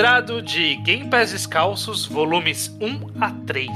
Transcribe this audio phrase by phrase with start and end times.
[0.00, 3.68] Quadrado de Game Pass Descalços, volumes 1 a 3.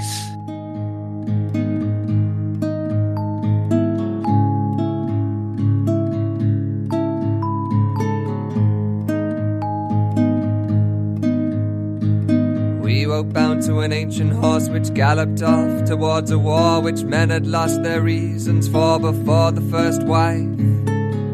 [12.83, 17.29] We woke bound to an ancient horse which galloped off towards a war which men
[17.29, 20.49] had lost their reasons for before the first wife.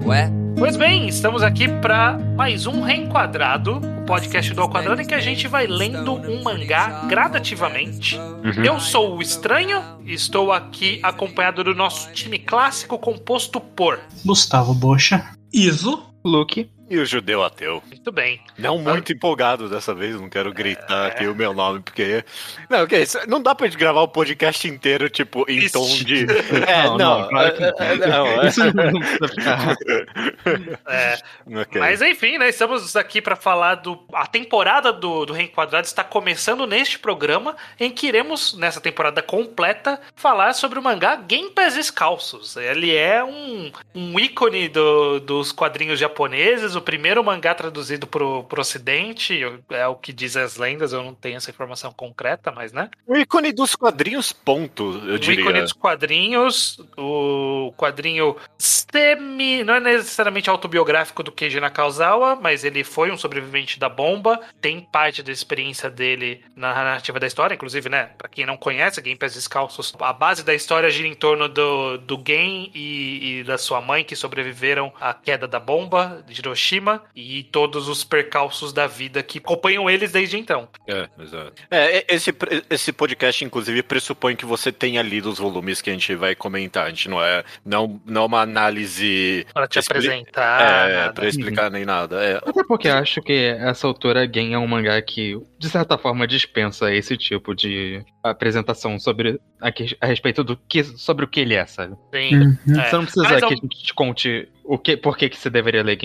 [0.05, 5.15] Where Pois bem, estamos aqui para mais um Reenquadrado, podcast do Ao Quadrado, em que
[5.15, 8.19] a gente vai lendo um mangá gradativamente.
[8.67, 14.01] Eu sou o Estranho e estou aqui acompanhado do nosso time clássico composto por.
[14.25, 15.31] Gustavo Bocha.
[15.53, 16.03] Iso.
[16.25, 16.69] Luke.
[16.91, 17.81] E o judeu ateu.
[17.87, 18.41] Muito bem.
[18.59, 22.25] Não muito empolgado dessa vez, não quero gritar aqui o meu nome, porque.
[22.69, 25.75] Não, ok, não dá pra gente gravar o podcast inteiro, tipo, em Isso.
[25.75, 26.27] tom de.
[26.67, 27.21] É, Não, não.
[27.23, 27.69] não, claro que não.
[27.79, 28.47] é, não, é.
[28.49, 28.91] Isso não.
[30.87, 31.19] É,
[31.61, 31.81] Ok.
[31.81, 32.49] Mas enfim, né?
[32.49, 33.99] Estamos aqui para falar do.
[34.13, 40.01] A temporada do, do Reenquadrado está começando neste programa, em que iremos, nessa temporada completa,
[40.15, 42.57] falar sobre o mangá Game Pass Descalços.
[42.57, 48.61] Ele é um, um ícone do- dos quadrinhos japoneses, o primeiro mangá traduzido pro, pro
[48.61, 52.91] ocidente, é o que diz as lendas, eu não tenho essa informação concreta, mas né?
[53.07, 55.43] O ícone dos quadrinhos, ponto, eu o diria.
[55.43, 59.63] ícone dos quadrinhos, o quadrinho semi.
[59.63, 64.81] não é necessariamente autobiográfico do Keiji Nakazawa, mas ele foi um sobrevivente da bomba, tem
[64.81, 69.17] parte da experiência dele na narrativa da história, inclusive, né, pra quem não conhece, Game
[69.17, 73.59] Pés Descalços, a base da história gira em torno do, do Gen e, e da
[73.59, 76.70] sua mãe que sobreviveram à queda da bomba de Hiroshima
[77.17, 80.69] e todos os percalços da vida que acompanham eles desde então.
[80.87, 81.53] É, exato.
[81.71, 82.33] É, esse,
[82.69, 86.87] esse podcast, inclusive, pressupõe que você tenha lido os volumes que a gente vai comentar.
[86.87, 89.47] A gente não é, não, não é uma análise.
[89.53, 90.91] Para te expli- apresentar.
[90.91, 91.13] É, nada.
[91.15, 92.23] pra explicar nem nada.
[92.23, 95.97] É, Até porque eu acho que essa altura Gen é um mangá que, de certa
[95.99, 101.29] forma, dispensa esse tipo de apresentação sobre a, que- a respeito do que sobre o
[101.29, 101.95] que ele é, sabe?
[102.15, 102.37] Sim.
[102.37, 102.81] Uhum.
[102.81, 102.89] É.
[102.89, 105.51] Você não precisa Mas que a gente te conte o que, por que, que você
[105.51, 105.97] deveria ler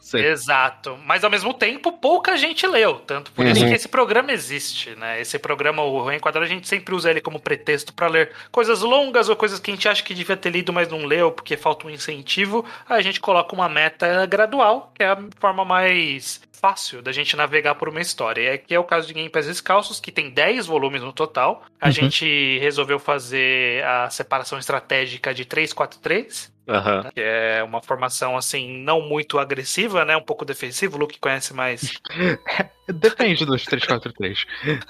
[0.00, 0.26] sei.
[0.26, 0.98] Exato.
[1.04, 2.96] Mas ao mesmo tempo, pouca gente leu.
[3.00, 3.68] Tanto por isso Uhum.
[3.68, 5.20] que esse programa existe, né?
[5.20, 9.28] Esse programa, o Reenquadrado, a gente sempre usa ele como pretexto pra ler coisas longas
[9.28, 11.86] ou coisas que a gente acha que devia ter lido, mas não leu, porque falta
[11.86, 12.64] um incentivo.
[12.88, 17.34] Aí a gente coloca uma meta gradual, que é a forma mais fácil da gente
[17.36, 18.42] navegar por uma história.
[18.42, 21.64] E aqui é o caso de Game Pass Descalços, que tem 10 volumes no total.
[21.80, 21.92] A Uhum.
[21.92, 27.10] gente resolveu fazer a separação estratégica de 343 aham.
[27.14, 30.16] que é uma formação assim não muito agressiva, né?
[30.16, 30.96] Um pouco defensivo.
[30.96, 31.94] O Luke conhece mais.
[32.88, 34.44] Depende dos 343.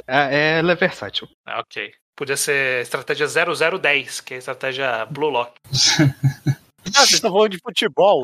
[0.06, 1.28] É, ela é versátil.
[1.46, 1.92] Ah, ok.
[2.16, 5.52] Podia ser estratégia 0010, que é a estratégia Blue Lock.
[6.96, 8.22] Ah, vocês estão falando de futebol.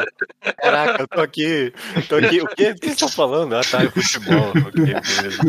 [0.56, 1.72] Caraca, eu tô aqui.
[2.08, 2.40] Tô aqui.
[2.40, 3.54] O que, o que vocês estão falando?
[3.54, 4.52] Ah, tá, é futebol.
[4.66, 5.42] Ok, beleza.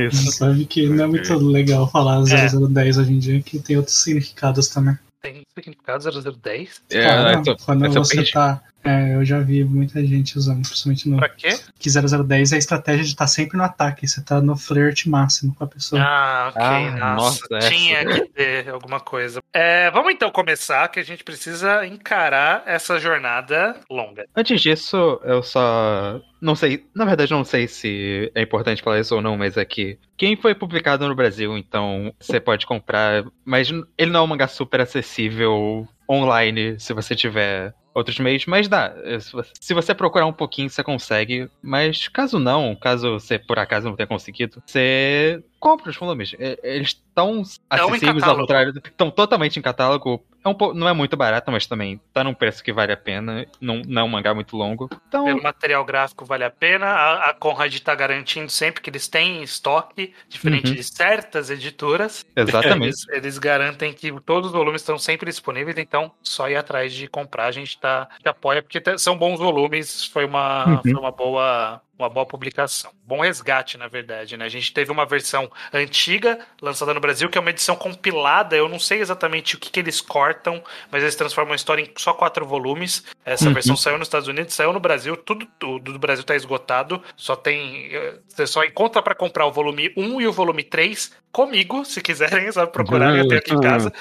[0.00, 0.32] Isso.
[0.32, 4.68] Sabe que não é muito legal falar 0010 hoje em dia, que tem outros significados
[4.68, 4.96] também.
[5.22, 6.82] Tem significado 0010?
[6.90, 8.34] É, Cara, eu tô- quando você perdido.
[8.34, 8.60] tá.
[8.84, 11.16] É, eu já vi muita gente usando, principalmente no.
[11.16, 11.58] Pra quê?
[11.78, 15.54] Que 0010 é a estratégia de estar sempre no ataque, você tá no flirt máximo
[15.54, 16.02] com a pessoa.
[16.02, 16.62] Ah, ok.
[16.62, 19.40] Ah, nossa, nossa, tinha que ter alguma coisa.
[19.52, 24.26] É, vamos então começar, que a gente precisa encarar essa jornada longa.
[24.34, 26.20] Antes disso, eu só.
[26.40, 26.84] Não sei.
[26.94, 29.98] Na verdade, não sei se é importante falar isso ou não, mas é que.
[30.16, 33.24] Quem foi publicado no Brasil, então você pode comprar.
[33.44, 38.68] Mas ele não é um mangá super acessível online se você tiver outros meios, mas
[38.68, 38.92] dá.
[39.20, 41.48] Se você- Se você procurar um pouquinho, você consegue.
[41.62, 46.32] Mas caso não, caso você por acaso não tenha conseguido, você compra os volumes.
[46.38, 48.72] E- Eles estão acessíveis ao contrário.
[48.84, 50.24] Estão totalmente em catálogo.
[50.44, 52.96] É um pou- não é muito barato, mas também tá num preço que vale a
[52.96, 53.46] pena.
[53.60, 54.88] Não, não é um mangá muito longo.
[55.08, 56.86] Então, Pelo material gráfico vale a pena.
[56.86, 60.74] A, a Conrad tá garantindo sempre que eles têm estoque, diferente Uhum.
[60.74, 62.24] de certas editoras.
[62.34, 62.86] exatamente.
[62.86, 67.06] Eles, eles garantem que todos os volumes estão sempre disponíveis, então só ir atrás de
[67.08, 67.46] comprar.
[67.46, 70.06] A gente tá, te apoia, porque são bons volumes.
[70.06, 70.82] Foi uma, Uhum.
[70.82, 71.80] foi uma boa.
[72.02, 72.90] Uma boa publicação.
[73.06, 74.44] Bom resgate, na verdade, né?
[74.44, 78.56] A gente teve uma versão antiga lançada no Brasil, que é uma edição compilada.
[78.56, 80.60] Eu não sei exatamente o que, que eles cortam,
[80.90, 83.04] mas eles transformam a história em só quatro volumes.
[83.24, 83.54] Essa Uhum.
[83.54, 87.00] versão saiu nos Estados Unidos, saiu no Brasil, tudo, tudo do Brasil tá esgotado.
[87.16, 87.94] Só tem.
[87.94, 92.00] eh, Você só encontra para comprar o volume 1 e o volume 3 comigo, se
[92.02, 93.92] quiserem, sabe, procurarem até aqui em casa.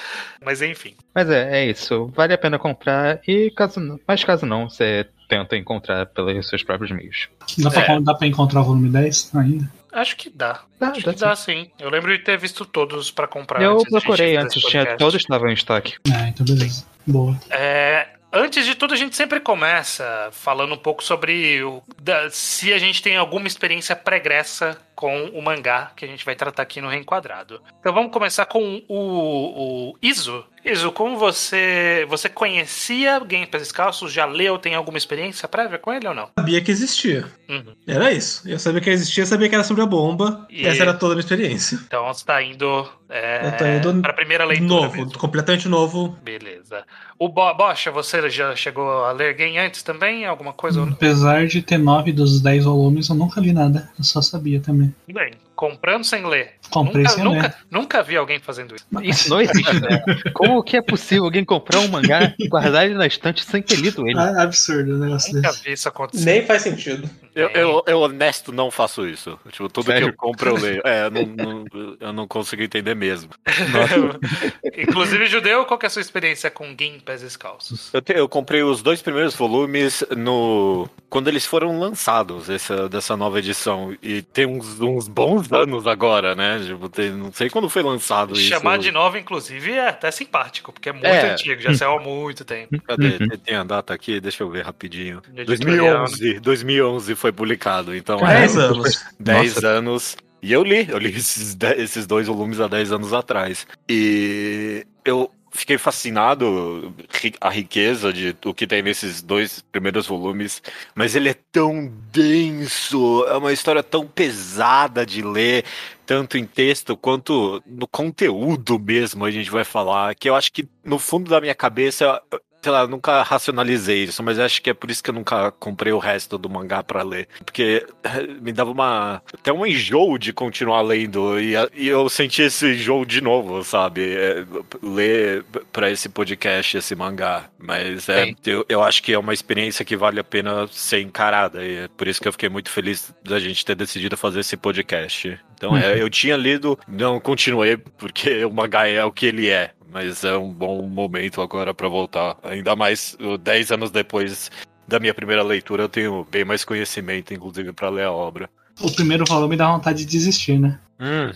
[0.44, 0.96] Mas enfim.
[1.14, 2.08] Mas é, é isso.
[2.16, 3.20] Vale a pena comprar.
[3.28, 7.30] E caso mas caso não, você tenta encontrar pelos seus próprios meios.
[7.58, 8.00] Dá pra, É.
[8.02, 9.72] dá pra encontrar o volume 10 ainda?
[9.94, 10.60] Acho que dá.
[10.78, 11.72] Dá, Acho dá que dá sim.
[11.80, 13.62] Eu lembro de ter visto todos para comprar.
[13.62, 15.96] Eu antes procurei antes, tinha, todos estavam em estoque.
[16.14, 16.86] É, então beleza.
[17.08, 17.38] Boa.
[17.50, 22.72] É, Antes de tudo, a gente sempre começa falando um pouco sobre o, da, se
[22.72, 26.80] a gente tem alguma experiência pregressa com o mangá que a gente vai tratar aqui
[26.80, 27.62] no Reenquadrado.
[27.82, 30.46] Então vamos começar com o, o Iso.
[30.64, 34.12] Iso, como você você conhecia Game Pass Descalços?
[34.14, 34.58] Já leu?
[34.60, 36.30] Tem alguma experiência prévia com ele ou não?
[36.38, 37.26] Sabia que existia.
[37.50, 37.76] Uhum.
[37.88, 38.48] Era isso.
[38.48, 40.46] Eu sabia que existia, sabia que era sobre a bomba.
[40.50, 41.80] E- E essa era toda a minha experiência.
[41.88, 44.70] Então você tá indo, é, Eu tô indo para a primeira leitura.
[44.70, 45.18] novo, mesmo.
[45.18, 46.10] completamente novo.
[46.22, 46.86] Beleza.
[47.22, 50.26] O Bo Bocha, você já chegou a ler Game antes também?
[50.26, 50.82] Alguma coisa?
[50.82, 53.92] Apesar de ter nove dos dez volumes, eu nunca li nada.
[53.96, 54.92] Eu só sabia também.
[55.08, 56.54] Bem, comprando sem ler.
[56.72, 57.56] Comprei nunca, sem nunca, ler.
[57.70, 58.86] nunca vi alguém fazendo isso.
[59.04, 60.02] Isso não existe, né?
[60.34, 64.08] Como que é possível alguém comprar um mangá, guardar ele na estante sem ter lido
[64.10, 64.18] ele?
[64.18, 65.64] Ah, absurdo o negócio Nunca desse.
[65.64, 66.26] vi isso acontecer.
[66.26, 67.08] Nem faz sentido.
[67.36, 69.40] Eu, eu, eu, honesto, não faço isso.
[69.52, 70.08] Tipo, tudo Sério?
[70.08, 70.82] que eu compro eu leio.
[70.84, 71.66] É, eu não, não-
[72.00, 73.30] eu não consigo entender mesmo.
[74.78, 77.90] Inclusive, judeu, qual que é a sua experiência com Game Pass Descalços?
[77.94, 83.18] Eu, te- eu comprei os dois primeiros volumes no quando eles foram lançados, essa, dessa
[83.18, 83.94] nova edição.
[84.02, 86.62] E tem uns, uns bons anos agora, né?
[86.66, 88.44] Tipo, tem- não sei quando foi lançado isso.
[88.44, 91.32] Chamar de nova, inclusive, é até simpático, porque é muito É.
[91.34, 92.80] antigo, já saiu há muito tempo.
[92.88, 93.08] Cadê?
[93.08, 93.18] Uhum.
[93.28, 94.22] Tem- Tem a data aqui?
[94.22, 95.22] Deixa eu ver rapidinho.
[95.36, 96.40] Editorial, 2011.
[96.40, 97.94] 2011 foi publicado.
[97.96, 98.38] Então, Caramba.
[98.38, 99.06] é, 10 anos.
[99.20, 99.68] 10 Nossa.
[99.68, 100.18] anos.
[100.42, 103.68] E eu li, eu li esses, esses dois volumes há 10 anos atrás.
[103.90, 106.94] E eu fiquei fascinado
[107.40, 110.62] a riqueza de o que tem nesses dois primeiros volumes,
[110.96, 115.66] mas ele é tão denso, é uma história tão pesada de ler,
[116.06, 120.68] tanto em texto quanto no conteúdo mesmo, a gente vai falar, que eu acho que
[120.84, 122.22] no fundo da minha cabeça
[122.62, 125.52] sei lá, eu nunca racionalizei isso, mas acho que é por isso que eu nunca
[125.52, 127.28] comprei o resto do mangá pra ler.
[127.44, 129.22] Porque eh, me dava uma.
[129.34, 131.40] até um enjoo de continuar lendo.
[131.40, 134.14] E, e eu senti esse enjoo de novo, sabe?
[134.14, 134.46] É,
[134.82, 137.50] ler pra esse podcast esse mangá.
[137.58, 141.66] Mas é, eu, eu acho que é uma experiência que vale a pena ser encarada.
[141.66, 144.56] E é por isso que eu fiquei muito feliz da gente ter decidido fazer esse
[144.56, 145.40] podcast.
[145.62, 149.72] Então, é, eu tinha lido, não continuei, porque o mangá é o que ele é.
[149.92, 152.38] Mas é um bom momento agora pra voltar.
[152.44, 154.50] Ainda mais uh, 10 anos depois
[154.88, 158.50] da minha primeira leitura, eu tenho bem mais conhecimento, inclusive, pra ler a obra.
[158.82, 160.80] O primeiro volume dá vontade de desistir, né?
[161.00, 161.32] Né?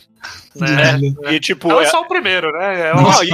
[0.97, 2.89] De- E tipo, Não é- só o primeiro, né?
[2.89, 3.33] É Não, uma, e-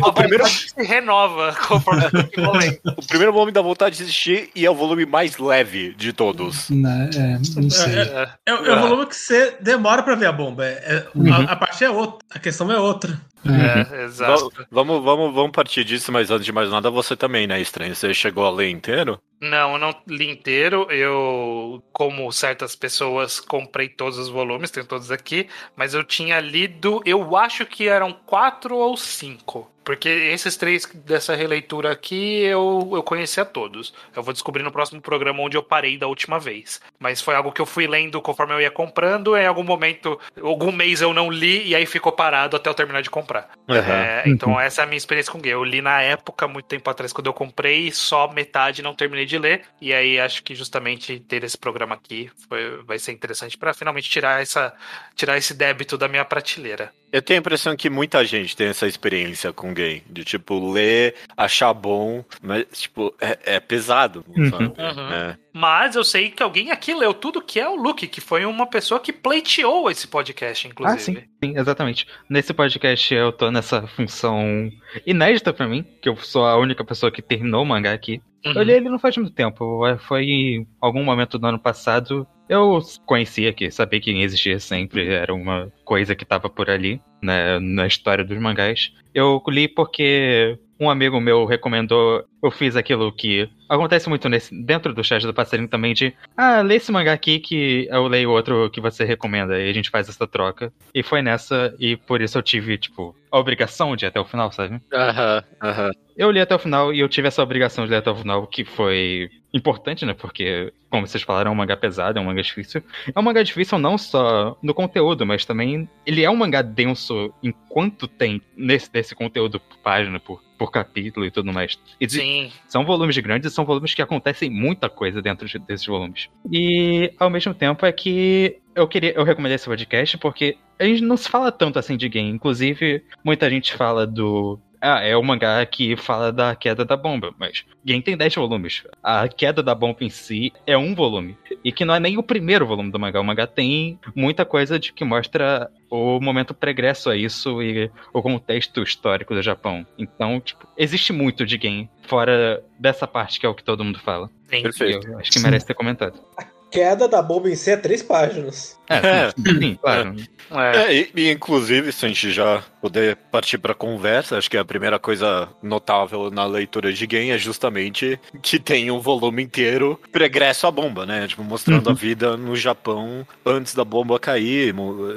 [0.00, 2.02] o primeiro- se renova conforme
[2.38, 2.80] o momento.
[2.96, 6.70] o primeiro volume dá vontade de existir e é o volume mais leve de todos.
[6.70, 7.10] Né?
[7.14, 7.98] É, não sei.
[7.98, 10.64] É, É, é o volume que você demora pra ver a bomba.
[10.64, 11.32] É- é- Uhum.
[11.32, 12.18] a, a parte é outra.
[12.30, 13.20] A questão é outra.
[13.46, 14.46] É, exato.
[14.46, 17.94] Va- Vamos, vamos, vamos partir disso, mas antes de mais nada, você também, né, estranho?
[17.94, 19.20] Você chegou a ler inteiro?
[19.40, 20.86] Não, eu não li inteiro.
[20.90, 25.48] Eu, como certas pessoas, comprei todos os volumes, tenho todos aqui.
[25.76, 29.71] Mas eu tinha lido, eu acho que eram quatro ou cinco.
[29.84, 33.92] Porque esses três dessa releitura aqui eu, eu conhecia todos.
[34.14, 36.80] Eu vou descobrir no próximo programa onde eu parei da última vez.
[36.98, 39.36] Mas foi algo que eu fui lendo conforme eu ia comprando.
[39.36, 43.02] Em algum momento, algum mês eu não li e aí ficou parado até eu terminar
[43.02, 43.50] de comprar.
[43.68, 45.52] É, então essa é a minha experiência com Gay.
[45.52, 49.38] Eu li na época, muito tempo atrás, quando eu comprei, só metade não terminei de
[49.38, 49.62] ler.
[49.80, 54.08] E aí acho que justamente ter esse programa aqui foi- vai ser interessante para finalmente
[54.08, 54.72] tirar, essa,
[55.14, 56.92] tirar esse débito da minha prateleira.
[57.12, 60.02] Eu tenho a impressão que muita gente tem essa experiência com gay.
[60.08, 64.50] De, tipo, ler, achar bom, mas, tipo, é, é pesado, Uhum.
[64.50, 64.64] sabe?
[64.64, 65.12] Uhum.
[65.12, 65.36] É.
[65.54, 68.66] Mas eu sei que alguém aqui leu tudo que é o Luke, que foi uma
[68.66, 71.00] pessoa que pleiteou esse podcast, Ah, inclusive.
[71.02, 72.06] sim, sim, exatamente.
[72.28, 74.70] Nesse podcast eu tô nessa função
[75.06, 78.20] inédita pra mim, que eu sou a única pessoa que terminou o mangá aqui.
[78.44, 78.52] Uhum.
[78.54, 82.26] Eu li ele não faz muito tempo, foi em algum momento do ano passado.
[82.48, 87.58] Eu conhecia que sabia que existia sempre, era uma coisa que tava por ali, né,
[87.60, 88.92] na história dos mangás.
[89.14, 94.92] Eu li porque um amigo meu recomendou, eu fiz aquilo que acontece muito nesse, dentro
[94.92, 98.68] do chat do passarinho também, de ah, lê esse mangá aqui que eu leio outro
[98.70, 100.72] que você recomenda, e a gente faz essa troca.
[100.94, 104.24] E foi nessa, e por isso eu tive, tipo, a obrigação de ir até o
[104.24, 104.80] final, sabe?
[104.92, 105.90] Aham, aham.
[106.16, 108.46] Eu li até o final e eu tive essa obrigação de ler até o final,
[108.46, 110.14] que foi importante, né?
[110.14, 112.82] Porque, como vocês falaram, é um mangá pesado, é um mangá difícil.
[113.14, 117.32] É um mangá difícil não só no conteúdo, mas também ele é um mangá denso
[117.42, 121.76] enquanto tem nesse desse conteúdo por página, por, por capítulo e tudo mais.
[122.00, 122.52] E Sim.
[122.68, 126.28] são volumes grandes e são volumes que acontecem muita coisa dentro de- desses volumes.
[126.50, 131.02] E ao mesmo tempo é que eu queria, eu recomendei esse podcast porque a gente
[131.02, 132.30] não se fala tanto assim de game.
[132.30, 137.32] Inclusive, muita gente fala do ah, é o mangá que fala da queda da bomba,
[137.38, 138.82] mas Gen tem 10 volumes.
[139.00, 141.38] A queda da bomba em si é um volume.
[141.64, 143.20] E que não é nem o primeiro volume do mangá.
[143.20, 148.20] O mangá tem muita coisa de que mostra o momento pregresso a isso e o
[148.20, 149.86] contexto histórico do Japão.
[149.96, 154.00] Então, tipo, existe muito de Gen fora dessa parte que é o que todo mundo
[154.00, 154.28] fala.
[154.48, 154.62] Sim.
[154.62, 155.06] Perfeito.
[155.06, 156.20] Eu acho que merece ser comentado.
[156.72, 158.78] Queda da bomba em si é três páginas.
[158.88, 160.16] É, sim, sim, claro.
[160.50, 160.76] É.
[160.76, 164.64] É, e, e, inclusive, se a gente já puder partir para conversa, acho que a
[164.64, 170.66] primeira coisa notável na leitura de Game é justamente que tem um volume inteiro pregresso
[170.66, 171.26] à bomba, né?
[171.26, 171.92] Tipo, mostrando Uhum.
[171.92, 174.74] a vida no Japão antes da bomba cair,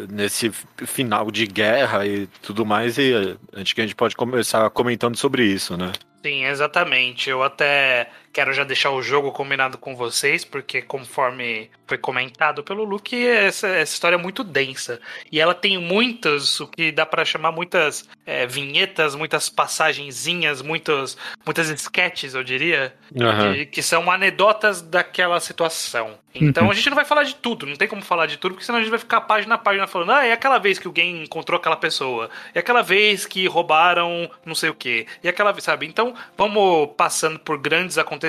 [0.09, 0.51] nesse
[0.85, 2.97] final de guerra e tudo mais.
[2.97, 5.91] E acho que a gente pode começar comentando sobre isso, né?
[6.23, 7.29] Sim, exatamente.
[7.29, 12.83] Eu até quero já deixar o jogo combinado com vocês, porque conforme foi comentado pelo
[12.83, 14.99] Luke, essa, essa história é muito densa.
[15.31, 21.17] E ela tem muitas, o que dá pra chamar muitas é, vinhetas, muitas passagenzinhas, muitas,
[21.45, 26.17] muitas sketches, eu diria, que, que são anedotas daquela situação.
[26.33, 26.71] Então Uhum.
[26.71, 28.79] a gente não vai falar de tudo, não tem como falar de tudo, porque senão
[28.79, 31.57] a gente vai ficar página a página falando, ah, é aquela vez que alguém encontrou
[31.57, 35.85] aquela pessoa, é aquela vez que roubaram não sei o que, e aquela vez, sabe?
[35.85, 38.24] Então vamos passando por grandes acontecimentos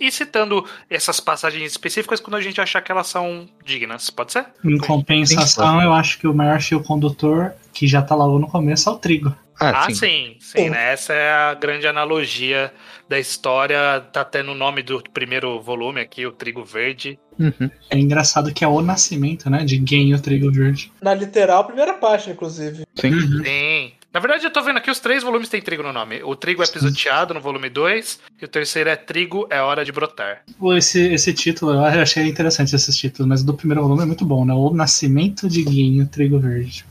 [0.00, 4.46] e citando essas passagens específicas quando a gente achar que elas são dignas, pode ser?
[4.64, 8.88] Em compensação, eu acho que o maior fio condutor, que já tá logo no começo,
[8.88, 9.34] é o trigo.
[9.60, 9.94] Ah, Ah, sim.
[9.94, 10.92] sim, sim, né?
[10.92, 12.72] Essa é a grande analogia
[13.08, 17.18] da história, tá até no nome do primeiro volume aqui, o Trigo Verde.
[17.38, 17.70] Uhum.
[17.90, 19.64] É engraçado que é o nascimento, né?
[19.64, 20.92] De e o trigo verde.
[21.00, 22.84] Na literal, primeira página, inclusive.
[22.94, 23.20] Sim.
[23.44, 23.92] Sim.
[24.14, 26.22] Na verdade, eu tô vendo aqui, os três volumes têm trigo no nome.
[26.22, 29.90] O trigo é pisoteado no volume 2, e o terceiro é trigo, é hora de
[29.90, 30.42] brotar.
[30.56, 34.06] Pô, Esse, esse título, eu achei interessante esses títulos, mas o do primeiro volume é
[34.06, 34.54] muito bom, né?
[34.54, 36.86] O Nascimento de Gen e o trigo verde.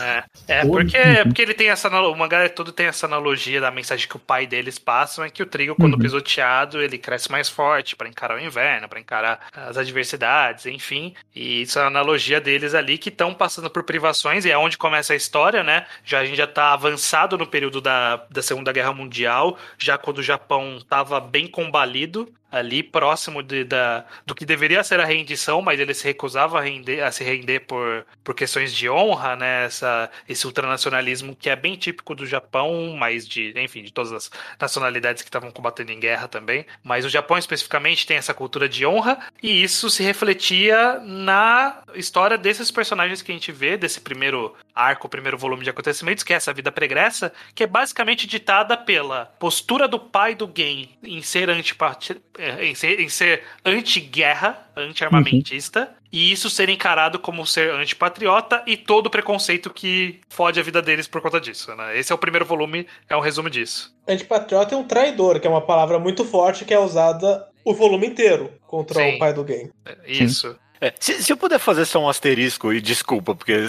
[0.00, 1.88] É, é porque, porque ele tem essa.
[1.88, 5.42] O mangá todo tem essa analogia da mensagem que o pai deles passam: é que
[5.42, 6.00] o trigo, quando Uhum.
[6.00, 11.14] pisoteado, ele cresce mais forte pra encarar o inverno, pra encarar as adversidades, enfim.
[11.34, 14.76] E isso é a analogia deles ali que estão passando por privações, e é onde
[14.76, 15.86] começa a história, né?
[16.04, 20.18] Já a gente já tá avançado no período da, da Segunda Guerra Mundial, já quando
[20.18, 22.32] o Japão tava bem combalido.
[22.54, 26.62] Ali próximo de, da, do que deveria ser a rendição, mas ele se recusava a,
[26.62, 29.64] render, a se render por, por questões de honra, né?
[29.64, 34.30] Essa, esse ultranacionalismo que é bem típico do Japão, mas de, enfim, de todas as
[34.60, 36.64] nacionalidades que estavam combatendo em guerra também.
[36.82, 42.38] Mas o Japão especificamente tem essa cultura de honra, e isso se refletia na história
[42.38, 46.36] desses personagens que a gente vê, desse primeiro arco, primeiro volume de acontecimentos, que é
[46.36, 51.48] essa vida pregressa, que é basicamente ditada pela postura do pai do Gen em ser
[51.50, 58.62] antipati eh, em ser, em ser anti-guerra, anti-armamentista, e isso ser encarado como ser antipatriota
[58.66, 61.74] e todo o preconceito que fode a vida deles por conta disso.
[61.74, 61.98] Né?
[61.98, 63.92] Esse é o primeiro volume, é um resumo disso.
[64.06, 68.06] Antipatriota é um traidor, que é uma palavra muito forte que é usada o volume
[68.06, 69.16] inteiro contra Sim.
[69.16, 69.70] o pai do game.
[70.06, 70.56] Isso.
[70.84, 73.68] É, se, se eu puder fazer só um asterisco, e desculpa, porque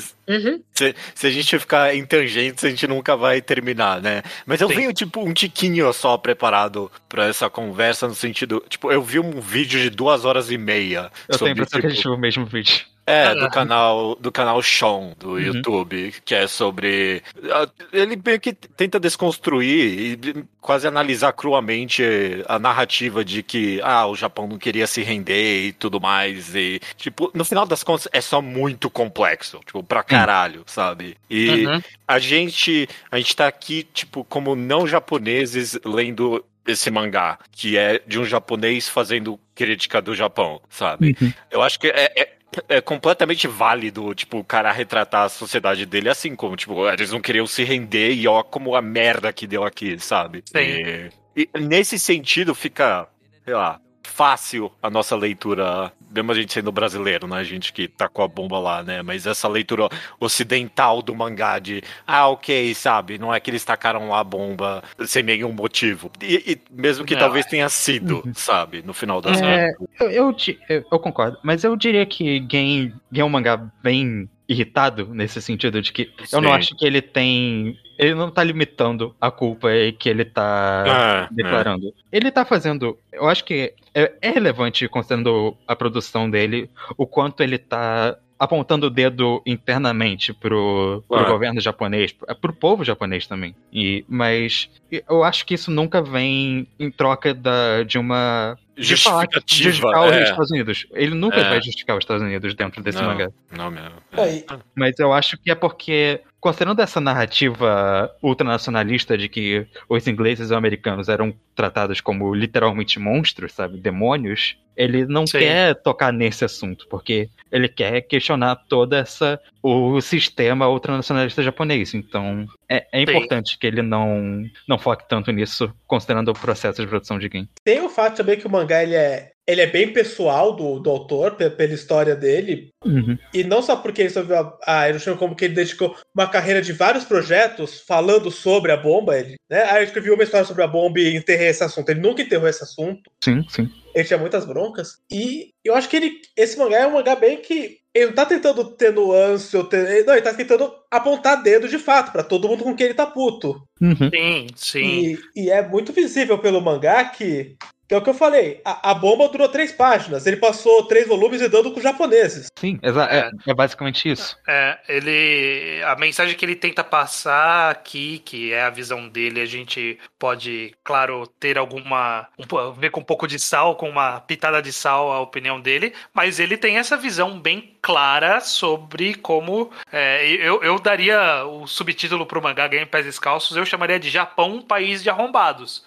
[0.74, 4.22] se, se a gente ficar em tangentes, a gente nunca vai terminar, né?
[4.46, 4.76] Mas eu Sim.
[4.76, 8.62] venho, tipo, um tiquinho só preparado pra essa conversa, no sentido.
[8.68, 11.10] Tipo, eu vi um vídeo de duas horas e meia.
[11.10, 12.86] Eu tenho a sobre, impressão que a tipo, gente viu o mesmo vídeo.
[13.08, 15.40] É, do canal do canal Sean do Uhum.
[15.40, 17.22] YouTube, que é sobre
[17.52, 22.04] ah, ele meio que tenta desconstruir e quase analisar cruamente
[22.48, 26.80] a narrativa de que ah, o Japão não queria se render e tudo mais e
[26.98, 31.16] tipo, no final das contas é só muito complexo, tipo, pra caralho, sabe?
[31.30, 31.82] E Uhum.
[32.08, 38.02] a gente a gente tá aqui tipo como não japoneses lendo esse mangá, que é
[38.08, 41.16] de um japonês fazendo crítica do Japão, sabe?
[41.22, 41.32] Uhum.
[41.52, 42.35] Eu acho que é, é,
[42.68, 47.22] é completamente válido, tipo, o cara retratar a sociedade dele assim, como, tipo, eles não
[47.22, 50.44] queriam se render e ó como a merda que deu aqui, sabe?
[50.46, 51.10] Sim.
[51.36, 53.08] E, e nesse sentido fica,
[53.44, 57.38] sei lá, fácil a nossa leitura, mesmo a gente sendo brasileiro, né?
[57.38, 59.02] A gente que tá com a bomba lá, né?
[59.02, 63.18] Mas essa leitura ocidental do mangá de, ah, ok, sabe?
[63.18, 66.12] Não é que eles tacaram lá a bomba sem nenhum motivo.
[66.22, 68.82] E, e mesmo que Não, talvez tenha sido, sabe?
[68.82, 69.76] No final das É, contas.
[70.00, 70.36] eu, eu,
[70.70, 75.42] eu- eu concordo, mas eu diria que Gen, Gen é um mangá bem irritado nesse
[75.42, 76.56] sentido de que eu não Sim.
[76.56, 77.78] acho que ele tem.
[77.98, 81.94] Ele não tá limitando a culpa que ele tá Ah, declarando.
[82.12, 82.98] Ele tá fazendo.
[83.12, 88.88] Eu acho que é, é relevante, considerando a produção dele, o quanto ele tá apontando
[88.88, 91.32] o dedo internamente pro, pro Claro.
[91.34, 93.56] governo japonês, pro, pro povo japonês também.
[93.72, 98.58] E, mas eu acho que isso nunca vem em troca da, de uma.
[98.78, 100.24] de falar que- Justificativa, justificar os é.
[100.24, 100.88] Estados Unidos.
[100.92, 101.50] Ele nunca É.
[101.50, 103.06] vai justificar os Estados Unidos dentro desse Não.
[103.08, 103.30] mangá.
[103.56, 103.84] Não, meu.
[104.14, 104.44] Aí,
[104.76, 110.44] Mas eu acho que é porque considerando essa narrativa ultranacionalista de que os ingleses e
[110.44, 113.80] os americanos eram tratados como literalmente monstros, sabe?
[113.80, 115.40] Demônios, ele não Sim.
[115.40, 121.96] quer tocar nesse assunto, porque ele quer questionar toda essa o sistema ultranacionalista japonês.
[121.96, 123.02] Então, é, é Sim.
[123.02, 127.50] importante que ele não não foque tanto nisso, considerando o processo de produção de game.
[127.64, 130.90] Tem o fato também que o mangá ele é, ele é bem pessoal do, do
[130.90, 132.70] autor, pe- pela história dele.
[132.84, 133.18] Uhum.
[133.34, 136.62] E não só porque ele soube a, a Hiroshima, como que ele dedicou uma carreira
[136.62, 139.18] de vários projetos falando sobre a bomba.
[139.18, 139.64] Ele, né?
[139.66, 141.90] Aí ele escreveu uma história sobre a bomba e enterrei esse assunto.
[141.90, 143.10] Ele nunca enterrou esse assunto.
[143.24, 143.70] Sim, sim.
[143.94, 144.98] Ele tinha muitas broncas.
[145.12, 147.78] E eu acho que ele, esse mangá é um mangá bem que.
[147.94, 151.80] Ele não tá tentando ter nuance, ou ter, não, ele tá tentando apontar dedo de
[151.80, 153.56] fato pra todo mundo com quem ele tá puto.
[153.80, 154.10] Uhum.
[154.14, 154.84] Sim, sim.
[154.84, 157.56] E, e é muito visível pelo mangá que.
[157.88, 161.08] Que é o que eu falei, a, a bomba durou três páginas, ele passou três
[161.08, 162.48] volumes lidando com os japoneses.
[162.58, 164.38] Sim, é, é basicamente isso.
[164.48, 165.84] É, ele.
[165.84, 170.74] A mensagem que ele tenta passar aqui, que é a visão dele, a gente pode,
[170.84, 172.28] claro, ter alguma.
[172.40, 175.94] Um, ver com um pouco de sal, com uma pitada de sal a opinião dele,
[176.14, 179.70] mas ele tem essa visão bem clara sobre como.
[179.92, 184.56] é, eu, eu daria o subtítulo pro mangá Game Pés Descalços, eu chamaria de Japão,
[184.56, 185.84] um país de arrombados.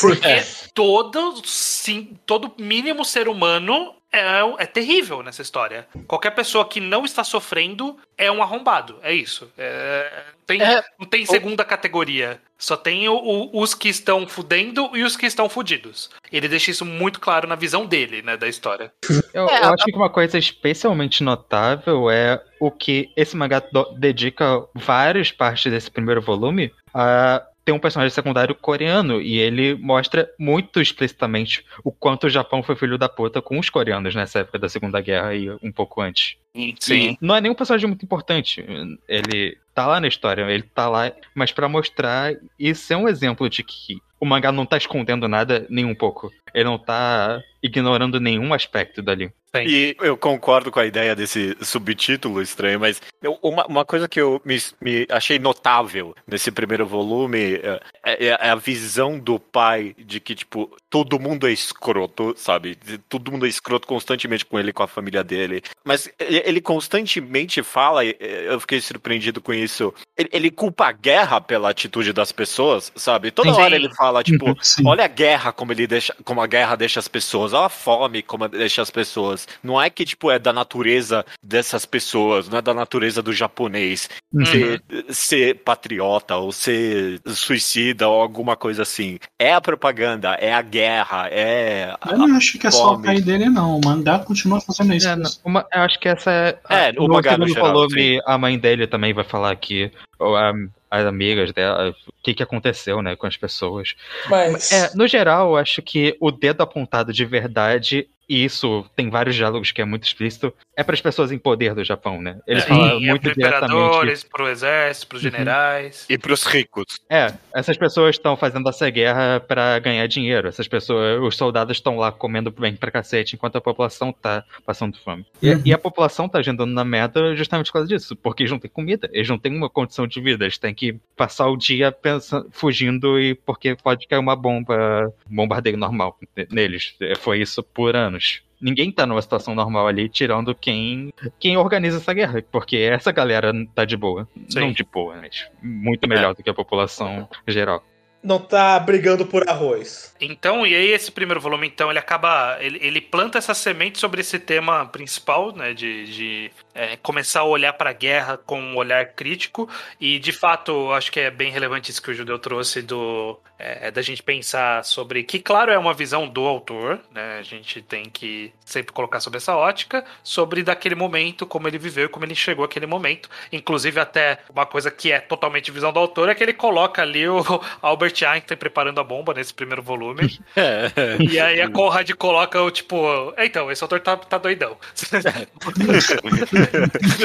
[0.00, 0.42] Porque
[0.74, 5.86] todo, sim, todo mínimo ser humano é, é terrível nessa história.
[6.06, 8.98] Qualquer pessoa que não está sofrendo é um arrombado.
[9.02, 9.48] É isso.
[9.56, 10.82] É, tem, É.
[10.98, 12.40] Não tem segunda categoria.
[12.58, 16.10] Só tem o- o- os que estão fudendo e os que estão fudidos.
[16.30, 18.92] Ele deixa isso muito claro na visão dele, né, da história.
[19.32, 23.62] Eu, É, eu a- acho que uma coisa especialmente notável é o que esse mangá
[23.96, 30.30] dedica várias partes desse primeiro volume a ter um personagem secundário coreano e ele mostra
[30.38, 34.58] muito explicitamente o quanto o Japão foi filho da puta com os coreanos nessa época
[34.58, 36.36] da Segunda Guerra e um pouco antes.
[36.78, 37.12] Sim.
[37.12, 38.64] E não é nenhum personagem muito importante.
[39.08, 43.48] Ele tá lá na história, ele tá lá, mas pra mostrar e ser um exemplo
[43.48, 46.30] de que o mangá não tá escondendo nada nem um pouco.
[46.52, 49.32] Ele não tá ignorando nenhum aspecto dali.
[49.66, 54.20] E eu concordo com a ideia desse subtítulo estranho, mas eu- uma, uma coisa que
[54.20, 59.94] eu me, me achei notável nesse primeiro volume é, é- é a visão do pai
[59.98, 62.76] de que, tipo, todo mundo é escroto, sabe?
[63.08, 65.62] Todo mundo é escroto constantemente com ele com a família dele.
[65.84, 71.40] Mas ele, ele constantemente fala, eu fiquei surpreendido com isso, ele, ele culpa a guerra
[71.40, 73.30] pela atitude das pessoas, sabe?
[73.30, 73.60] Toda Sim.
[73.60, 74.82] hora ele fala, tipo, Sim.
[74.86, 78.22] Olha a guerra como ele deixa, como a guerra deixa as pessoas, olha a fome
[78.22, 79.46] como deixa as pessoas.
[79.62, 84.08] Não é que tipo é da natureza dessas pessoas, não é da natureza do japonês
[84.44, 89.18] ser, ser patriota ou ser suicida ou alguma coisa assim.
[89.38, 92.88] É a propaganda, é a guerra, é a- Eu não acho que é só o
[92.94, 93.06] fome.
[93.06, 93.76] pai dele, não.
[93.78, 95.08] O mangá continua fazendo isso.
[95.08, 96.58] É, não, uma- eu acho que essa é.
[96.68, 100.52] É, o mangá no geral, volume, a mãe dele também vai falar que ou a-
[100.90, 103.94] as amigas dela, o que, que aconteceu, né, com as pessoas.
[104.28, 104.72] Mas.
[104.72, 109.34] É, no geral, eu acho que o dedo apontado de verdade, e isso tem vários
[109.34, 112.38] diálogos que é muito explícito, é para as pessoas em poder do Japão, né?
[112.46, 113.40] Ele Sim, fala é muito diretamente.
[113.72, 115.30] imperadores, pro exército, pros Uhum.
[115.30, 116.06] generais.
[116.08, 116.84] e pros ricos.
[117.10, 120.46] É, essas pessoas estão fazendo essa guerra para ganhar dinheiro.
[120.48, 124.96] Essas pessoas, os soldados estão lá comendo bem pra cacete, enquanto a população tá passando
[124.98, 125.26] fome.
[125.42, 125.62] E, Uhum.
[125.64, 128.70] e a população tá agindo na merda justamente por causa disso, porque eles não têm
[128.70, 132.48] comida, eles não têm uma condição de vida, eles têm que passar o dia pensando,
[132.52, 136.16] fugindo e porque pode cair uma bomba, um bombardeio normal
[136.50, 136.94] neles.
[137.00, 138.19] É, Foi isso por anos.
[138.60, 143.52] Ninguém tá numa situação normal ali, tirando quem quem organiza essa guerra, porque essa galera
[143.74, 144.28] tá de boa.
[144.48, 144.60] Sim.
[144.60, 147.82] Não de boa, mas muito melhor do que a população geral.
[148.22, 150.14] Não tá brigando por arroz.
[150.20, 152.58] Então, e aí esse primeiro volume, então, ele acaba.
[152.60, 155.72] Ele, ele planta essa semente sobre esse tema principal, né?
[155.72, 159.68] De, de é, começar a olhar para a guerra com um olhar crítico.
[159.98, 163.38] E de fato, acho que é bem relevante isso que o Judeu trouxe do.
[163.58, 165.22] é, da gente pensar sobre.
[165.24, 167.38] Que, claro, é uma visão do autor, né?
[167.38, 172.04] A gente tem que sempre colocar sobre essa ótica, sobre daquele momento, como ele viveu
[172.04, 173.30] e como ele chegou àquele momento.
[173.50, 177.26] Inclusive, até uma coisa que é totalmente visão do autor é que ele coloca ali
[177.26, 177.42] o
[177.80, 180.38] Albert Einstein preparando a bomba nesse primeiro volume.
[180.56, 180.90] É.
[181.20, 184.76] E aí a Conrad coloca o tipo, "É, então, esse autor tá, tá doidão.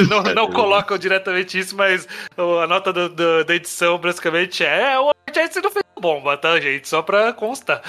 [0.08, 5.08] não, não colocam diretamente isso, mas a nota do- do- da edição basicamente é o
[5.08, 6.88] Albert Einstein não fez bomba, tá, gente?
[6.88, 7.82] Só pra constar.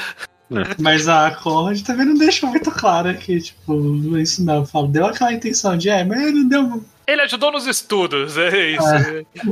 [0.80, 4.66] Mas a Conrad também não deixou muito claro que, tipo, isso não.
[4.66, 8.88] Fala, deu aquela intenção de, é, mas não deu Ele ajudou nos estudos, é isso.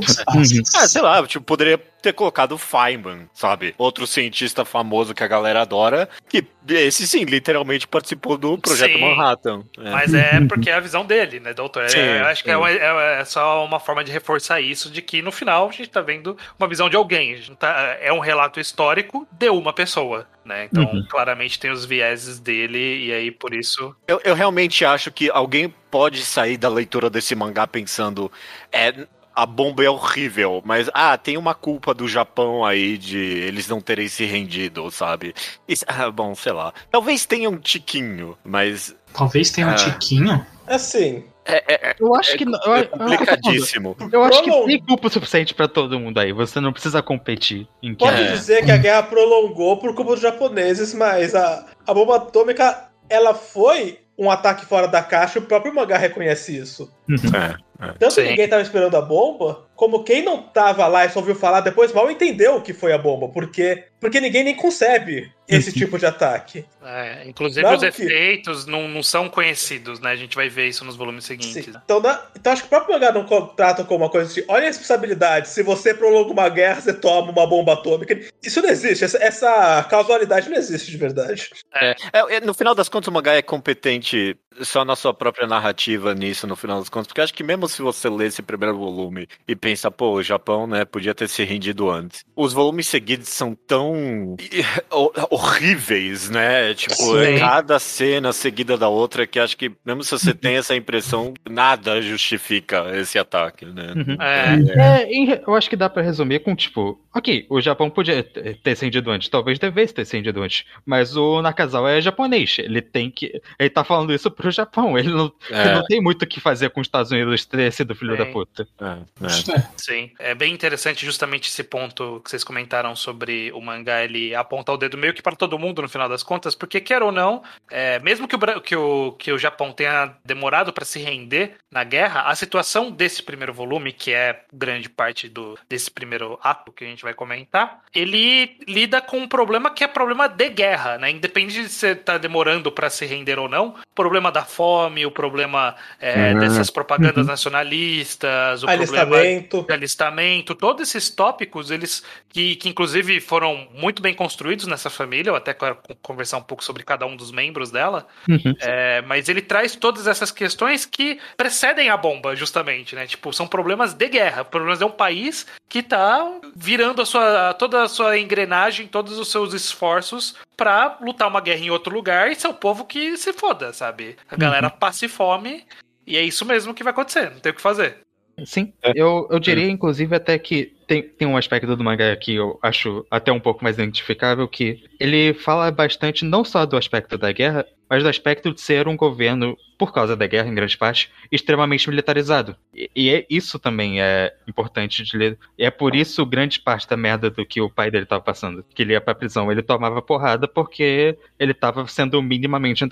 [0.00, 0.62] espaço.
[0.74, 3.74] Ah, sei lá, tipo, poderia ter colocado o Feynman, sabe?
[3.78, 9.00] Outro cientista famoso que a galera adora, que esse sim, literalmente participou do Projeto Sim.
[9.00, 9.64] Manhattan.
[9.78, 9.90] É.
[9.90, 11.84] Mas é porque é a visão dele, né, doutor?
[11.84, 14.90] É, Sim, eu acho que é, uma- é- é só uma forma de reforçar isso,
[14.90, 17.40] de que no final a gente tá vendo uma visão de alguém.
[17.58, 20.66] Tá- é um relato histórico de uma pessoa, né?
[20.70, 21.06] Então, Uhum.
[21.08, 23.94] claramente tem os vieses dele, e aí por isso.
[24.06, 28.30] Eu, eu realmente acho que alguém pode sair da leitura desse mangá pensando.
[28.70, 29.06] É,
[29.36, 33.80] a bomba é horrível, mas ah, tem uma culpa do Japão aí de eles não
[33.82, 35.34] terem se rendido, sabe?
[35.68, 36.72] Isso- ah, bom, sei lá.
[36.90, 39.74] Talvez tenha um tiquinho, mas Talvez tenha um Ah.
[39.74, 40.46] tiquinho.
[40.66, 42.58] Assim, é, é- é- Eu acho que não.
[42.74, 43.96] É complicadíssimo.
[44.12, 46.32] eu acho que tem culpa suficiente pra todo mundo aí.
[46.32, 48.32] Você não precisa competir em pode É.
[48.32, 53.32] dizer que a guerra prolongou por culpa dos japoneses, mas a, a bomba atômica, ela
[53.34, 56.90] foi um ataque fora da caixa e o próprio mangá reconhece isso.
[57.10, 57.56] É.
[57.98, 58.22] Tanto Sim.
[58.22, 61.60] que ninguém tava esperando a bomba, como quem não tava lá e só ouviu falar
[61.60, 65.96] depois mal entendeu o que foi a bomba, porque, porque ninguém nem concebe esse tipo
[65.96, 66.64] de ataque.
[66.84, 70.10] é, inclusive Não, os que- efeitos não, não são conhecidos, né?
[70.10, 71.64] A gente vai ver isso nos volumes seguintes.
[71.66, 71.72] Sim.
[71.84, 74.64] Então, na- então acho que o próprio mangá não trata como uma coisa de olha
[74.64, 78.18] a responsabilidade, se você prolonga uma guerra, você toma uma bomba atômica.
[78.42, 81.48] Isso não existe, essa, essa causalidade não existe de verdade.
[81.74, 86.14] É, é, no final das contas, o mangá é competente só na sua própria narrativa
[86.14, 89.28] nisso, no final das contas, porque acho que mesmo se você ler esse primeiro volume
[89.46, 92.24] e pensa, pô, o Japão, né, podia ter se rendido antes.
[92.36, 94.36] Os volumes seguidos são tão
[95.30, 96.72] horríveis, né?
[96.74, 97.18] Tipo, Sim.
[97.18, 101.34] é cada cena seguida da outra que acho que mesmo se você tem essa impressão,
[101.48, 103.92] nada justifica esse ataque, né?
[103.96, 104.16] Uhum.
[104.22, 108.22] É, É, re- eu acho que dá pra resumir com, tipo, ok, o Japão podia
[108.22, 112.56] ter se rendido antes, talvez devesse ter se rendido antes, mas o Nakazawa é japonês,
[112.58, 113.40] ele tem que.
[113.58, 116.40] Ele tá falando isso pro Japão, ele não, ele É, não tem muito o que
[116.40, 118.66] fazer com os Estados Unidos ter sido filho da puta.
[118.80, 118.84] é,
[119.26, 119.55] é.
[119.76, 124.74] Sim, é bem interessante justamente esse ponto que vocês comentaram sobre o mangá ele apontar
[124.74, 127.42] o dedo meio que para todo mundo no final das contas, porque quer ou não,
[127.70, 131.84] é, mesmo que o, que, o, que o Japão tenha demorado para se render na
[131.84, 136.84] guerra, a situação desse primeiro volume, que é grande parte do, desse primeiro ato que
[136.84, 141.10] a gente vai comentar, ele lida com um problema que é problema de guerra, né?
[141.10, 145.10] Independente de você tá demorando para se render ou não, o problema da fome, o
[145.10, 146.38] problema é, Uhum.
[146.40, 149.66] dessas propagandas nacionalistas, o problema Alistamento.
[149.66, 155.30] de alistamento, todos esses tópicos, eles que, que inclusive foram muito bem construídos nessa família,
[155.30, 158.54] eu até quero co- conversar um pouco sobre cada um dos membros dela, Uhum.
[158.60, 163.06] é, mas ele traz todas essas questões que precedem a bomba, justamente, né?
[163.06, 167.82] Tipo, são problemas de guerra, problemas de um país que tá virando a sua, toda
[167.82, 172.34] a sua engrenagem, todos os seus esforços pra lutar uma guerra em outro lugar e
[172.34, 174.16] seu povo que se foda, sabe?
[174.30, 175.64] A galera passe fome
[176.06, 177.98] e é isso mesmo que vai acontecer, não tem o que fazer.
[178.44, 182.58] Sim, eu, eu diria, inclusive, até que tem, tem um aspecto do mangá que eu
[182.62, 187.32] acho até um pouco mais identificável, que ele fala bastante não só do aspecto da
[187.32, 191.10] guerra, mas do aspecto de ser um governo, por causa da guerra, em grande parte,
[191.30, 192.56] extremamente militarizado.
[192.74, 195.38] E, e é- isso também é importante de ler.
[195.58, 198.64] E é por isso grande parte da merda do que o pai dele tava passando.
[198.74, 202.82] Que ele ia pra prisão, ele tomava porrada porque ele tava sendo minimamente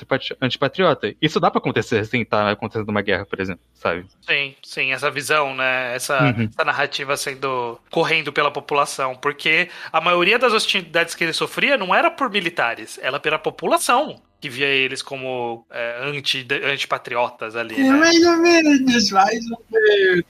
[0.41, 1.15] antipatriota.
[1.21, 4.05] Isso dá pra acontecer sem estar acontecendo uma guerra, por exemplo, sabe?
[4.21, 5.95] Sim, sim, essa visão, né?
[5.95, 6.49] Essa, Uhum.
[6.53, 11.95] essa narrativa sendo correndo pela população, porque a maioria das hostilidades que ele sofria não
[11.95, 17.89] era por militares, era pela população que via eles como é, anti, antipatriotas ali, né?
[17.89, 20.25] mais ou menos, mais ou menos.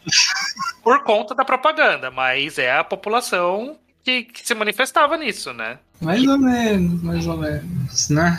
[0.84, 5.80] Por conta da propaganda, mas é a população que, que se manifestava nisso, né?
[6.00, 8.38] Mais ou menos, mais ou menos, né?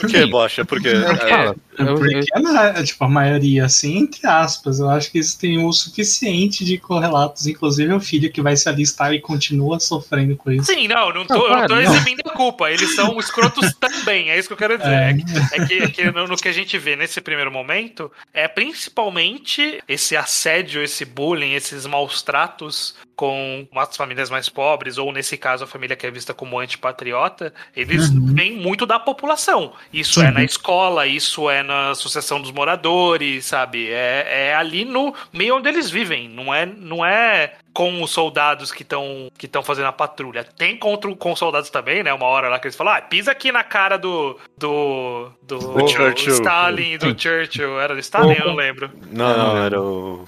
[0.00, 0.64] Por que, Bocha?
[0.66, 0.88] Porque.
[0.88, 5.64] É, Porque, eu- na- tipo, a maioria, assim, entre aspas, eu acho que eles têm
[5.64, 10.50] o suficiente de correlatos, inclusive o filho que vai se alistar e continua sofrendo com
[10.52, 10.66] isso.
[10.72, 12.70] Sim, não, não tô, Não, eu não tô eximindo a culpa.
[12.70, 14.90] Eles são escrotos também, é isso que eu quero dizer.
[14.92, 15.10] É.
[15.10, 18.10] É, que, é que- é que no, no que a gente vê nesse primeiro momento,
[18.32, 25.12] é principalmente esse assédio, esse bullying, esses maus tratos com as famílias mais pobres, ou
[25.12, 28.34] nesse caso a família que é vista como antipatriota, eles Uhum.
[28.34, 29.72] vêm muito da população.
[29.92, 30.32] Isso é Uhum.
[30.34, 33.88] na escola, isso é na associação dos moradores, sabe?
[33.90, 38.70] É, é ali no meio onde eles vivem, não é, não é com os soldados
[38.70, 40.44] que estão que estão fazendo a patrulha.
[40.44, 42.14] Tem contra com os soldados também, né?
[42.14, 45.88] Uma hora lá que eles falam, ah, pisa aqui na cara do do do, Do
[45.88, 46.32] Churchill.
[46.34, 48.90] Stalin, do Churchill, era do Stalin, eu não lembro.
[49.10, 50.24] Não, não, era o.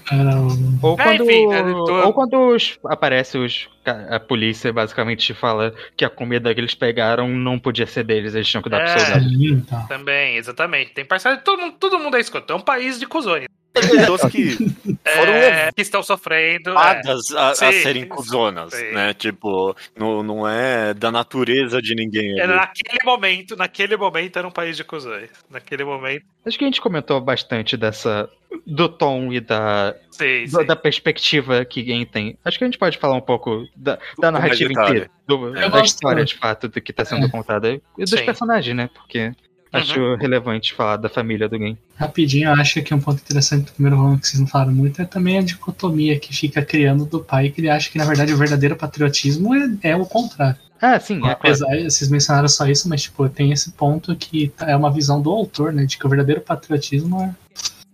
[0.83, 3.69] Ou É, quando, enfim, é, tô- ou quando os- aparece os,
[4.09, 8.47] a polícia basicamente fala que a comida que eles pegaram não podia ser deles, eles
[8.47, 8.91] tinham que dar É.
[8.93, 9.29] pro soldado.
[9.29, 9.85] Sim, tá.
[9.87, 10.91] Também, exatamente.
[10.91, 12.51] Tem parcela, todo mundo, todo mundo é escroto.
[12.51, 13.45] É um país de cuzões.
[13.73, 16.69] Pessoas que foram É, que estão sofrendo.
[16.71, 16.73] é.
[16.73, 17.71] levadas a, a Sim.
[17.81, 18.91] serem cuzonas, Sim.
[18.91, 19.13] né?
[19.13, 22.39] Tipo, não, não é da natureza de ninguém.
[22.39, 25.29] É, naquele momento, naquele momento era um país de cuzões.
[25.49, 26.25] Naquele momento.
[26.45, 28.29] Acho que a gente comentou bastante dessa.
[28.65, 30.65] do tom e da, Sim, do- sim.
[30.65, 32.37] da perspectiva que quem tem.
[32.45, 36.23] Acho que a gente pode falar um pouco da, da narrativa inteira, do- da história
[36.23, 37.29] de fato do que tá sendo É.
[37.29, 38.25] contada e dos Sim.
[38.25, 38.89] personagens, né?
[38.93, 39.31] Porque
[39.71, 41.77] acho relevante falar da família do game.
[41.95, 45.01] Rapidinho, eu acho que um ponto interessante do primeiro volume que vocês não falaram muito
[45.01, 48.33] é também a dicotomia que fica criando do pai, que ele acha que na verdade
[48.33, 50.57] o verdadeiro patriotismo é, é o contrário.
[50.81, 51.37] Ah, sim, é claro.
[51.39, 55.31] Apesar, vocês mencionaram só isso, mas tipo, tem esse ponto que é uma visão do
[55.31, 55.85] autor, né?
[55.85, 57.35] De que o verdadeiro patriotismo é.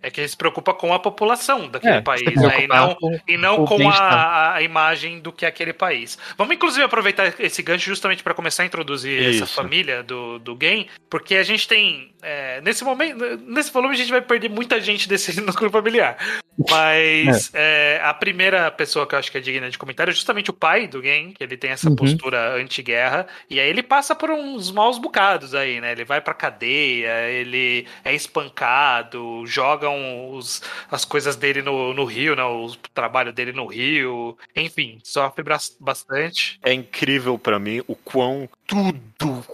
[0.04, 2.64] É que ele se preocupa com a população daquele É, país, né?
[2.66, 6.20] E não, com- e não com a, a imagem do que é aquele país.
[6.38, 9.56] Vamos, inclusive, aproveitar esse gancho justamente para começar a introduzir essa Isso.
[9.56, 12.14] família do, do game, porque a gente tem.
[12.22, 16.18] é, nesse momento, nesse volume, a gente vai perder muita gente desse núcleo familiar.
[16.70, 20.50] Mas é, a primeira pessoa que eu acho que é digna de comentário é justamente
[20.52, 21.96] o pai do game, que ele tem essa Uhum.
[21.96, 25.92] postura anti-guerra, e aí ele passa por uns maus bocados aí, né?
[25.94, 29.93] Ele vai pra cadeia, ele é espancado, jogam
[30.32, 32.44] os, as coisas dele no, no rio, né?
[32.44, 35.44] O trabalho dele no rio, enfim, sofre
[35.80, 36.60] bastante.
[36.64, 39.46] É incrível pra mim o quão tudo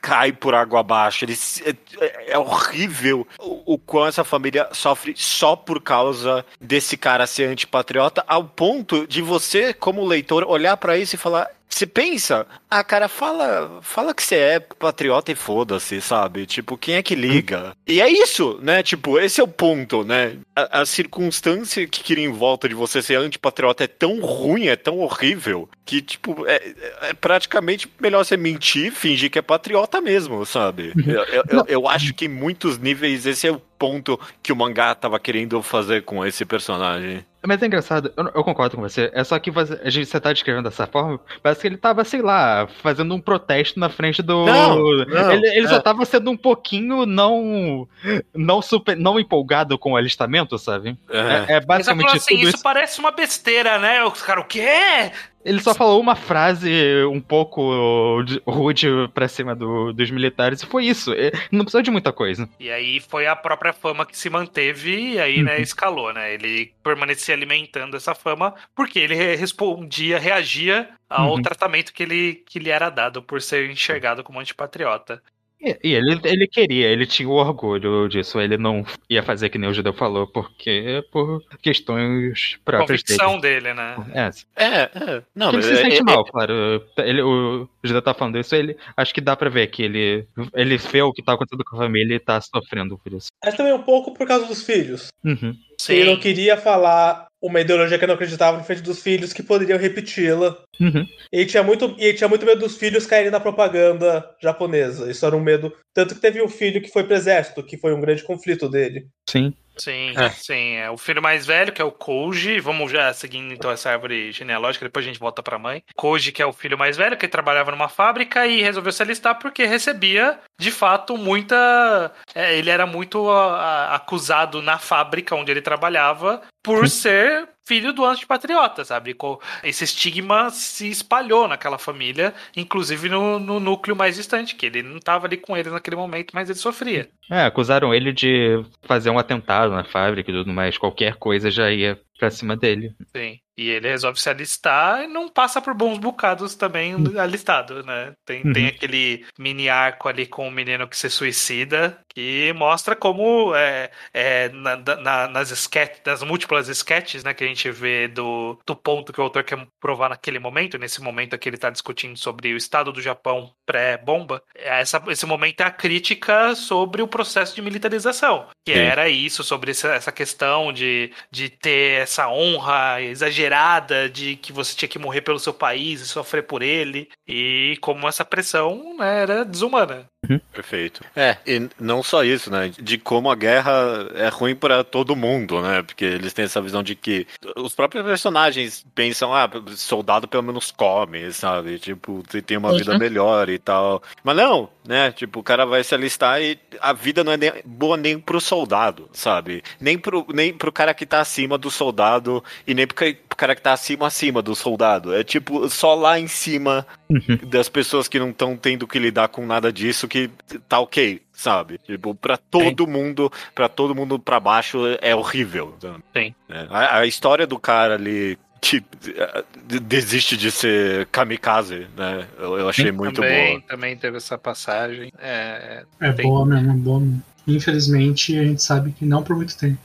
[0.00, 1.24] cai por água abaixo.
[1.24, 1.62] Eles,
[2.00, 7.48] é, é horrível o, o quão essa família sofre só por causa desse cara ser
[7.48, 11.48] antipatriota, ao ponto de você, como leitor, olhar pra isso e falar.
[11.68, 16.46] Você pensa, ah, cara, fala, fala que você é patriota e foda-se, sabe?
[16.46, 17.76] Tipo, quem é que liga?
[17.86, 18.82] E é isso, né?
[18.82, 20.38] Tipo, esse é o ponto, né?
[20.56, 24.76] A, a circunstância que cria em volta de você ser antipatriota é tão ruim, é
[24.76, 30.44] tão horrível, que, tipo, é, é praticamente melhor você mentir, fingir que é patriota mesmo,
[30.46, 30.92] sabe?
[31.06, 34.56] Eu, eu, eu, eu acho que em muitos níveis esse é o ponto que o
[34.56, 37.24] mangá tava querendo fazer com esse personagem.
[37.46, 39.10] Mas é engraçado, eu, eu concordo com você.
[39.14, 42.02] É só que você, a gente, você tá descrevendo dessa forma, parece que ele tava,
[42.02, 44.44] sei lá, fazendo um protesto na frente do.
[44.44, 45.68] Não, não, ele ele é.
[45.68, 47.88] só tava sendo um pouquinho não.
[48.34, 48.96] não super.
[48.96, 50.98] não empolgado com o alistamento, sabe?
[51.08, 51.18] É.
[51.18, 52.62] É, é Mas eu basicamente falo assim, tudo isso isso.
[52.62, 54.04] parece uma besteira, né?
[54.04, 55.12] O cara, o quê?
[55.48, 56.70] Ele só falou uma frase
[57.10, 61.12] um pouco de- rude pra cima do- dos militares e foi isso.
[61.14, 62.48] É, Não precisou de muita coisa.
[62.60, 65.62] E aí foi a própria fama que se manteve e aí, né, Uhum.
[65.62, 66.34] escalou, né?
[66.34, 71.42] Ele permanecia alimentando essa fama porque ele re- respondia, reagia ao Uhum.
[71.42, 75.22] tratamento que ele, que lhe era dado por ser enxergado como antipatriota.
[75.60, 78.40] E, e ele, ele queria, ele tinha o orgulho disso.
[78.40, 83.18] Ele não ia fazer que nem o judeu falou, porque por questões próprias dele.
[83.18, 83.96] Convicção dele, né?
[84.14, 85.22] É, É, é.
[85.34, 86.52] Não, ele mas se é- sente é- mal, claro.
[86.98, 90.76] Ele, o Judeu tá falando isso, ele acho que dá pra ver que ele, ele
[90.76, 93.28] vê o que tá acontecendo com a família e tá sofrendo por isso.
[93.44, 95.08] Mas também um pouco por causa dos filhos.
[95.24, 95.54] Uhum.
[95.88, 99.42] Ele não queria falar uma ideologia que eu não acreditava na frente dos filhos que
[99.42, 100.56] poderiam repeti-la.
[100.80, 101.06] Uhum.
[101.32, 105.10] E tinha muito, e tinha muito medo dos filhos caírem na propaganda japonesa.
[105.10, 105.72] Isso era um medo.
[105.94, 109.08] Tanto que teve um filho que foi pro exército, que foi um grande conflito dele.
[109.28, 109.54] Sim.
[109.80, 110.30] Sim, É.
[110.30, 110.74] sim.
[110.76, 112.60] É o filho mais velho, que é o Koji.
[112.60, 115.82] Vamos já seguindo então essa árvore genealógica, depois a gente volta pra mãe.
[115.96, 119.38] Koji, que é o filho mais velho, que trabalhava numa fábrica e resolveu se alistar
[119.38, 122.12] porque recebia, de fato, muita.
[122.34, 127.92] é, ele era muito a- a- acusado na fábrica onde ele trabalhava por ser filho
[127.92, 129.12] do antipatriota, sabe?
[129.14, 134.82] Co- Esse estigma se espalhou naquela família, inclusive no, no núcleo mais distante, que ele
[134.82, 137.08] não estava ali com ele naquele momento, mas ele sofria.
[137.30, 140.78] É, acusaram ele de fazer um atentado na fábrica e tudo mais.
[140.78, 142.94] Qualquer coisa já ia pra cima dele.
[143.14, 143.38] Sim.
[143.56, 148.12] E ele resolve se alistar e não passa por bons bocados também alistado, né?
[148.24, 148.52] Tem, Uhum.
[148.52, 153.92] tem aquele mini arco ali com o menino que se suicida, que mostra como é,
[154.12, 158.74] é, na- na- nas, sketch, nas múltiplas sketches né, que a gente vê do, do
[158.74, 162.52] ponto que o autor quer provar naquele momento, nesse momento aqui ele está discutindo sobre
[162.52, 167.62] o estado do Japão pré-bomba, essa, esse momento é a crítica sobre o processo de
[167.62, 168.80] militarização, que Sim.
[168.80, 174.74] era isso, sobre essa, essa questão de, de ter essa honra exagerada de que você
[174.74, 179.22] tinha que morrer pelo seu país e sofrer por ele, e como essa pressão né,
[179.22, 180.08] era desumana.
[180.52, 181.00] Perfeito.
[181.14, 182.70] É, e não só isso, né?
[182.76, 183.72] De como a guerra
[184.14, 185.82] é ruim pra todo mundo, né?
[185.82, 187.26] Porque eles têm essa visão de que
[187.56, 191.78] os próprios personagens pensam, ah, soldado pelo menos come, sabe?
[191.78, 192.98] Tipo, você tem uma vida Uhum.
[192.98, 194.02] melhor e tal.
[194.24, 195.12] Mas não, né?
[195.12, 198.40] Tipo, o cara vai se alistar e a vida não é nem- boa nem pro
[198.40, 199.62] soldado, sabe?
[199.80, 202.96] Nem pro, nem pro cara que tá acima do soldado e nem pro
[203.38, 205.14] cara que tá acima acima do soldado.
[205.14, 207.38] É tipo, só lá em cima Uhum.
[207.48, 210.28] das pessoas que não estão tendo que lidar com nada disso que
[210.68, 211.78] tá ok, sabe?
[211.86, 215.74] Tipo, pra todo mundo, pra todo mundo pra baixo é horrível.
[216.14, 216.34] Sim.
[216.48, 219.44] É, a, a história do cara ali que eh,
[219.80, 222.26] desiste de ser kamikaze, né?
[222.36, 223.68] Eu, eu achei muito também, boa.
[223.68, 225.12] também teve essa passagem.
[225.18, 227.22] É, É Tem- boa mesmo, é boa mesmo.
[227.46, 229.78] Infelizmente, a gente sabe que não por muito tempo.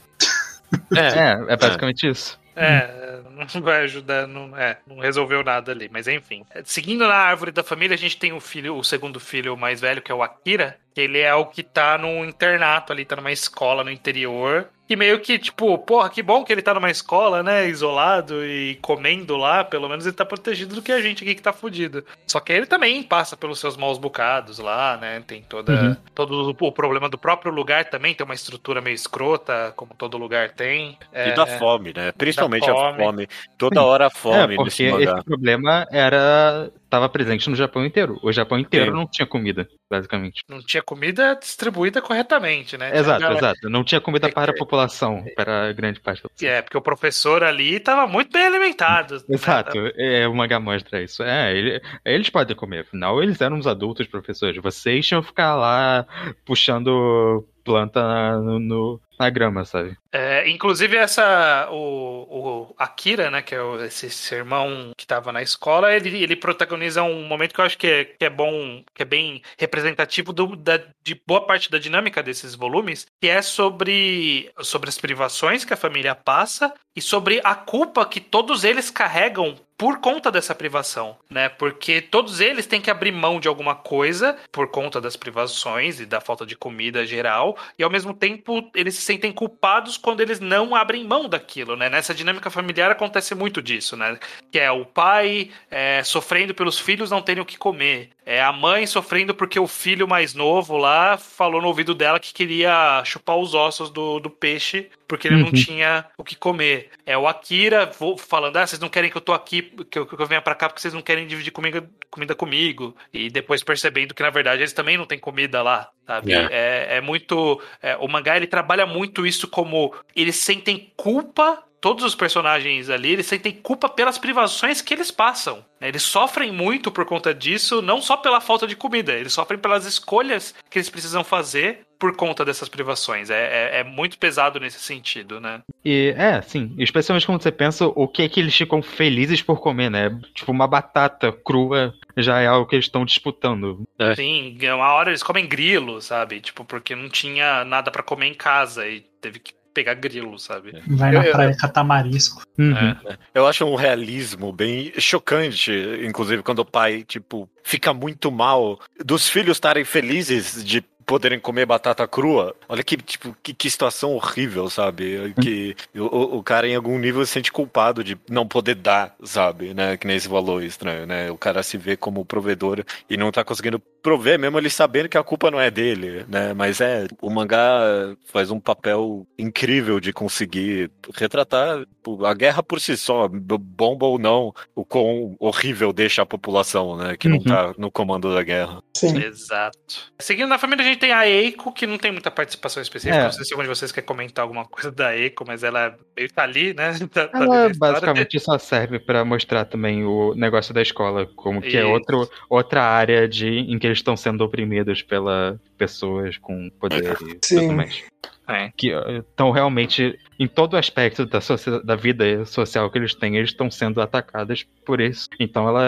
[0.94, 2.38] É, é basicamente isso.
[2.56, 3.03] É,
[3.34, 6.44] não vai ajudar, não, é, não resolveu nada ali, mas enfim.
[6.64, 10.02] Seguindo na árvore da família, a gente tem o filho, o segundo filho mais velho,
[10.02, 13.82] que é o Akira, ele é o que tá num internato ali, tá numa escola
[13.82, 14.68] no interior.
[14.88, 18.76] E meio que, tipo, porra, que bom que ele tá numa escola, né, isolado e
[18.82, 22.04] comendo lá, pelo menos ele tá protegido do que a gente aqui que tá fudido.
[22.26, 25.96] Só que ele também passa pelos seus maus bocados lá, né, tem toda, Uhum.
[26.14, 30.50] todo o problema do próprio lugar também, tem uma estrutura meio escrota, como todo lugar
[30.50, 30.98] tem.
[31.24, 32.12] E É, da fome, né?
[32.12, 32.98] Principalmente da a fome.
[33.04, 33.28] fome.
[33.56, 36.70] Toda hora a fome é, nesse porque esse problema era.
[36.94, 38.18] Tava presente no Japão inteiro.
[38.22, 38.96] O Japão inteiro Sim.
[38.96, 40.42] não tinha comida, basicamente.
[40.48, 42.96] não tinha comida distribuída corretamente, né?
[42.96, 43.68] Exato, exato.
[43.68, 46.48] Não tinha comida É para a que- população, para grande parte da população.
[46.48, 49.14] É, porque o professor ali tava muito bem alimentado.
[49.16, 49.22] né?
[49.30, 51.22] Exato, é, o mangá mostra isso.
[51.22, 54.62] É, ele- eles podem comer, afinal eles eram os adultos professores.
[54.62, 56.06] Vocês tinham que ficar lá
[56.44, 59.96] puxando planta na, no- na grama, sabe?
[60.12, 65.32] É, inclusive essa o, o Akira, né, que é o- esse, esse irmão que tava
[65.32, 68.82] na escola, ele, ele protagoniza um momento que eu acho que é, que é bom,
[68.94, 73.40] que é bem representativo do- da- de boa parte da dinâmica desses volumes, que é
[73.42, 78.90] sobre sobre as privações que a família passa e sobre a culpa que todos eles
[78.90, 81.48] carregam por conta dessa privação, né?
[81.48, 86.06] Porque todos eles têm que abrir mão de alguma coisa por conta das privações e
[86.06, 90.40] da falta de comida geral, e ao mesmo tempo eles se sentem culpados quando eles
[90.40, 91.88] não abrem mão daquilo, né?
[91.90, 94.18] Nessa dinâmica familiar acontece muito disso, né?
[94.50, 98.52] Que é o pai é, sofrendo pelos filhos não terem o que comer, é a
[98.52, 103.36] mãe sofrendo porque o filho mais novo lá falou no ouvido dela que queria chupar
[103.36, 105.52] os ossos do, do peixe porque ele não Uhum.
[105.52, 106.90] tinha o que comer.
[107.06, 110.14] É o Akira falando: ah, vocês não querem que eu tô aqui, que eu, que
[110.20, 112.96] eu venha pra cá porque vocês não querem dividir comida, comida comigo.
[113.12, 116.32] E depois percebendo que na verdade eles também não têm comida lá, sabe?
[116.32, 116.48] É.
[116.50, 117.60] É, é muito.
[117.82, 121.62] é, o mangá ele trabalha muito isso como eles sentem culpa.
[121.80, 125.62] Todos os personagens ali, eles sentem culpa pelas privações que eles passam.
[125.78, 125.88] né?
[125.88, 129.84] Eles sofrem muito por conta disso, não só pela falta de comida, eles sofrem pelas
[129.84, 133.30] escolhas que eles precisam fazer por conta dessas privações.
[133.30, 135.62] É, é- é muito pesado nesse sentido, né?
[135.82, 139.58] E é, sim, especialmente quando você pensa o que é que eles ficam felizes por
[139.58, 140.10] comer, né?
[140.34, 143.82] Tipo, uma batata crua já é algo que eles estão disputando.
[144.16, 146.40] Sim, uma hora eles comem grilo, sabe?
[146.42, 150.72] Tipo, porque não tinha nada pra comer em casa e teve que pegar grilo, sabe?
[150.86, 152.42] Vai na Eu- eu- praia catar marisco.
[152.56, 152.94] Uhum.
[153.34, 155.72] Eu acho um realismo bem chocante,
[156.06, 161.66] inclusive quando o pai, tipo, fica muito mal dos filhos estarem felizes de poderem comer
[161.66, 162.54] batata crua.
[162.68, 165.34] Olha que, tipo, que, que situação horrível, sabe?
[165.40, 169.72] Que o, o- cara em algum nível se sente culpado de não poder dar, sabe?
[169.74, 169.96] Né?
[169.96, 171.30] Que nem esse valor estranho, né?
[171.30, 175.16] O cara se vê como provedor e não tá conseguindo prover, mesmo ele sabendo que
[175.16, 176.52] a culpa não é dele, né?
[176.52, 177.80] Mas é, o mangá
[178.26, 181.84] faz um papel incrível de conseguir retratar
[182.26, 187.16] a guerra por si só, bomba ou não, o quão horrível deixa a população, né?
[187.16, 187.44] Que não Uhum.
[187.44, 188.82] tá no comando da guerra.
[188.96, 189.16] Sim.
[189.22, 190.12] Exato.
[190.18, 193.16] Seguindo na família, a gente tem a Eiko, que não tem muita participação específica.
[193.20, 193.24] É.
[193.24, 196.32] Não sei se algum de vocês quer comentar alguma coisa da Eiko, mas ela meio
[196.32, 196.92] tá ali, né?
[197.14, 201.76] Tá- tá Ela basicamente só serve pra mostrar também o negócio da escola, como que
[201.76, 201.88] é Isso.
[201.90, 207.38] outro, outra área de, em que eles estão sendo oprimidos pela pessoas com poder e
[207.46, 207.60] Sim.
[207.60, 208.04] tudo mais.
[208.46, 208.70] É.
[208.76, 211.38] Que estão realmente, em todo aspecto da,
[211.82, 215.28] da vida social que eles têm, eles estão sendo atacados por isso.
[215.40, 215.82] Então ela,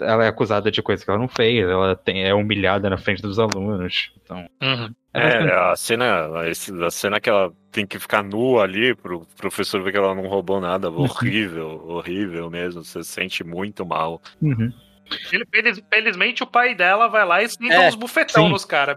[0.00, 3.22] ela é acusada de coisa que ela não fez, ela tem, é humilhada na frente
[3.22, 4.10] dos alunos.
[4.22, 4.94] Então, Uhum.
[5.12, 6.26] É, a cena,
[6.86, 10.26] a cena que ela tem que ficar nua ali pro professor ver que ela não
[10.26, 14.20] roubou nada, horrível, horrível mesmo, você se sente muito mal.
[14.42, 14.72] uhum.
[15.32, 18.50] Ele- feliz- Felizmente o pai dela vai lá e senta É, uns bufetão sim.
[18.52, 18.96] nos caras.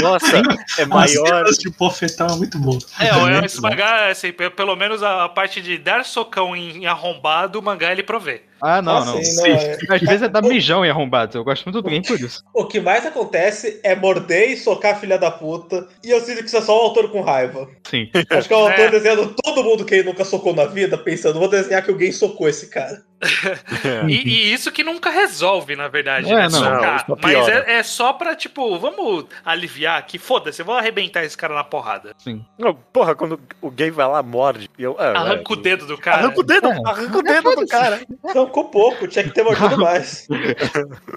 [0.00, 0.36] Nossa,
[0.78, 1.26] é As maior.
[1.26, 2.78] cenas de bofetão é muito boa.
[3.00, 3.68] É, esse bom.
[3.68, 8.02] mangá, assim, pe- pelo menos a, parte de dar socão em, arrombado, o mangá ele
[8.02, 8.42] provê.
[8.60, 9.22] Ah, não, Ah, não.
[9.22, 9.78] sim, não, é.
[9.90, 11.34] Às vezes é dar mijão em arrombados.
[11.36, 12.42] Eu gosto muito do game por isso.
[12.52, 15.86] O que mais acontece é morder e socar a filha da puta.
[16.02, 17.68] E eu sinto que isso é só o autor com raiva.
[17.88, 18.10] Sim.
[18.30, 18.90] Acho que é o autor É.
[18.90, 22.48] desenhando todo mundo que ele nunca socou na vida, pensando, vou desenhar que alguém socou
[22.48, 23.02] esse cara.
[24.08, 26.42] E, e isso que nunca resolve, na verdade, É, né?
[26.44, 26.50] não.
[26.50, 27.04] Socar.
[27.08, 30.18] Não, só Mas é, é só pra, tipo, vamos aliviar aqui.
[30.18, 32.14] Foda-se, eu vou arrebentar esse cara na porrada.
[32.58, 34.70] Não, porra, quando o gay vai lá, morde.
[34.78, 36.18] Eu, é, Arranca o é, dedo do cara.
[36.18, 36.78] Arranca o dedo, É.
[36.86, 38.00] arranca o dedo do cara.
[38.24, 40.26] Arrancou pouco, tinha que ter mordido mais.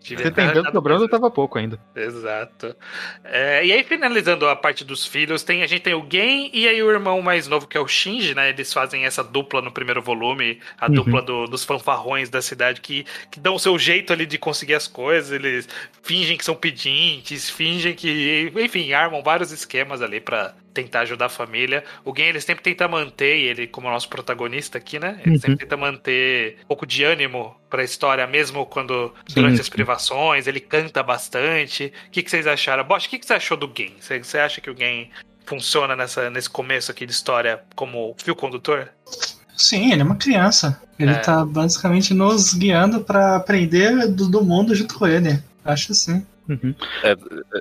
[0.00, 1.10] Você tem dedo mais.
[1.10, 1.78] tava pouco ainda.
[1.94, 2.74] Exato.
[3.24, 6.68] É, e aí, finalizando a parte dos filhos, tem, a gente tem o Gen e
[6.68, 8.50] aí o irmão mais novo, que é o Shinji, né?
[8.50, 10.92] Eles fazem essa dupla no primeiro volume, a Uhum.
[10.94, 14.74] dupla do- dos fanfarrões da cidade que, que dão o seu jeito ali de conseguir
[14.74, 15.30] as coisas.
[15.30, 15.68] Eles
[16.02, 18.52] fingem que são pedintes, fingem que.
[18.56, 21.82] Enfim, armam vários esquemas ali pra tentar ajudar a família.
[22.04, 25.20] O Gen, ele sempre tenta manter, ele, como nosso protagonista aqui, né?
[25.24, 25.40] Ele Uhum.
[25.40, 29.72] sempre tenta manter um pouco de ânimo pra história, mesmo quando durante Sim, as sim.
[29.72, 31.92] privações, ele canta bastante.
[32.06, 32.84] O que, que vocês acharam?
[32.84, 33.96] Bosch, o que, que você achou do Gen?
[34.00, 35.10] Você, você acha que o Gen
[35.44, 38.88] funciona nessa, nesse começo aqui de história como fio condutor?
[39.58, 40.80] Sim, ele é uma criança.
[40.98, 41.18] Ele É.
[41.18, 45.42] tá basicamente nos guiando pra aprender do, do mundo junto com ele.
[45.64, 46.24] Acho assim.
[46.48, 46.74] Uhum.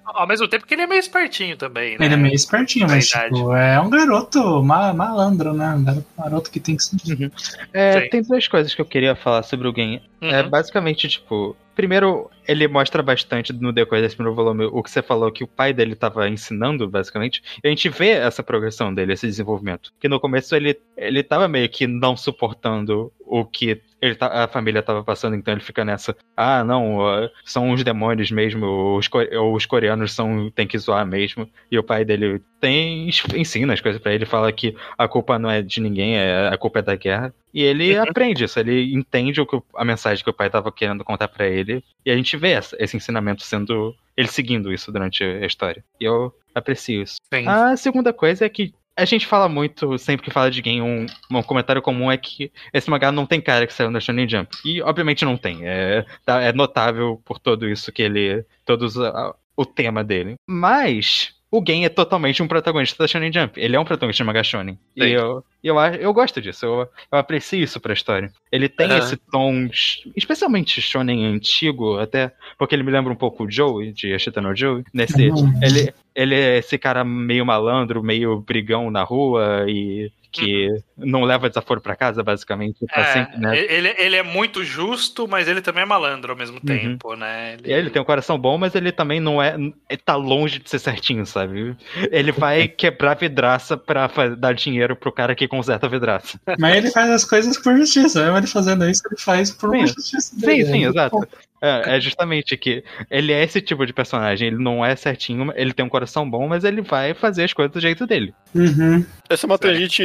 [0.06, 2.06] Ao mesmo tempo que ele é meio espertinho também, né?
[2.06, 3.36] Ele é meio espertinho, mas Verdade.
[3.36, 5.76] tipo, é um garoto ma- malandro, né?
[5.76, 7.32] Um garoto, maroto que tem que ser.
[7.74, 10.02] É, tem duas coisas que eu queria falar sobre o Gen.
[10.22, 10.50] É Uhum.
[10.50, 15.32] basicamente, tipo, primeiro, ele mostra bastante no decorrer desse primeiro volume o que você falou
[15.32, 17.44] que o pai dele tava ensinando, basicamente.
[17.64, 19.92] E a gente vê essa progressão dele, esse desenvolvimento.
[20.00, 24.48] Que no começo ele, ele tava meio que não suportando o que ele tá- a
[24.48, 26.16] família tava passando, então ele fica nessa.
[26.36, 27.00] Ah, não,
[27.46, 29.10] são os demônios mesmo, os,
[29.54, 31.50] os coreanos são tem que zoar mesmo.
[31.72, 35.50] E o pai dele tem ensina as coisas pra ele, fala que a culpa não
[35.50, 37.34] é de ninguém, é, a culpa é da guerra.
[37.54, 41.04] E ele aprende isso, ele entende o que, a mensagem que o pai tava querendo
[41.04, 41.84] contar pra ele.
[42.06, 43.96] E a gente vê essa- esse ensinamento sendo.
[44.16, 45.84] ele seguindo isso durante a história.
[46.02, 47.18] E eu aprecio isso.
[47.32, 47.48] Sim.
[47.48, 51.06] A segunda coisa é que a gente fala muito, sempre que fala de game, um,
[51.32, 54.50] um comentário comum é que esse mangá não tem cara que saiu da Shonen Jump.
[54.66, 55.60] E obviamente não tem.
[55.68, 58.44] É, tá- é notável por tudo isso que ele.
[58.66, 60.36] Todos a- o tema dele.
[60.48, 61.34] Mas.
[61.50, 63.58] O Gen é totalmente um protagonista da Shonen Jump.
[63.60, 64.78] Ele é um protagonista de mangá shonen.
[64.96, 66.66] E eu, eu, acho- eu gosto disso.
[66.66, 68.30] Eu, eu aprecio isso pra história.
[68.52, 68.98] Ele tem Aham.
[69.00, 69.70] esse tom,
[70.16, 74.56] especialmente shonen antigo, até porque ele me lembra um pouco o Joe, de Ashita no
[74.56, 74.84] Joe.
[74.94, 75.54] Nesse, Uhum.
[75.62, 81.50] ele, ele é esse cara meio malandro, meio brigão na rua e que não leva
[81.50, 82.86] desaforo pra casa, basicamente.
[82.88, 83.58] Tá É, sempre, né?
[83.58, 87.58] ele, ele é muito justo, mas ele também é malandro ao mesmo tempo, né?
[87.64, 89.56] E Ele tem um coração bom, mas ele também não é.
[89.56, 91.76] Ele tá longe de ser certinho, sabe?
[92.12, 94.08] Ele vai quebrar vidraça pra
[94.38, 96.40] dar dinheiro pro cara que conserta a vidraça.
[96.60, 98.22] Mas ele faz as coisas por justiça.
[98.24, 99.88] Mesmo ele fazendo isso, ele faz por Sim.
[99.88, 100.66] justiça Sim, dele.
[100.66, 101.28] sim, É exato.
[101.62, 104.48] É, é justamente que ele é esse tipo de personagem.
[104.48, 107.74] Ele não é certinho, ele tem um coração bom, mas ele vai fazer as coisas
[107.74, 108.34] do jeito dele.
[108.54, 109.06] Uhum.
[109.30, 110.04] Essa é uma tangente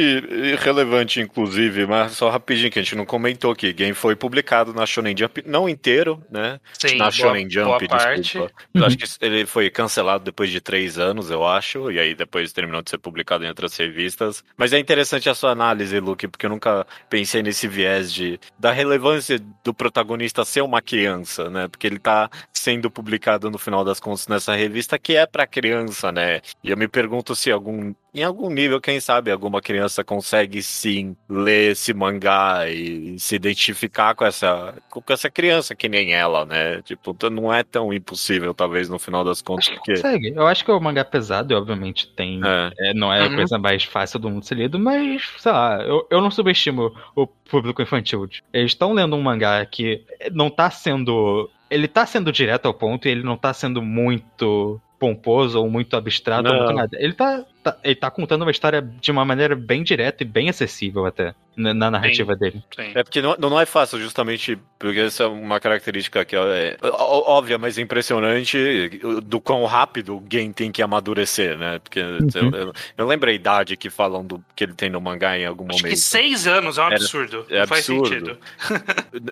[0.59, 3.71] relevante, inclusive, mas só rapidinho que a gente não comentou aqui.
[3.73, 6.59] Game foi publicado na Shonen Jump, não inteiro, né?
[6.73, 8.21] Sim, na boa- Shonen Jump, boa parte.
[8.21, 8.51] desculpa.
[8.73, 8.81] Uhum.
[8.81, 12.51] Eu acho que ele foi cancelado depois de três anos, eu acho, e aí depois
[12.51, 14.43] terminou de ser publicado em outras revistas.
[14.57, 18.71] Mas é interessante a sua análise, Luke, porque eu nunca pensei nesse viés de da
[18.71, 21.67] relevância do protagonista ser uma criança, né?
[21.67, 26.11] Porque ele tá sendo publicado no final das contas nessa revista que é pra criança,
[26.11, 26.41] né?
[26.63, 31.15] E eu me pergunto se algum em algum nível, quem sabe, alguma criança consegue sim
[31.27, 36.81] ler esse mangá e se identificar com essa, com essa criança que nem ela, né?
[36.83, 39.93] Tipo, não é tão impossível, talvez, no final das contas, porque.
[39.95, 40.33] Consegue.
[40.35, 42.39] Eu acho que o mangá é pesado, e obviamente tem.
[42.43, 42.89] É.
[42.89, 43.35] é, não é a Uhum.
[43.35, 47.25] coisa mais fácil do mundo ser lido, mas, sei lá, eu, eu não subestimo o
[47.25, 48.27] público infantil.
[48.53, 51.49] Eles estão lendo um mangá que não tá sendo.
[51.69, 55.95] Ele tá sendo direto ao ponto e ele não tá sendo muito pomposo ou muito
[55.97, 56.63] abstrato ou Não.
[56.65, 56.97] muito nada.
[56.99, 60.49] Ele tá, tá- ele tá contando uma história de uma maneira bem direta e bem
[60.49, 62.63] acessível até na, na narrativa dele.
[62.75, 62.91] Sim.
[62.95, 67.57] É porque não, não é fácil, justamente porque essa é uma característica que é óbvia,
[67.57, 68.89] mas impressionante
[69.23, 71.79] do quão rápido o game tem que amadurecer, né?
[71.79, 75.37] Porque eu, eu, eu lembro a idade que falam do que ele tem no mangá
[75.37, 75.93] em algum Acho momento.
[75.93, 77.45] que seis anos é um Era- absurdo.
[77.49, 78.09] é não faz absurdo.
[78.09, 78.39] sentido.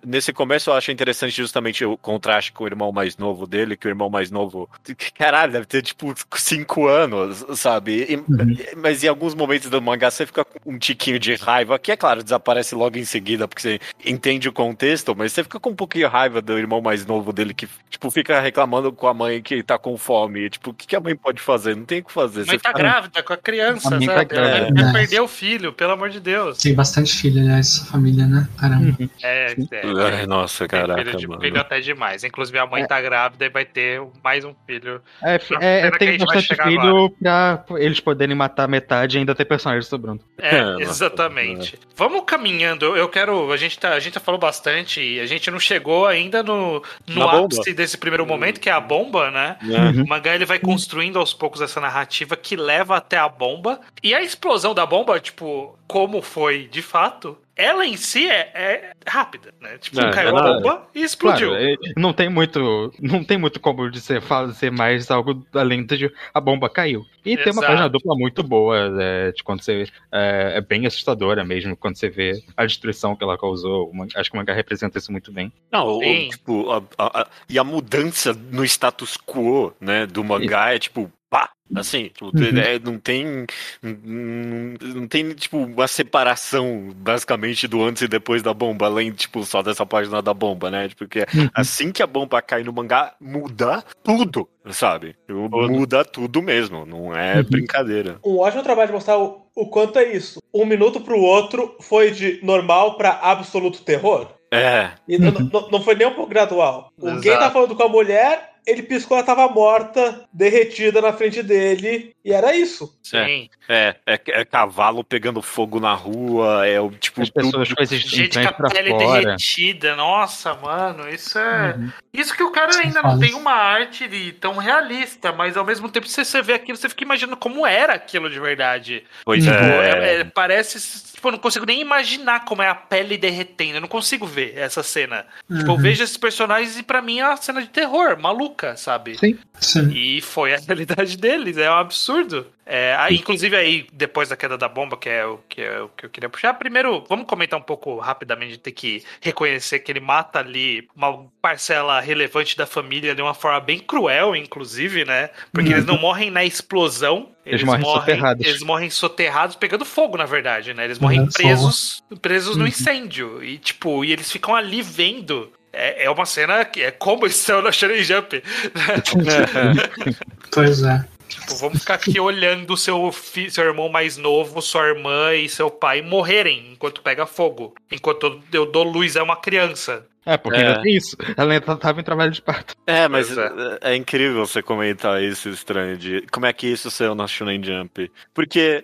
[0.06, 3.88] Nesse começo eu acho interessante justamente o contraste com o irmão mais novo dele, que
[3.88, 4.70] o irmão mais novo,
[5.16, 8.21] caralho, deve ter tipo 5 anos, sabe?
[8.30, 11.92] E- Mas em alguns momentos do mangá você fica com um tiquinho de raiva, que
[11.92, 15.70] é claro, desaparece logo em seguida, porque você entende o contexto, mas você fica com
[15.72, 19.14] um pouquinho de raiva do irmão mais novo dele, que tipo, fica reclamando com a
[19.14, 20.50] mãe que tá com fome.
[20.50, 21.76] Tipo, o que que a mãe pode fazer?
[21.76, 22.42] Não tem o que fazer.
[22.42, 24.36] A mãe Você tá fica- grávida com a criança, A mãe tá sabe?
[24.36, 26.58] Ela perder o filho, pelo amor de Deus.
[26.58, 28.48] Tem bastante filho, aliás, essa família, né?
[28.60, 28.98] Caramba.
[29.24, 29.82] É, é.
[30.18, 31.42] Ai, nossa, caraca, filho, de, mano.
[31.42, 32.24] filho até demais.
[32.24, 35.02] Inclusive, a mãe tá grávida e vai ter mais um filho.
[35.22, 39.34] É, é, tem gente vai bastante chegar filho pra eles poderem matar metade e ainda
[39.36, 40.22] ter personagens sobrando.
[40.38, 41.78] É, É, exatamente.
[41.96, 42.96] Vamos caminhando.
[42.96, 43.52] Eu- quero.
[43.52, 46.82] A gente, tá, a gente já falou bastante e a gente não chegou ainda no,
[47.08, 47.46] no Na bomba.
[47.58, 49.58] ápice desse primeiro momento, que é a bomba, né?
[49.62, 50.02] Né?
[50.02, 53.82] O mangá ele vai construindo aos poucos essa narrativa que leva até a bomba.
[54.02, 58.92] E a explosão da bomba, tipo, como foi de fato, ela em si é, é
[59.08, 59.78] rápida, né?
[59.78, 61.50] Tipo, É, caiu ela- a bomba e explodiu.
[61.50, 66.12] Claro, é- não tem muito, não tem muito como dizer, fazer mais algo além de
[66.34, 67.06] a bomba caiu.
[67.24, 67.68] E tem uma Exato.
[67.68, 72.10] página dupla muito boa, é, de quando você é, é bem assustadora mesmo quando você
[72.10, 73.90] vê a destruição que ela causou.
[73.92, 75.52] Uma- acho que o mangá representa isso muito bem.
[75.72, 76.00] Não,
[76.30, 81.12] tipo, a- a- a- e a mudança no status quo, né, do mangá é tipo,
[81.32, 82.60] pá, assim, tipo, Uhum.
[82.60, 83.46] é, não tem,
[83.82, 89.42] não, não tem, tipo, uma separação, basicamente, do antes e depois da bomba, além, tipo,
[89.46, 93.82] só dessa página da bomba, né, porque assim que a bomba cai no mangá, muda
[94.04, 95.16] tudo, sabe?
[95.26, 97.44] Tipo, Muda tudo mesmo, não é Uhum.
[97.50, 98.20] brincadeira.
[98.26, 100.42] Um ótimo trabalho de mostrar o, o quanto é isso.
[100.54, 104.28] Um minuto pro outro foi de normal pra absoluto terror.
[104.54, 106.92] É, E n- n- não foi nem um pouco gradual.
[107.22, 112.14] Gay tá falando com a mulher, ele piscou, ela tava morta, derretida na frente dele,
[112.24, 112.96] e era isso.
[113.04, 113.50] Sim.
[113.68, 118.00] é, é, é cavalo pegando fogo na rua, é o, tipo, As pessoas tudo- coisas
[118.00, 119.22] Gente com a pele fora.
[119.22, 121.76] derretida, nossa, mano, isso é.
[121.76, 121.92] Uhum.
[122.14, 125.90] Isso que o cara ainda não tem uma arte de- tão realista, mas ao mesmo
[125.90, 129.04] tempo você, você vê aquilo, você fica imaginando como era aquilo de verdade.
[129.26, 131.12] Pois Tipo, é, é- é, parece.
[131.14, 133.76] Tipo, eu não consigo nem imaginar como é a pele derretendo.
[133.78, 135.26] Eu não consigo ver essa cena.
[135.48, 135.78] Tipo, eu Uhum.
[135.78, 138.18] vejo esses personagens e pra mim é uma cena de terror,
[138.52, 139.18] maluca, sabe?
[139.18, 139.38] Sim.
[139.60, 139.92] Sim.
[139.92, 142.48] E foi a realidade deles, é um absurdo.
[142.66, 145.90] É, aí, inclusive, aí, depois da queda da bomba, que é, o, que é o
[145.90, 149.92] que eu queria puxar, primeiro, vamos comentar um pouco rapidamente, de ter que reconhecer que
[149.92, 155.32] ele mata ali uma parcela relevante da família de uma forma bem cruel, inclusive, né?
[155.52, 155.76] Porque Uhum.
[155.76, 157.30] eles não morrem na explosão.
[157.46, 158.46] Eles morrem soterrados.
[158.46, 160.86] Eles morrem soterrados pegando fogo, na verdade, né?
[160.86, 162.70] Eles morrem Uhum, presos, presos no Uhum.
[162.70, 163.44] incêndio.
[163.44, 165.52] E, tipo, e eles ficam ali vendo.
[165.74, 168.44] É, é uma cena que é como estão na Shonen Jump.
[170.54, 171.06] Pois é.
[171.30, 175.70] Tipo, vamos ficar aqui olhando seu, fi- seu irmão mais novo, sua irmã e seu
[175.72, 177.74] pai morrerem enquanto pega fogo.
[177.90, 180.06] Enquanto eu dou luz a uma criança.
[180.26, 180.68] É, porque É.
[180.68, 181.16] ainda tem isso.
[181.38, 182.76] Ela ainda tava em trabalho de parto.
[182.86, 183.78] É, mas Pois é.
[183.82, 188.12] é incrível você comentar isso estranho de como é que isso saiu na Shonen Jump.
[188.34, 188.84] Porque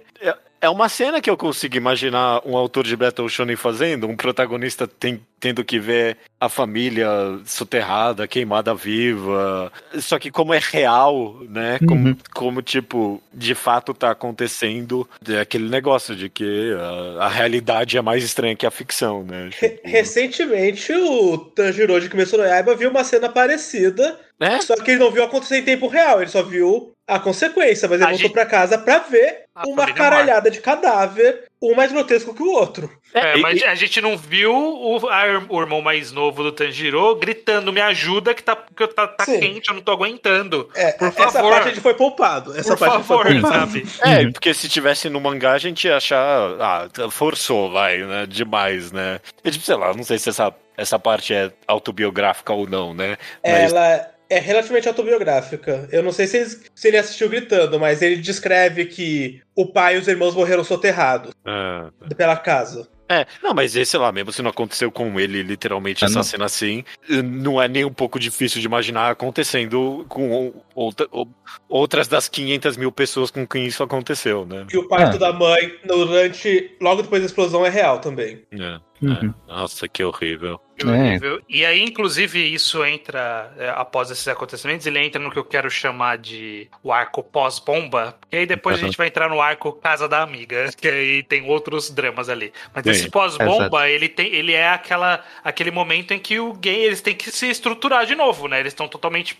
[0.62, 4.88] é, uma cena que eu consigo imaginar um autor de Battle Shonen fazendo, um protagonista
[4.88, 7.08] tem- tendo que ver a família
[7.46, 9.72] soterrada, queimada viva.
[10.00, 11.78] Só que como é real, né?
[11.88, 12.18] Como, Uhum.
[12.34, 16.74] como tipo, de fato tá acontecendo é aquele negócio de que
[17.20, 19.50] a, a realidade é mais estranha que a ficção, né?
[19.60, 24.60] Re- Tipo, recentemente, o Tanjiro de Kimetsu no Yaiba viu uma cena parecida, é?
[24.62, 27.98] só que ele não viu acontecer em tempo real, ele só viu a consequência, mas
[28.00, 31.90] ele A voltou gente- pra casa pra ver A uma caralhada de cadáver, um mais
[31.92, 32.92] grotesco que o outro.
[33.14, 36.52] É, e- mas e- a gente não viu o, a o irmão mais novo do
[36.52, 40.70] Tanjiro gritando: me ajuda que tá, que eu tá, tá quente, eu não tô aguentando.
[40.76, 41.52] É, Por essa favor.
[41.52, 42.56] parte a gente foi poupado.
[42.60, 43.58] Essa Por parte favor, foi poupado.
[43.72, 43.86] sabe?
[44.04, 46.18] É, porque se tivesse no mangá, a gente ia achar.
[46.60, 48.26] Ah, forçou, vai, né?
[48.28, 49.22] Demais, né?
[49.46, 53.18] E, tipo, sei lá, não sei se essa, essa parte é autobiográfica ou não, né?
[53.44, 55.88] Mas- Ela é relativamente autobiográfica.
[55.92, 59.96] Eu não sei se ele, se ele assistiu gritando, mas ele descreve que o pai
[59.96, 62.88] e os irmãos morreram soterrados Ah, pela casa.
[63.10, 66.16] É, não, mas esse, sei lá, mesmo se não aconteceu com ele, literalmente, Ah, essa
[66.18, 66.24] não.
[66.24, 66.84] cena assim,
[67.24, 71.30] não é nem um pouco difícil de imaginar acontecendo com outra- ou-
[71.70, 74.68] outras das 500 mil pessoas com quem isso aconteceu, né?
[74.74, 75.20] E o parto Ah.
[75.20, 76.76] da mãe, durante.
[76.82, 78.42] logo depois da explosão, é real também.
[78.52, 79.34] É, Uhum.
[79.48, 79.52] é.
[79.52, 80.60] Nossa, que horrível.
[80.78, 80.90] Que É.
[80.90, 81.42] horrível.
[81.50, 85.70] E aí, inclusive, isso entra, é, após esses acontecimentos, ele entra no que eu quero
[85.72, 88.16] chamar de o arco pós-bomba.
[88.32, 88.86] E aí depois a Uhum.
[88.88, 92.52] gente vai entrar no arco Casa da Amiga, que aí tem outros dramas ali.
[92.74, 96.86] Mas Sim, esse pós-bomba, ele tem, ele é aquela, aquele momento em que o gay,
[96.86, 98.60] eles têm que se estruturar de novo, né?
[98.60, 99.38] Eles estão totalmente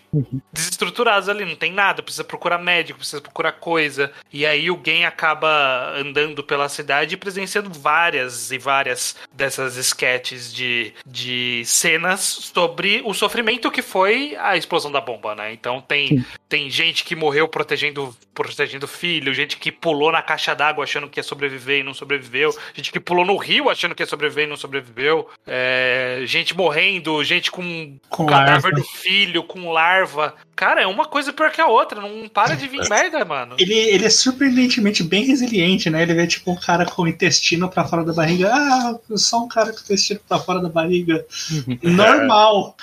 [0.52, 4.12] desestruturados ali, não tem nada, precisa procurar médico, precisa procurar coisa.
[4.32, 10.52] E aí o Gen acaba andando pela cidade e presenciando várias e várias dessas sketches
[10.52, 15.52] de, de cenas sobre o sofrimento que foi a explosão da bomba, né?
[15.52, 18.14] Então tem, tem gente que morreu protegendo
[18.44, 21.94] protegendo o filho, gente que pulou na caixa d'água achando que ia sobreviver e não
[21.94, 26.56] sobreviveu, gente que pulou no rio achando que ia sobreviver e não sobreviveu, é, gente
[26.56, 28.70] morrendo, gente com Com cadáver larva.
[28.72, 30.34] do filho, com larva.
[30.54, 32.00] Cara, é uma coisa pior que a outra.
[32.00, 33.54] Não para de vir merda, mano.
[33.60, 36.02] Ele, ele é surpreendentemente bem resiliente, né?
[36.02, 38.50] Ele vê tipo um cara com o intestino pra fora da barriga.
[38.52, 41.24] Ah, só um cara com o intestino pra fora da barriga.
[41.80, 42.76] Normal.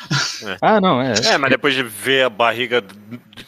[0.61, 1.15] Ah, não, é.
[1.25, 2.81] É, mas depois de ver a barriga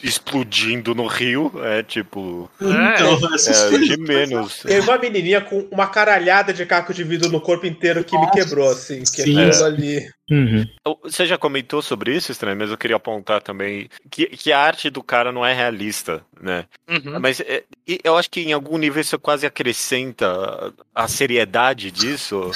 [0.02, 1.52] explodindo no rio.
[1.64, 2.50] É tipo.
[2.60, 4.58] Então, essas É, coisas- de menos.
[4.60, 8.26] Tem uma menininha com uma caralhada de caco de vidro no corpo inteiro que me
[8.26, 9.00] Nossa, quebrou, assim.
[9.00, 9.40] Que sim.
[9.40, 10.08] aquilo ali.
[10.30, 10.66] Uhum.
[11.04, 14.90] Você já comentou sobre isso, Estranho, mas eu queria apontar também que, que a arte
[14.90, 16.66] do cara não é realista, né?
[16.86, 17.18] Uhum.
[17.18, 17.64] Mas é,
[18.04, 22.50] eu acho que em algum nível isso quase acrescenta a seriedade disso,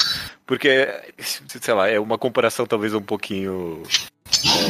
[0.47, 0.87] porque,
[1.19, 3.83] sei lá, é uma comparação talvez um pouquinho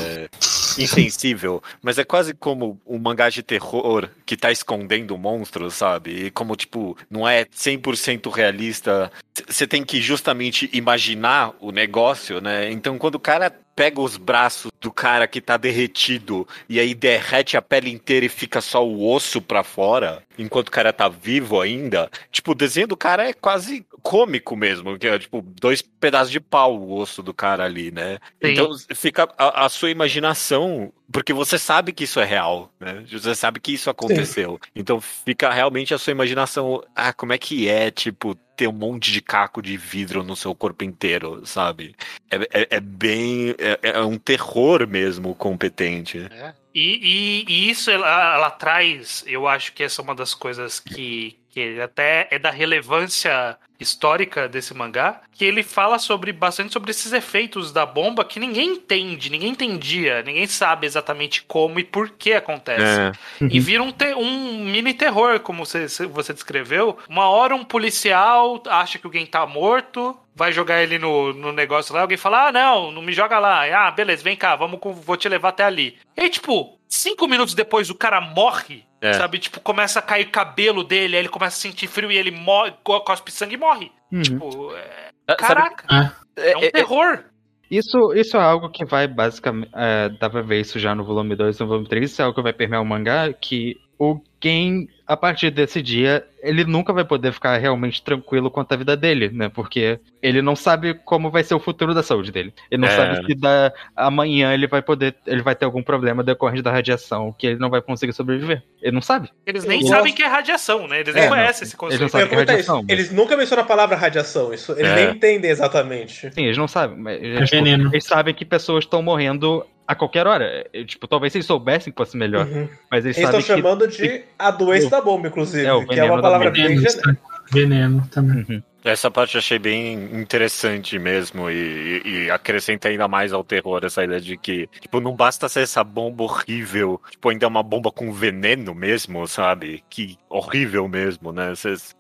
[0.05, 0.29] é,
[0.83, 6.27] insensível, mas é quase como um mangá de terror que tá escondendo monstros, sabe?
[6.27, 9.11] E como, tipo, não é 100% realista,
[9.49, 12.71] você tem que justamente imaginar o negócio, né?
[12.71, 17.57] Então, quando o cara pega os braços do cara que tá derretido e aí derrete
[17.57, 21.61] a pele inteira e fica só o osso pra fora, enquanto o cara tá vivo
[21.61, 26.31] ainda, tipo, o desenho do cara é quase cômico mesmo, que é tipo dois pedaços
[26.31, 28.19] de pau o osso do cara ali, né?
[28.43, 28.51] Sim.
[28.53, 33.05] Então fica a, a sua imaginação, porque você sabe que isso é real, né?
[33.11, 34.59] Você sabe que isso aconteceu.
[34.75, 39.13] Então fica realmente a sua imaginação, ah, como é que é, tipo, ter um monte
[39.13, 41.95] de caco de vidro no seu corpo inteiro, sabe?
[42.31, 43.55] É, é- é bem.
[43.59, 46.19] É, é um terror mesmo competente.
[46.31, 46.55] É.
[46.75, 50.81] E, e- e isso ela, ela traz, eu acho que essa é uma das coisas
[50.81, 56.93] que, que até é da relevância histórica desse mangá, que ele fala sobre bastante sobre
[56.93, 62.11] esses efeitos da bomba que ninguém entende, ninguém entendia, ninguém sabe exatamente como e por
[62.11, 62.83] que acontece.
[63.01, 63.13] É.
[63.51, 66.97] E vira um, te- um mini terror, como você, você descreveu.
[67.09, 71.95] Uma hora um policial acha que alguém tá morto, vai jogar ele no, no negócio
[71.95, 73.65] lá, alguém fala, ah, não, não me joga lá.
[73.87, 75.97] Ah, beleza, vem cá, vamos, com- vou te levar até ali.
[76.17, 79.13] E aí, tipo, cinco minutos depois o cara morre, É.
[79.15, 79.39] sabe?
[79.39, 82.31] Tipo, começa a cair o cabelo dele, aí ele começa a sentir frio e ele
[82.31, 83.93] morre, co- cospe sangue e morre.
[84.11, 84.23] Uhum.
[84.23, 85.11] Tipo, é...
[85.29, 87.25] Ah, sabe- caraca, é um é- é- terror.
[87.71, 89.71] Isso, isso é algo que vai basicamente.
[89.75, 92.11] É, dá pra ver isso já no volume 2 e no volume 3.
[92.11, 93.33] Isso é algo que vai permear o mangá.
[93.33, 98.73] Que o Gen, a partir desse dia, ele nunca vai poder ficar realmente tranquilo quanto
[98.73, 99.49] à vida dele, né?
[99.49, 102.53] Porque ele não sabe como vai ser o futuro da saúde dele.
[102.69, 102.97] Ele não É.
[102.97, 105.15] sabe se da, amanhã ele vai poder.
[105.25, 108.65] Ele vai ter algum problema decorrente da radiação que ele não vai conseguir sobreviver.
[108.83, 109.29] Ele não sabe.
[109.47, 110.99] Eles nem Eu sabem gosto- que é radiação, né?
[111.01, 111.37] Eles É, nem não.
[111.37, 112.01] conhecem esse Eles conceito.
[112.01, 112.77] não Eu sabem é radiação.
[112.83, 114.53] mas- Eles nunca mencionam a palavra radiação.
[114.53, 114.95] Isso, eles É.
[114.97, 116.33] nem entendem exatamente.
[116.33, 116.99] Sim, eles não sabem.
[116.99, 120.67] Mas, é, É tipo, eles sabem que pessoas estão morrendo a qualquer hora.
[120.73, 122.47] É, Tipo, talvez eles soubessem que fosse melhor.
[122.47, 122.69] Uhum.
[122.91, 123.63] Mas eles, Eles estão sabem que.
[123.69, 125.67] chamando de a doença da bomba, inclusive.
[125.67, 127.19] É, que é uma palavra bem Veneno, genérica.
[127.53, 128.47] veneno também.
[128.49, 128.63] Uhum.
[128.85, 134.03] Essa parte eu achei bem interessante mesmo e, e acrescenta ainda mais ao terror essa
[134.05, 137.91] ideia de que, tipo, não basta ser essa bomba horrível, tipo, ainda é uma bomba
[137.93, 139.85] com veneno mesmo, sabe?
[139.89, 141.55] Que horrível mesmo, né?
[141.55, 141.95] Cês-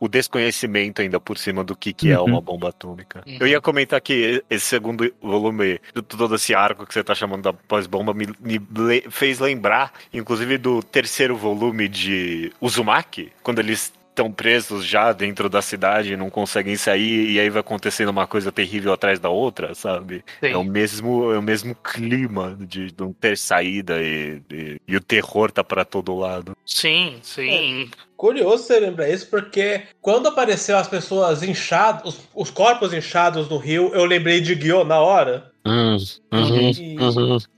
[0.00, 2.26] o desconhecimento ainda por cima do que, que é Uhum.
[2.26, 3.22] uma bomba atômica.
[3.26, 3.36] Uhum.
[3.40, 7.42] Eu ia comentar que esse segundo volume, de todo esse arco que você tá chamando
[7.42, 13.92] da pós-bomba, me, me le- fez lembrar, inclusive, do terceiro volume de Uzumaki, quando eles
[14.14, 18.26] estão presos já dentro da cidade e não conseguem sair, e aí vai acontecendo uma
[18.26, 20.24] coisa terrível atrás da outra, sabe?
[20.40, 20.52] Sim.
[20.52, 25.00] É o mesmo, é o mesmo clima de não ter saída e, e, e o
[25.00, 26.56] terror tá pra todo lado.
[26.64, 27.90] Sim, sim.
[28.16, 33.58] Curioso você lembrar isso, porque quando apareceu as pessoas inchadas, os, os corpos inchados no
[33.58, 35.50] rio, eu lembrei de Gyo na hora.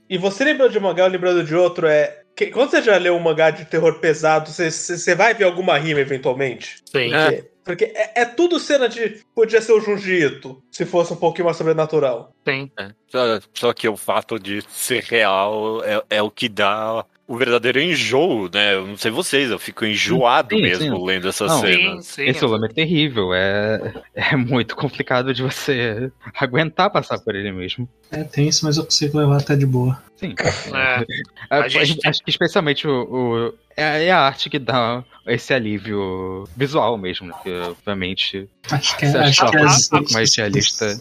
[0.09, 2.23] E, e você lembrou de um mangá, lembrando de outro, é.
[2.37, 5.77] Que- quando você já leu um mangá de terror pesado, você, você vai ver alguma
[5.77, 6.77] rima eventualmente?
[6.85, 7.09] Sim.
[7.09, 9.21] Porque, porque é, é tudo cena de.
[9.35, 12.31] Podia ser o Junji Ito, se fosse um pouquinho mais sobrenatural.
[12.47, 12.71] Sim.
[12.79, 17.35] É, Só, só que o fato de ser real é, é o que dá o
[17.37, 18.73] verdadeiro enjoo, né?
[18.75, 21.05] Eu não sei vocês, eu fico enjoado Sim, mesmo sim.
[21.05, 21.59] lendo essas Não.
[21.59, 22.05] Cenas.
[22.05, 22.25] sim.
[22.25, 26.09] Esse volume é terrível, é, é muito complicado de você
[26.39, 27.87] aguentar passar por ele mesmo.
[28.09, 30.01] É tenso, mas eu consigo levar até de boa.
[30.15, 30.33] Sim.
[30.73, 31.05] É.
[31.49, 35.53] A- A gente- Acho que especialmente o, o- é, é a arte que dá esse
[35.53, 37.33] alívio visual mesmo, né?
[37.33, 40.35] Porque, obviamente, Acho que é, Você acho acha que que é é um pouco mais
[40.35, 40.97] realista?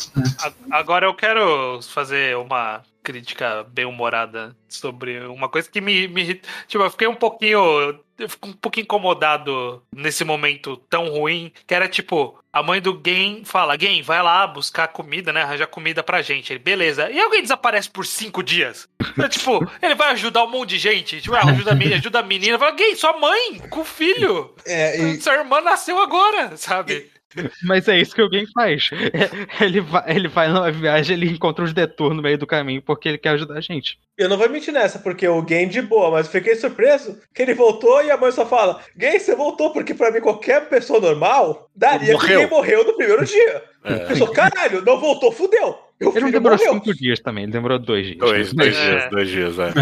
[0.70, 6.82] Agora eu quero fazer uma crítica bem humorada sobre uma coisa que me, me tipo,
[6.82, 11.86] eu fiquei um pouquinho eu fico um pouquinho incomodado nesse momento tão ruim, que era
[11.86, 16.22] tipo, a mãe do Gen fala, Gen, vai lá buscar comida, né, arranjar comida pra
[16.22, 16.52] gente.
[16.52, 17.10] Ele, beleza.
[17.10, 18.88] E alguém desaparece por cinco dias.
[19.22, 22.20] É, tipo, ele vai ajudar um monte de gente, tipo, ah, ajuda a menina, ajuda
[22.20, 24.54] a menina, fala, Gen, sua mãe, com o filho.
[24.64, 27.10] É, e, Sua irmã nasceu agora, sabe?
[27.62, 28.90] Mas é isso que alguém faz.
[29.60, 33.08] Ele vai, ele vai numa viagem, ele encontra os detour no meio do caminho porque
[33.08, 33.98] ele quer ajudar a gente.
[34.18, 37.54] eu não vou mentir nessa, porque o Gen de boa, mas fiquei surpreso que ele
[37.54, 41.68] voltou e a mãe só fala: Gen, você voltou, porque pra mim qualquer pessoa normal
[41.74, 42.40] daria que Morreu.
[42.40, 43.62] quem morreu no primeiro dia.
[43.86, 44.12] É.
[44.12, 45.78] Eu sou, caralho, não voltou, fudeu.
[45.98, 46.74] Meu Ele não demorou morreu.
[46.74, 48.18] cinco dias também, ele demorou dois dias.
[48.18, 48.90] Dois, dois É.
[48.90, 49.72] dias, dois dias, é.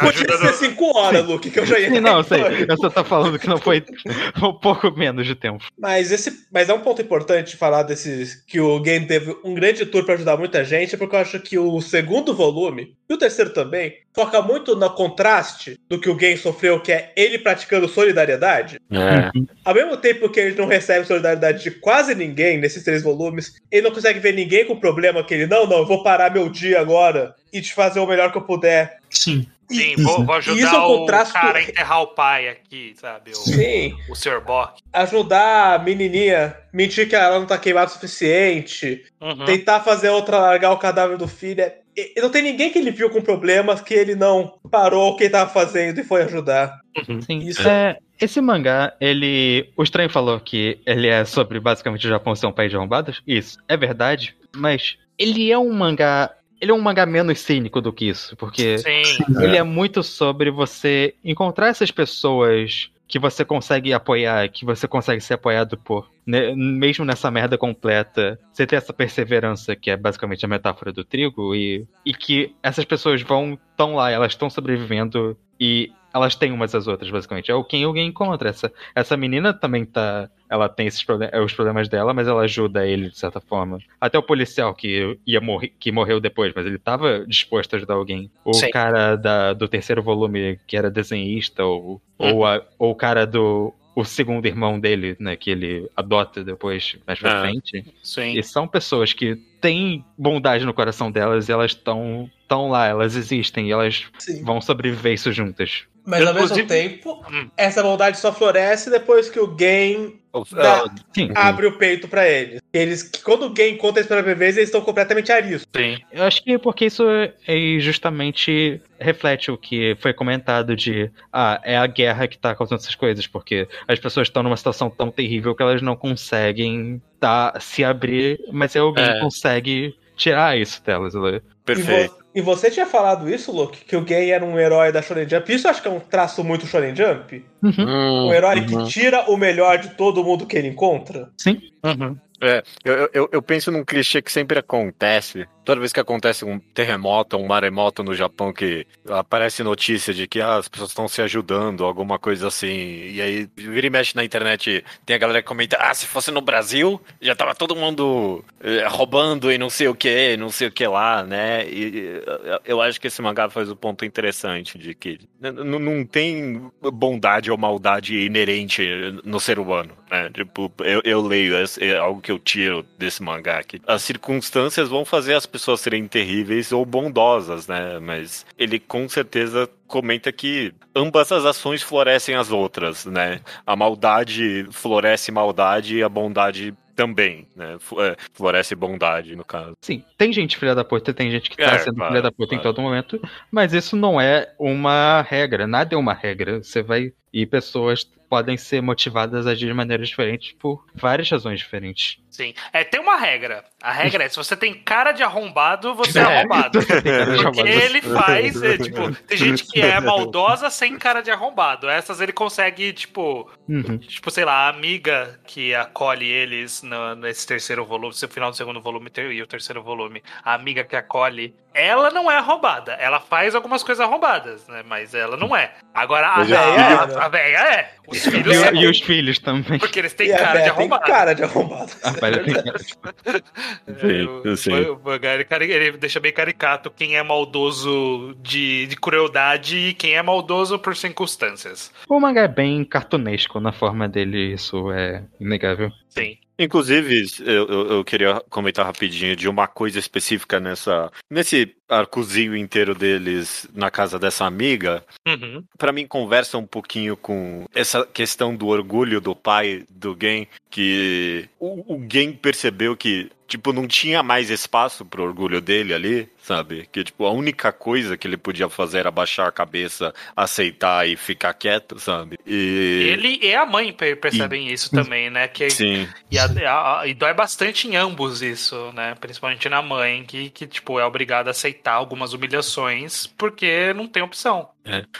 [0.00, 1.90] Podia Ajuda ser cinco horas, Luke, que eu já ia.
[1.90, 2.40] Sim, não, eu sei.
[2.68, 3.84] Eu só tô falando que não foi
[4.42, 5.64] um pouco menos de tempo.
[5.78, 9.86] Mas esse, mas é um ponto importante falar desses que o game teve um grande
[9.86, 13.50] tour pra ajudar muita gente, porque eu acho que o segundo volume e o terceiro
[13.50, 18.78] também foca muito no contraste do que o game sofreu, que é ele praticando solidariedade.
[18.90, 19.30] É.
[19.64, 23.82] Ao mesmo tempo que ele não recebe solidariedade de quase ninguém nesses três volumes, ele
[23.82, 26.80] não consegue ver ninguém com problema que ele, não, não, eu vou parar meu dia
[26.80, 28.98] agora e te fazer o melhor que eu puder.
[29.10, 29.46] Sim.
[29.68, 32.92] Sim, vou, vou ajudar isso é um o contraste cara a enterrar o pai aqui,
[32.96, 33.30] sabe?
[33.30, 33.96] O, Sim.
[34.08, 34.40] o Sr.
[34.40, 34.82] Bock.
[34.92, 39.44] Ajudar a menininha, mentir que ela não tá queimada o suficiente, Uhum.
[39.44, 41.60] tentar fazer outra largar o cadáver do filho.
[41.60, 41.78] é-
[42.16, 45.24] E não tem ninguém que ele viu com problemas que ele não parou o que
[45.24, 46.80] ele tava fazendo e foi ajudar.
[47.26, 47.38] Sim.
[47.38, 47.66] Isso.
[47.66, 49.70] É, esse mangá, ele.
[49.76, 53.22] O Estranho falou que ele é sobre basicamente o Japão ser um país de arrombados.
[53.26, 54.36] Isso, é verdade.
[54.54, 56.30] Mas ele é um mangá.
[56.60, 58.36] Ele é um mangá menos cínico do que isso.
[58.36, 59.02] Porque Sim.
[59.42, 65.20] ele é muito sobre você encontrar essas pessoas que você consegue apoiar, que você consegue
[65.20, 66.08] ser apoiado por.
[66.24, 71.04] né, mesmo nessa merda completa, você ter essa perseverança, que é basicamente a metáfora do
[71.04, 76.52] trigo, e, e que essas pessoas vão tão lá, elas estão sobrevivendo e elas têm
[76.52, 77.50] umas às outras, basicamente.
[77.50, 78.48] É o quem alguém encontra.
[78.50, 80.28] Essa, essa menina também tá.
[80.48, 83.78] Ela tem esses problem os problemas dela, mas ela ajuda ele de certa forma.
[84.00, 87.94] Até o policial que ia morrer, que morreu depois, mas ele tava disposto a ajudar
[87.94, 88.30] alguém.
[88.44, 88.70] O Sim.
[88.70, 93.72] cara da, do terceiro volume, que era desenhista, ou, ou, a- ou o cara do.
[93.94, 97.40] O segundo irmão dele, né, que ele adota depois, mais pra Ah.
[97.42, 97.84] frente.
[98.02, 98.38] Sim.
[98.38, 103.14] E são pessoas que têm bondade no coração delas e elas estão tão lá, elas
[103.16, 104.42] existem e elas Sim.
[104.44, 105.84] vão sobreviver isso juntas.
[106.06, 107.48] Mas ao mesmo tempo, Hum.
[107.56, 112.28] essa bondade só floresce depois que o game O- Dá- Sim, abre o peito pra
[112.28, 112.60] eles.
[112.72, 115.66] Eles, que quando o game conta isso pela primeira vez, eles estão completamente ariscos.
[115.76, 115.98] Sim.
[116.12, 117.02] eu acho que porque isso
[117.48, 122.80] é justamente reflete o que foi comentado de ah, é a guerra que tá causando
[122.80, 127.54] essas coisas, porque as pessoas estão numa situação tão terrível que elas não conseguem tá,
[127.60, 129.20] se abrir, mas alguém É.
[129.20, 131.14] consegue tirar isso delas.
[131.14, 131.42] ela-
[131.72, 132.10] E, Perfeito.
[132.12, 133.84] vo- e você tinha falado isso, Luke?
[133.84, 135.52] Que o Gen era um herói da Shonen Jump.
[135.52, 137.44] Isso eu acho que é um traço muito Shonen Jump.
[137.62, 138.66] Um herói uhum.
[138.66, 141.28] que tira o melhor de todo mundo que ele encontra.
[141.38, 141.60] Sim.
[141.84, 142.16] Uhum.
[142.42, 145.46] É, eu, eu, eu penso num clichê que sempre acontece.
[145.62, 150.40] Toda vez que acontece um terremoto, um maremoto no Japão, que aparece notícia de que
[150.40, 152.66] ah, as pessoas estão se ajudando, alguma coisa assim.
[152.66, 156.30] E aí vira e mexe na internet, tem a galera que comenta: ah, se fosse
[156.30, 160.68] no Brasil, já tava todo mundo eh, roubando e não sei o que, não sei
[160.68, 161.68] o que lá, né?
[161.68, 162.22] E
[162.64, 167.58] eu- acho que esse mangá faz um ponto interessante de que não tem bondade ou
[167.58, 168.82] maldade inerente
[169.24, 170.30] no ser humano, né?
[170.30, 174.88] Tipo, eu, eu leio, é, é algo que eu tiro desse mangá, que as circunstâncias
[174.88, 177.98] vão fazer as pessoas serem terríveis ou bondosas, né?
[177.98, 183.40] Mas ele com certeza comenta que ambas as ações florescem as outras, né?
[183.66, 187.76] A maldade floresce maldade e a bondade também, né?
[187.98, 189.72] É, Floresce bondade, no caso.
[189.80, 192.30] Sim, tem gente filha da puta, tem gente que tá É, sendo claro, filha da
[192.30, 192.74] puta em claro.
[192.74, 193.18] todo momento,
[193.50, 196.62] mas isso não é uma regra, nada é uma regra.
[196.62, 197.12] Você vai.
[197.32, 202.18] E pessoas podem ser motivadas a agir de maneiras diferentes por várias razões diferentes.
[202.30, 202.54] Sim.
[202.72, 203.64] É, tem uma regra.
[203.82, 206.38] A regra é: se você tem cara de arrombado, você é, É.
[206.38, 206.78] arrombado.
[207.42, 211.88] Porque ele faz, é, tipo, tem gente que é maldosa sem cara de arrombado.
[211.88, 213.98] Essas ele consegue, tipo, Uhum.
[213.98, 218.56] tipo, sei lá, a amiga que acolhe eles no- nesse terceiro volume, no final do
[218.56, 222.92] segundo volume e o terceiro volume, a amiga que acolhe, ela não é arrombada.
[222.92, 224.84] Ela faz algumas coisas arrombadas, né?
[224.86, 225.72] Mas ela não é.
[225.92, 227.90] Agora, a, a a, a, a véia é.
[228.08, 228.74] Os E, filhos é.
[228.74, 229.78] e os filhos também.
[229.78, 231.04] Porque eles têm e a cara de Beth tem arrombado.
[231.06, 231.92] cara de arrombado.
[232.20, 232.78] Mas tem cara-
[234.00, 234.88] Sim, o- eu sei.
[234.90, 239.94] o mangá, ele, cari- ele deixa bem caricato quem é maldoso de, de crueldade e
[239.94, 241.92] quem é maldoso por circunstâncias.
[242.08, 245.90] O mangá é bem cartunesco na forma dele, isso é inegável.
[246.08, 246.36] Sim.
[246.60, 252.94] Inclusive, eu, eu, eu queria comentar rapidinho de uma coisa específica nessa nesse arcozinho inteiro
[252.94, 255.02] deles na casa dessa amiga.
[255.26, 255.64] Uhum.
[255.78, 261.48] Pra mim conversa um pouquinho com essa questão do orgulho do pai do Gen, que
[261.58, 266.88] o, o Gen percebeu que tipo não tinha mais espaço pro orgulho dele ali, sabe?
[266.92, 271.16] Que tipo a única coisa que ele podia fazer era baixar a cabeça, aceitar e
[271.16, 272.38] ficar quieto, sabe?
[272.46, 275.48] E Ele e a mãe per- percebem isso também, né?
[275.48, 279.14] Que, sim, e, a- a- e dói bastante em ambos isso, né?
[279.20, 284.22] Principalmente na mãe, que, que tipo, é obrigada a aceitar algumas humilhações porque não tem
[284.22, 284.68] opção.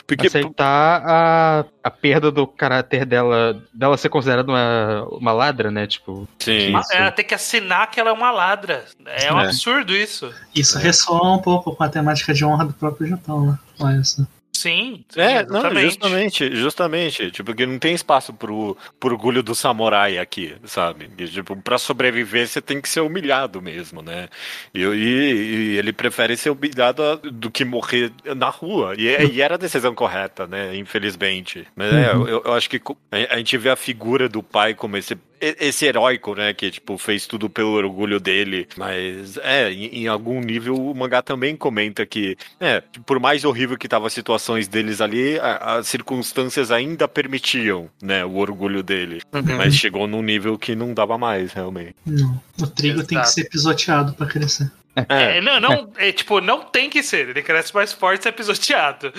[0.06, 5.86] Porque aceitar a, a perda do caráter dela, dela ser considerada uma, uma ladra, né?
[5.86, 8.84] Tipo, sim, Ela tem que assinar que ela é uma ladra.
[9.06, 9.44] É um É.
[9.44, 10.32] absurdo isso.
[10.54, 13.58] Isso ressoa um pouco com a temática de honra do próprio Japão, né?
[13.78, 14.22] Olha só.
[14.52, 15.04] Sim.
[15.08, 17.30] sim, É, não, justamente, justamente.
[17.30, 21.08] Tipo, que não tem espaço pro, pro orgulho do samurai aqui, sabe?
[21.16, 24.28] E, tipo, pra sobreviver você tem que ser humilhado mesmo, né?
[24.74, 28.94] E, e- e ele prefere ser humilhado a- do que morrer na rua.
[28.98, 29.08] E,
[29.40, 30.76] era a decisão correta, né?
[30.76, 31.66] Infelizmente.
[31.74, 32.28] Mas é, Uhum.
[32.28, 32.80] eu, eu acho que
[33.10, 35.16] a gente vê a figura do pai como esse.
[35.40, 36.52] Esse heróico, né?
[36.52, 38.68] Que, tipo, fez tudo pelo orgulho dele.
[38.76, 43.78] Mas, é, em, em algum nível o mangá também comenta que, é, por mais horrível
[43.78, 49.20] que tava a situações deles ali, a- as circunstâncias ainda permitiam, né, o orgulho dele.
[49.32, 49.56] Uhum.
[49.56, 51.94] Mas chegou num nível que não dava mais, realmente.
[52.04, 52.40] Não.
[52.60, 53.30] O trigo tem que Exato.
[53.32, 54.70] ser pisoteado pra crescer.
[55.08, 57.28] É, É, não, não, é, tipo, não tem que ser.
[57.28, 59.12] Ele cresce mais forte se é pisoteado.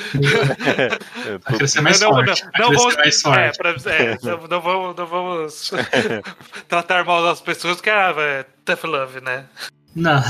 [0.68, 2.44] é, crescer mais não, não, forte.
[2.60, 3.58] não, não crescer vamos, mais é, forte.
[3.84, 5.72] pra- é, não, não vamos, não vamos
[6.68, 9.46] tratar mal das pessoas que ah, é tough love, né?
[9.94, 10.22] Não.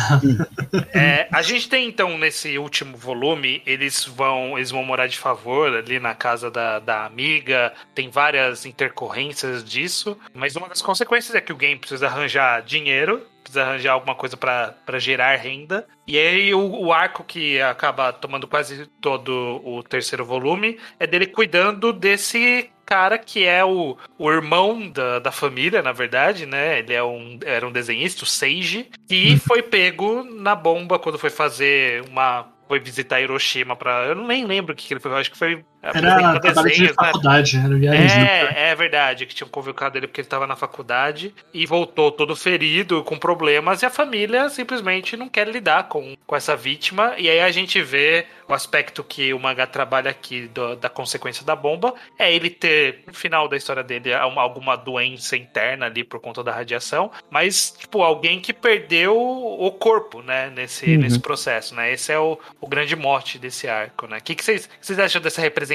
[0.92, 5.72] É, a gente tem então nesse último volume, eles vão, eles vão morar de favor
[5.76, 11.42] ali na casa da, da amiga, tem várias intercorrências disso, mas uma das consequências é
[11.42, 16.18] que o game precisa arranjar dinheiro, precisa arranjar alguma coisa pra pra gerar renda, e
[16.18, 21.92] aí o, o arco que acaba tomando quase todo o terceiro volume é dele cuidando
[21.94, 26.80] desse cara que é o, o irmão da, da família, na verdade, né?
[26.80, 31.30] Ele é um, era um desenhista, o Seiji, que foi pego na bomba quando foi
[31.30, 32.52] fazer uma.
[32.68, 34.08] Foi visitar Hiroshima pra.
[34.08, 35.14] Eu nem lembro o que, que ele foi.
[35.14, 35.64] Acho que foi.
[35.84, 36.94] Era apresentar trabalho de né?
[36.94, 38.24] faculdade, era viagem.
[38.24, 42.36] É, é verdade, que tinham convocado ele porque ele estava na faculdade e voltou todo
[42.36, 47.16] ferido, com problemas, e a família simplesmente não quer lidar com, com essa vítima.
[47.18, 51.44] E aí a gente vê o aspecto que o mangá trabalha aqui do- da consequência
[51.46, 56.04] da bomba, é ele ter, no final da história dele, uma- alguma doença interna ali
[56.04, 61.02] por conta da radiação, mas, tipo, alguém que perdeu o corpo, né, nesse, Uhum.
[61.02, 61.92] nesse processo, né?
[61.94, 64.18] Esse é o, o grande mote desse arco, né?
[64.18, 65.71] O que, que vocês, que vocês acham dessa representação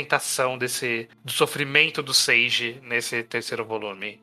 [0.59, 4.21] desse do sofrimento do Seiji nesse terceiro volume?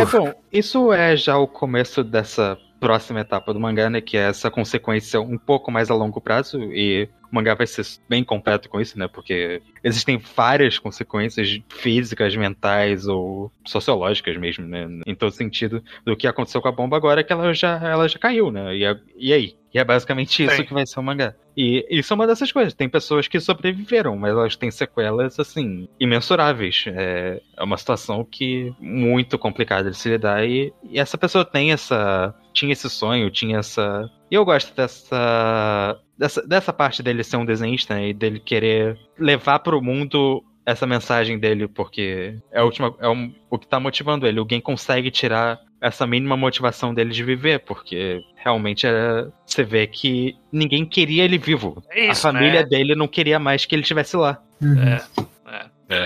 [0.00, 4.00] É bom, isso é já o começo dessa próxima etapa do mangá, né?
[4.00, 6.58] Que é essa consequência um pouco mais a longo prazo.
[6.72, 9.08] E o mangá vai ser bem completo com isso, né?
[9.08, 14.86] Porque existem várias consequências físicas, mentais ou sociológicas mesmo, né?
[15.06, 18.18] Em todo sentido do que aconteceu com a bomba agora, que ela já, ela já
[18.18, 18.76] caiu, né?
[18.76, 19.56] E, a- e aí?
[19.78, 20.64] E é basicamente isso Sim.
[20.64, 21.36] que vai ser o mangá.
[21.56, 22.74] E isso é uma dessas coisas.
[22.74, 26.84] Tem pessoas que sobreviveram, mas elas têm sequelas, assim, imensuráveis.
[26.88, 30.44] É, é uma situação que muito complicada de se lidar.
[30.44, 32.34] E, e essa pessoa tem essa.
[32.52, 34.10] Tinha esse sonho, tinha essa.
[34.28, 35.96] E eu gosto dessa.
[36.18, 40.88] Dessa, dessa parte dele ser um desenhista né, e dele querer levar pro mundo essa
[40.88, 44.40] mensagem dele, porque é, a última, é um- o que tá motivando ele.
[44.40, 50.36] Alguém consegue tirar essa mínima motivação dele de viver, porque realmente era, você vê que
[50.52, 51.82] ninguém queria ele vivo.
[51.90, 52.66] É isso, a família né?
[52.66, 54.42] dele não queria mais que ele estivesse lá.
[54.60, 54.82] Uhum.
[54.82, 55.04] É,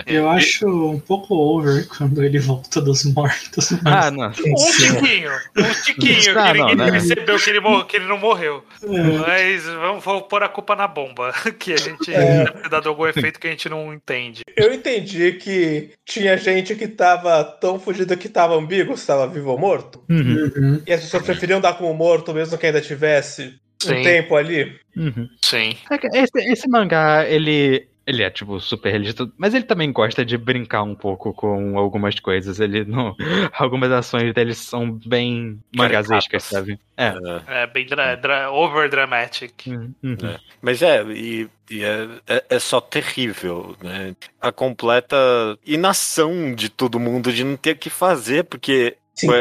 [0.06, 3.72] Eu acho um pouco over quando ele volta dos mortos.
[3.84, 4.28] Ah, Mas, não.
[4.28, 6.90] Um tiquinho, um tiquinho, Ah, que não, ninguém né?
[6.92, 8.62] percebeu que ele, mor- que ele não morreu.
[8.82, 12.44] é, Mas vamos, vamos pôr a culpa na bomba, que a gente É.
[12.44, 14.42] deve ter dado algum efeito que a gente não entende.
[14.56, 19.50] Eu entendi que tinha gente que tava tão fugido que tava ambíguo se tava vivo
[19.50, 20.02] ou morto.
[20.08, 20.82] Uhum, uhum.
[20.86, 23.94] E as pessoas preferiam dar como morto mesmo que ainda tivesse Sim.
[23.98, 24.76] um tempo ali.
[24.96, 25.28] uhum.
[25.44, 25.76] Sim.
[25.90, 27.88] É Esse, esse mangá, ele.
[28.06, 32.18] Ele é, tipo, super realista, mas ele também gosta de brincar um pouco com algumas
[32.18, 32.58] coisas.
[32.58, 33.14] Ele não.
[33.52, 36.78] Algumas ações dele são bem mangazescas, sabe?
[36.96, 37.14] É.
[37.46, 39.66] É bem dra dra over dramatic.
[39.66, 40.16] Uhum, uhum.
[40.24, 40.38] É.
[40.60, 44.14] Mas é, e, e é, é, é só terrível, né?
[44.40, 45.16] A completa
[45.64, 48.96] inação de todo mundo de não ter o que fazer, porque
[49.26, 49.32] Sim.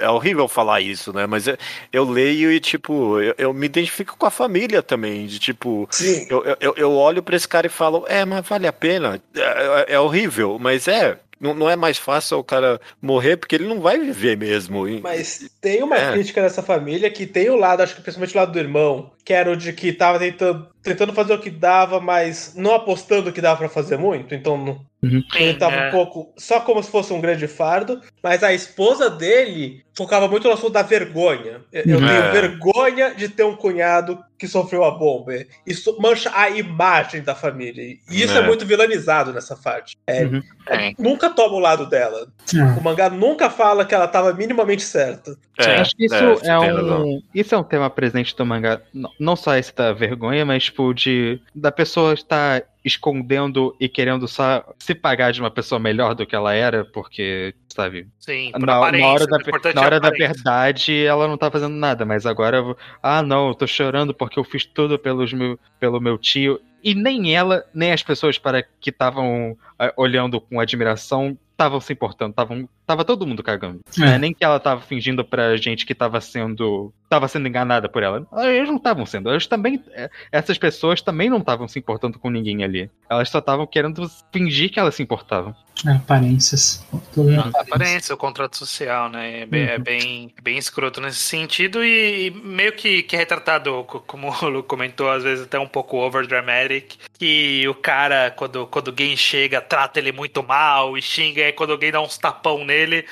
[0.00, 1.26] é, é horrível falar isso, né?
[1.26, 1.56] Mas eu,
[1.92, 5.88] eu leio e, tipo, eu, eu me identifico com a família também, de tipo.
[5.90, 6.26] Sim.
[6.28, 9.20] Eu, eu, eu olho pra esse cara e falo, é, mas vale a pena.
[9.34, 11.18] É, é- é horrível, mas é.
[11.38, 14.86] Não, não é mais fácil o cara morrer porque ele não vai viver mesmo.
[15.02, 16.12] Mas tem uma É.
[16.12, 19.32] crítica dessa família que tem o lado, acho que principalmente o lado do irmão, que
[19.34, 23.40] era o de que tava tentando, tentando fazer o que dava, mas não apostando que
[23.40, 24.32] dava pra fazer muito.
[24.36, 25.88] Então não- ele Sim, tava é.
[25.88, 28.00] um pouco só como se fosse um grande fardo.
[28.22, 31.60] Mas a esposa dele focava muito no assunto da vergonha.
[31.72, 32.08] Eu, eu É.
[32.08, 35.32] tenho vergonha de ter um cunhado que sofreu a bomba.
[35.66, 37.82] Isso mancha a imagem da família.
[37.84, 38.46] E isso é, É.
[38.46, 39.96] muito vilanizado nessa parte.
[40.06, 40.40] É, Uhum.
[40.42, 40.94] Sim.
[40.98, 42.26] Nunca toma o lado dela.
[42.58, 45.36] Ah, O mangá nunca fala que ela tava minimamente certa.
[45.58, 47.22] É, Acho que isso é, é, um.
[47.34, 48.80] Isso é um tema presente do mangá.
[48.92, 54.28] Não, não só esse da vergonha, mas tipo de da pessoa estar escondendo e querendo
[54.28, 58.58] só se pagar de uma pessoa melhor do que ela era, porque, sabe, Sim, na,
[58.66, 59.38] na hora, da,
[59.74, 62.62] na hora da verdade, ela não tá fazendo nada, mas agora,
[63.02, 66.60] ah, não, eu tô chorando porque eu fiz tudo pelos meu, pelo meu tio.
[66.82, 69.58] E nem ela, nem as pessoas para que estavam
[69.96, 73.80] olhando com admiração estavam se importando, estavam tava todo mundo cagando.
[73.96, 74.00] É.
[74.00, 74.18] Né?
[74.18, 78.26] Nem que ela tava fingindo pra gente que tava sendo tava sendo enganada por ela.
[78.44, 82.30] Eles não estavam sendo, eles também eh, essas pessoas também não estavam se importando com
[82.30, 82.90] ninguém ali.
[83.08, 85.54] Elas só estavam querendo fingir que elas se importavam.
[85.86, 86.84] É, aparências.
[87.12, 87.60] Tudo é A aparência.
[87.74, 89.40] aparência, o contrato social, né?
[89.42, 94.00] É bem, é bem, bem escroto nesse sentido e meio que, que é retratado, co-
[94.00, 98.88] como o Lu comentou, às vezes até um pouco overdramatic, que o cara, quando, quando
[98.88, 102.64] alguém chega, trata ele muito mal e xinga, e aí quando alguém dá uns tapão
[102.64, 103.04] nele,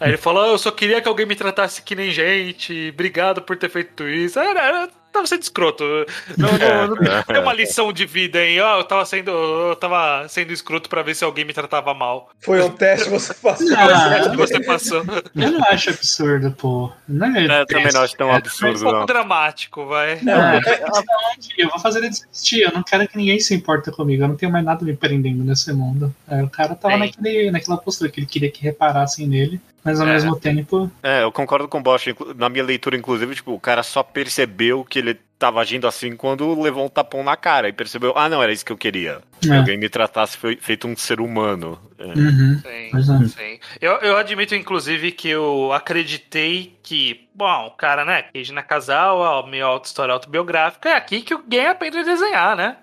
[0.00, 3.42] aí ele fala, "Ah, eu só queria que alguém me tratasse que nem gente, obrigado
[3.42, 4.38] por ter feito isso.
[4.38, 5.84] Era, era, tava sendo escroto.
[6.38, 8.60] Não, não, não, É, tem uma lição de vida, hein?
[8.60, 12.30] Ó, eu tava sendo, eu tava sendo escroto pra ver se alguém me tratava mal.
[12.40, 13.66] Foi um teste que você passou.
[13.76, 15.02] Ah, que você passou.
[15.34, 16.92] Eu não acho absurdo, pô.
[17.08, 19.06] Não é, É, eu também não acho tão é- Um absurdo, pouco não.
[19.06, 20.12] dramático, vai.
[20.12, 20.84] É,
[21.58, 22.60] eu vou fazer ele desistir.
[22.62, 24.22] Eu não quero que ninguém se importa comigo.
[24.22, 26.14] Eu não tenho mais nada me prendendo nesse mundo.
[26.28, 30.06] É, o cara tava naquele, naquela postura que ele queria que reparassem nele, mas ao
[30.08, 30.12] É.
[30.12, 30.90] mesmo tempo.
[31.02, 32.06] É, eu concordo com o Bosch.
[32.36, 36.60] Na minha leitura, inclusive, tipo, o cara só percebeu que ele tava agindo assim quando
[36.60, 39.22] levou um tapão na cara e percebeu, ah, não, era isso que eu queria.
[39.40, 39.56] Que É.
[39.56, 41.80] alguém me tratasse fe- feito um ser humano.
[41.98, 42.04] É.
[42.04, 42.60] Uhum.
[42.60, 43.28] Sim, é.
[43.28, 43.60] sim.
[43.80, 49.64] Eu, eu admito, inclusive, que eu acreditei que, bom, o cara, né, Keiji Nakazawa, meio
[49.66, 52.76] auto história autobiográfica, é aqui que o Gen aprende a desenhar, né?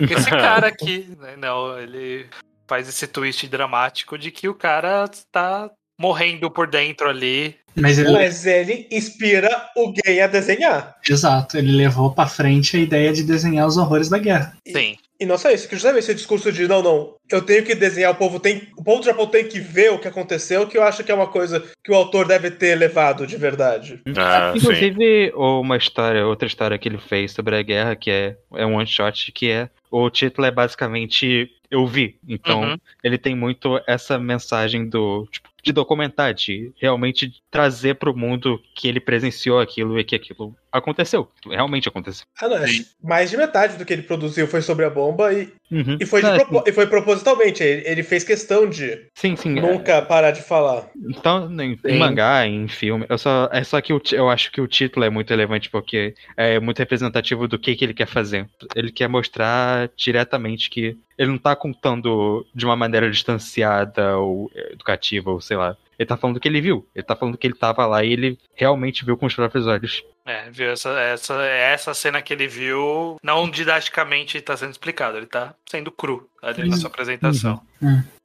[0.00, 0.30] É que esse
[0.64, 2.26] cara aqui, né, não, ele
[2.68, 5.68] faz esse twist dramático de que o cara tá
[6.00, 7.54] morrendo por dentro ali.
[7.76, 10.96] Mas ele, Mas ele inspira o gay a desenhar.
[11.08, 14.56] exato, ele levou pra frente a ideia de desenhar os horrores da guerra.
[14.66, 14.96] Sim.
[15.20, 18.10] E não só isso, que justamente esse discurso de não, não, eu tenho que desenhar,
[18.10, 18.68] o povo tem.
[18.76, 21.14] O povo do Japão tem que ver o que aconteceu, que eu acho que é
[21.14, 24.00] uma coisa que o autor deve ter levado de verdade.
[24.16, 24.58] Ah, sim.
[24.58, 28.76] Inclusive, uma história, outra história que ele fez sobre a guerra, que é, é um
[28.76, 29.68] one shot, que é.
[29.90, 32.16] O título é basicamente Eu vi.
[32.28, 32.76] Então, Uhum.
[33.04, 35.28] ele tem muito essa mensagem do.
[35.30, 40.56] Tipo, de documentar, de realmente trazer pro mundo que ele presenciou aquilo e que aquilo
[40.72, 41.28] aconteceu.
[41.48, 42.24] Realmente aconteceu.
[42.40, 45.52] Ah, não, que mais de metade do que ele produziu foi sobre a bomba e,
[45.70, 45.96] Uhum.
[46.00, 47.62] e, foi, de Não, propo- e foi propositalmente.
[47.62, 49.56] Ele, ele fez questão de Sim, sim.
[49.58, 50.90] é- nunca parar de falar.
[51.08, 54.66] Então, em, mangá, em filme, eu só, é só que ti- eu acho que o
[54.66, 58.48] título é muito relevante porque é muito representativo do que, que ele quer fazer.
[58.74, 65.30] Ele quer mostrar diretamente que ele não tá contando de uma maneira distanciada ou educativa,
[65.30, 65.76] ou sei lá.
[66.00, 66.88] Ele tá falando do que ele viu.
[66.94, 70.02] Ele tá falando que ele tava lá e ele realmente viu com os próprios olhos.
[70.24, 70.70] É, viu?
[70.70, 75.92] Essa, essa, essa cena que ele viu, não didaticamente tá sendo explicado, ele tá sendo
[75.92, 77.60] cru ali na sua apresentação.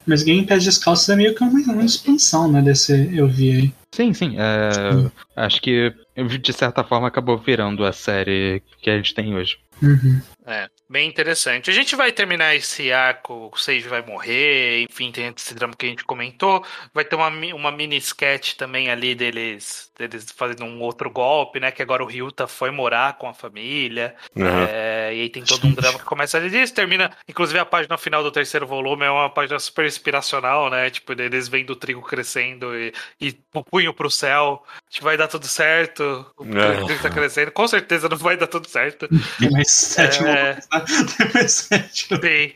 [0.06, 3.74] Mas Game Pés Descalços é meio que uma, uma expansão, né, desse eu vi aí.
[3.92, 4.36] Sim, sim.
[4.38, 5.10] é, Sim.
[5.36, 5.92] acho que
[6.40, 9.58] de certa forma acabou virando a série que a gente tem hoje.
[9.82, 10.20] Uhum.
[10.46, 11.70] É, bem interessante.
[11.70, 15.86] A gente vai terminar esse arco, o Sage vai morrer, enfim, tem esse drama que
[15.86, 16.64] a gente comentou.
[16.94, 21.70] Vai ter uma, uma mini sketch também ali deles, deles fazendo um outro golpe, né?
[21.70, 24.14] Que agora o Ryuta foi morar com a família.
[24.34, 24.44] Uhum.
[24.46, 27.10] É, e aí tem todo um drama que começa ali disso, termina.
[27.28, 30.90] Inclusive a página final do terceiro volume é uma página super inspiracional, né?
[30.90, 34.62] Tipo, eles vendo o trigo crescendo e, e o punho pro céu.
[34.90, 36.26] Tipo, vai dar tudo certo.
[36.36, 36.84] O É.
[36.84, 37.50] trigo tá crescendo.
[37.52, 39.08] Com certeza não vai dar tudo certo.
[39.38, 40.22] Tem mais sete É.
[40.24, 41.06] volumes, né?
[41.16, 42.06] Tem mais sete.
[42.08, 42.52] Sim.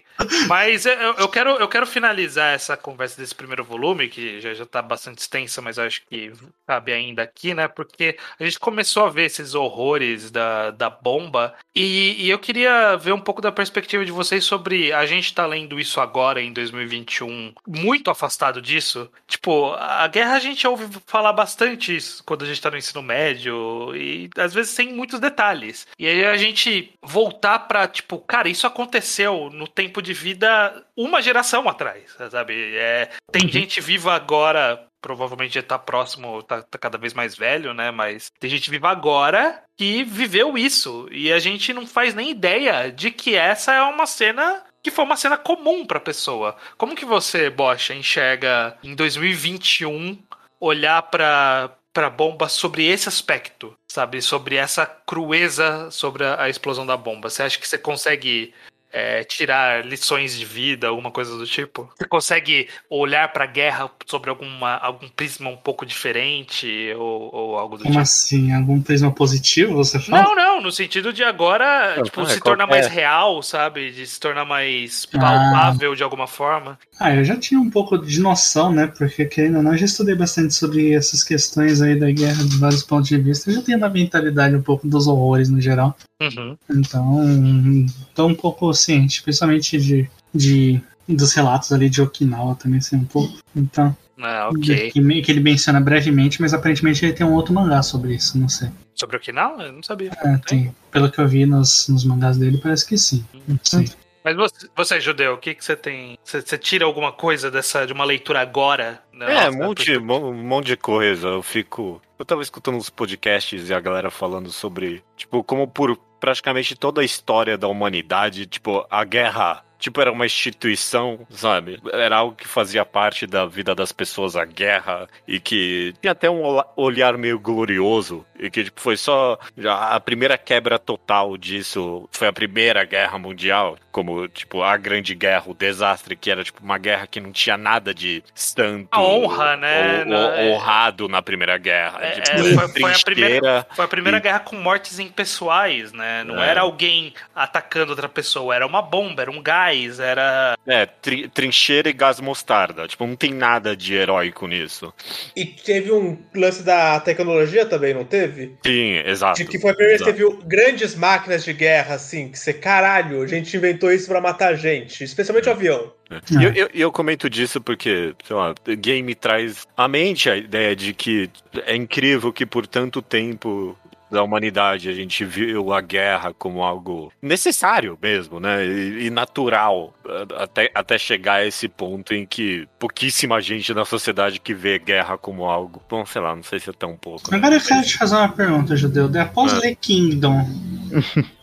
[0.48, 4.66] Mas eu, eu quero, eu quero finalizar essa conversa desse primeiro volume, que já, já
[4.66, 6.32] tá bastante extensa, mas acho que
[6.66, 7.68] cabe ainda aqui, né?
[7.68, 12.96] Porque a gente começou a ver esses horrores da, da bomba, e, e eu queria
[12.96, 16.52] ver um pouco da perspectiva de vocês sobre a gente tá lendo isso agora, em
[16.52, 19.10] 2021, muito afastado disso.
[19.26, 23.02] Tipo, a guerra a gente ouve falar bastante isso quando a gente tá no ensino
[23.02, 25.86] médio, e às vezes sem muitos detalhes.
[25.98, 31.22] E aí a gente voltar pra, tipo, cara, isso aconteceu no tempo de vida uma
[31.22, 32.76] geração atrás, sabe?
[32.76, 37.72] É, tem gente viva agora, provavelmente já tá próximo, tá, tá cada vez mais velho,
[37.74, 37.90] né?
[37.90, 41.08] Mas tem gente viva agora que viveu isso.
[41.10, 45.04] E a gente não faz nem ideia de que essa é uma cena que foi
[45.04, 46.56] uma cena comum pra pessoa.
[46.76, 50.18] Como que você, Bocha, enxerga em 2021
[50.58, 54.22] olhar pra, pra bomba sobre esse aspecto, sabe?
[54.22, 57.28] Sobre essa crueza sobre a, a explosão da bomba.
[57.28, 58.54] Você acha que você consegue
[58.92, 61.88] é, tirar lições de vida, alguma coisa do tipo?
[61.96, 67.76] Você consegue olhar pra guerra sobre alguma, algum prisma um pouco diferente ou, ou algo
[67.76, 68.02] do Como tipo?
[68.02, 68.52] assim?
[68.52, 70.22] Algum prisma positivo, você fala?
[70.22, 73.90] Não, não, no sentido de agora, Não, tipo, é, se tornar mais real, sabe?
[73.92, 75.18] De se tornar mais Ah.
[75.20, 76.78] palpável de alguma forma.
[76.98, 78.86] Ah, eu já tinha um pouco de noção, né?
[78.98, 82.56] Porque, querendo ou não, eu já estudei bastante sobre essas questões aí da guerra de
[82.58, 83.48] vários pontos de vista.
[83.50, 85.96] Eu já tenho uma mentalidade um pouco dos horrores no geral.
[86.20, 86.56] Uhum.
[86.70, 92.96] Então, tô um pouco ciente, principalmente de, de dos relatos ali de Okinawa também, assim,
[92.96, 93.34] um pouco.
[93.56, 94.90] Então, Ah, ok.
[94.90, 98.48] que, que ele menciona brevemente, mas aparentemente ele tem um outro mangá sobre isso, não
[98.48, 98.68] sei.
[98.94, 99.62] Sobre Okinawa?
[99.64, 100.10] Eu não sabia.
[100.22, 103.24] É, tem, pelo que eu vi nos, nos mangás dele, parece que sim.
[103.48, 103.88] Não sei.
[104.22, 106.18] Mas você, você é judeu, o que, que você tem?
[106.22, 109.02] Você, você tira alguma coisa dessa de uma leitura agora?
[109.14, 109.44] né?
[109.46, 111.28] É, um monte, mo- um monte de coisa.
[111.28, 112.00] Eu fico.
[112.18, 117.00] Eu tava escutando uns podcasts e a galera falando sobre, tipo, como por praticamente toda
[117.00, 119.64] a história da humanidade, tipo, a guerra.
[119.80, 121.80] Tipo, era uma instituição, sabe?
[121.92, 126.28] Era algo que fazia parte da vida das pessoas, a guerra, e que tinha até
[126.30, 132.08] um olhar meio glorioso, e que tipo, foi só já a primeira quebra total disso.
[132.12, 136.62] Foi a Primeira Guerra Mundial, como, tipo, a Grande Guerra, o desastre, que era, tipo,
[136.62, 138.88] uma guerra que não tinha nada de santo.
[138.92, 140.04] A honra, né?
[140.04, 140.50] ou- ou- é.
[140.52, 141.98] honrado na Primeira Guerra.
[142.02, 143.66] É, tipo, é, foi- foi a trincheira.
[143.74, 146.22] Foi a primeira E- guerra com mortes impessoais, né?
[146.24, 146.48] Não É.
[146.50, 150.56] era alguém atacando outra pessoa, era uma bomba, era um gás, era.
[150.66, 152.86] É, tri- trincheira e gás mostarda.
[152.88, 154.92] Tipo, não tem nada de heróico nisso.
[155.36, 158.56] E teve um lance da tecnologia também, não teve?
[158.64, 159.38] Sim, exato.
[159.42, 162.38] De que foi a primeira vez que você viu grandes máquinas de guerra, assim, que
[162.38, 165.92] você, caralho, a gente inventou isso pra matar gente, especialmente o avião.
[166.30, 170.74] E eu, eu, eu comento disso porque, sei lá, game traz à mente a ideia
[170.74, 171.30] de que
[171.64, 173.78] é incrível que por tanto tempo
[174.10, 178.64] da humanidade a gente viu a guerra como algo necessário mesmo, né?
[178.66, 179.94] E, e natural,
[180.38, 185.16] até, até chegar a esse ponto em que pouquíssima gente na sociedade que vê guerra
[185.16, 185.82] como algo.
[185.88, 187.30] Bom, sei lá, não sei se é tão pouco.
[187.30, 187.36] né?
[187.36, 189.10] Agora eu quero te fazer uma pergunta, Judeu.
[189.20, 189.58] Após Ah.
[189.58, 190.44] ler Kingdom.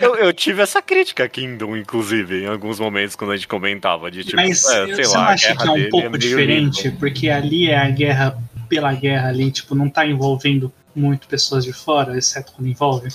[0.00, 4.10] Eu, eu tive essa crítica a Kingdom, inclusive, em alguns momentos quando a gente comentava
[4.10, 6.10] de tipo, Mas é, eu- sei você lá, não acha que é um dele pouco
[6.10, 6.84] meio diferente?
[6.88, 6.98] limpa.
[6.98, 8.36] Porque ali é a guerra
[8.68, 13.08] pela guerra ali, tipo, não tá envolvendo muito pessoas de fora, exceto quando envolve.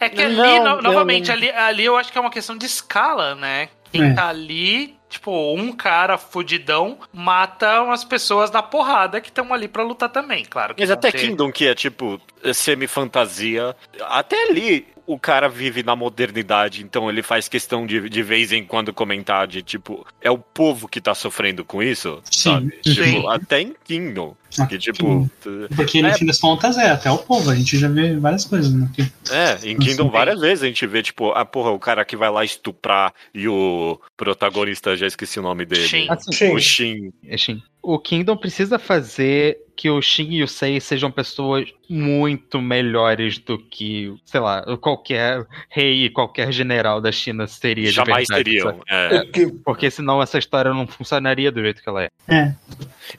[0.00, 1.34] É que ali, Não, no- novamente, não.
[1.34, 3.68] Ali, ali eu acho que é uma questão de escala, né?
[3.90, 4.14] Quem É.
[4.14, 9.82] tá ali, tipo, um cara fudidão mata umas pessoas na porrada que estão ali pra
[9.82, 10.74] lutar também, claro.
[10.74, 12.20] que Mas até ter- Kingdom, que é tipo
[12.52, 18.52] semi-fantasia, até ali o cara vive na modernidade, então ele faz questão de, de vez
[18.52, 22.78] em quando comentar de tipo, é o povo que tá sofrendo com isso, Sim, sabe?
[22.84, 22.92] sim.
[22.94, 25.28] Tipo, até em Kingdom, Ah, que tipo,
[25.74, 26.14] Porque no É.
[26.14, 28.86] fim das contas é até o povo, a gente já vê várias coisas né.
[29.30, 32.16] É, em Kingdom Assim, várias vezes a gente vê, tipo, ah, porra, o cara que
[32.16, 35.88] vai lá estuprar e o protagonista, já esqueci o nome dele.
[35.88, 36.06] Shin.
[36.10, 36.52] Assim, Sim.
[36.54, 37.12] O Shin.
[37.26, 37.62] É, Shin.
[37.82, 43.56] O Kingdom precisa fazer que o Shin e o Sei sejam pessoas muito melhores do
[43.56, 48.50] que, sei lá, qualquer rei e qualquer general da China seria Jamais de verdade.
[48.60, 48.82] seriam.
[48.88, 49.24] é.
[49.26, 52.08] Que- Porque senão essa história não funcionaria do jeito que ela é.
[52.26, 52.52] É,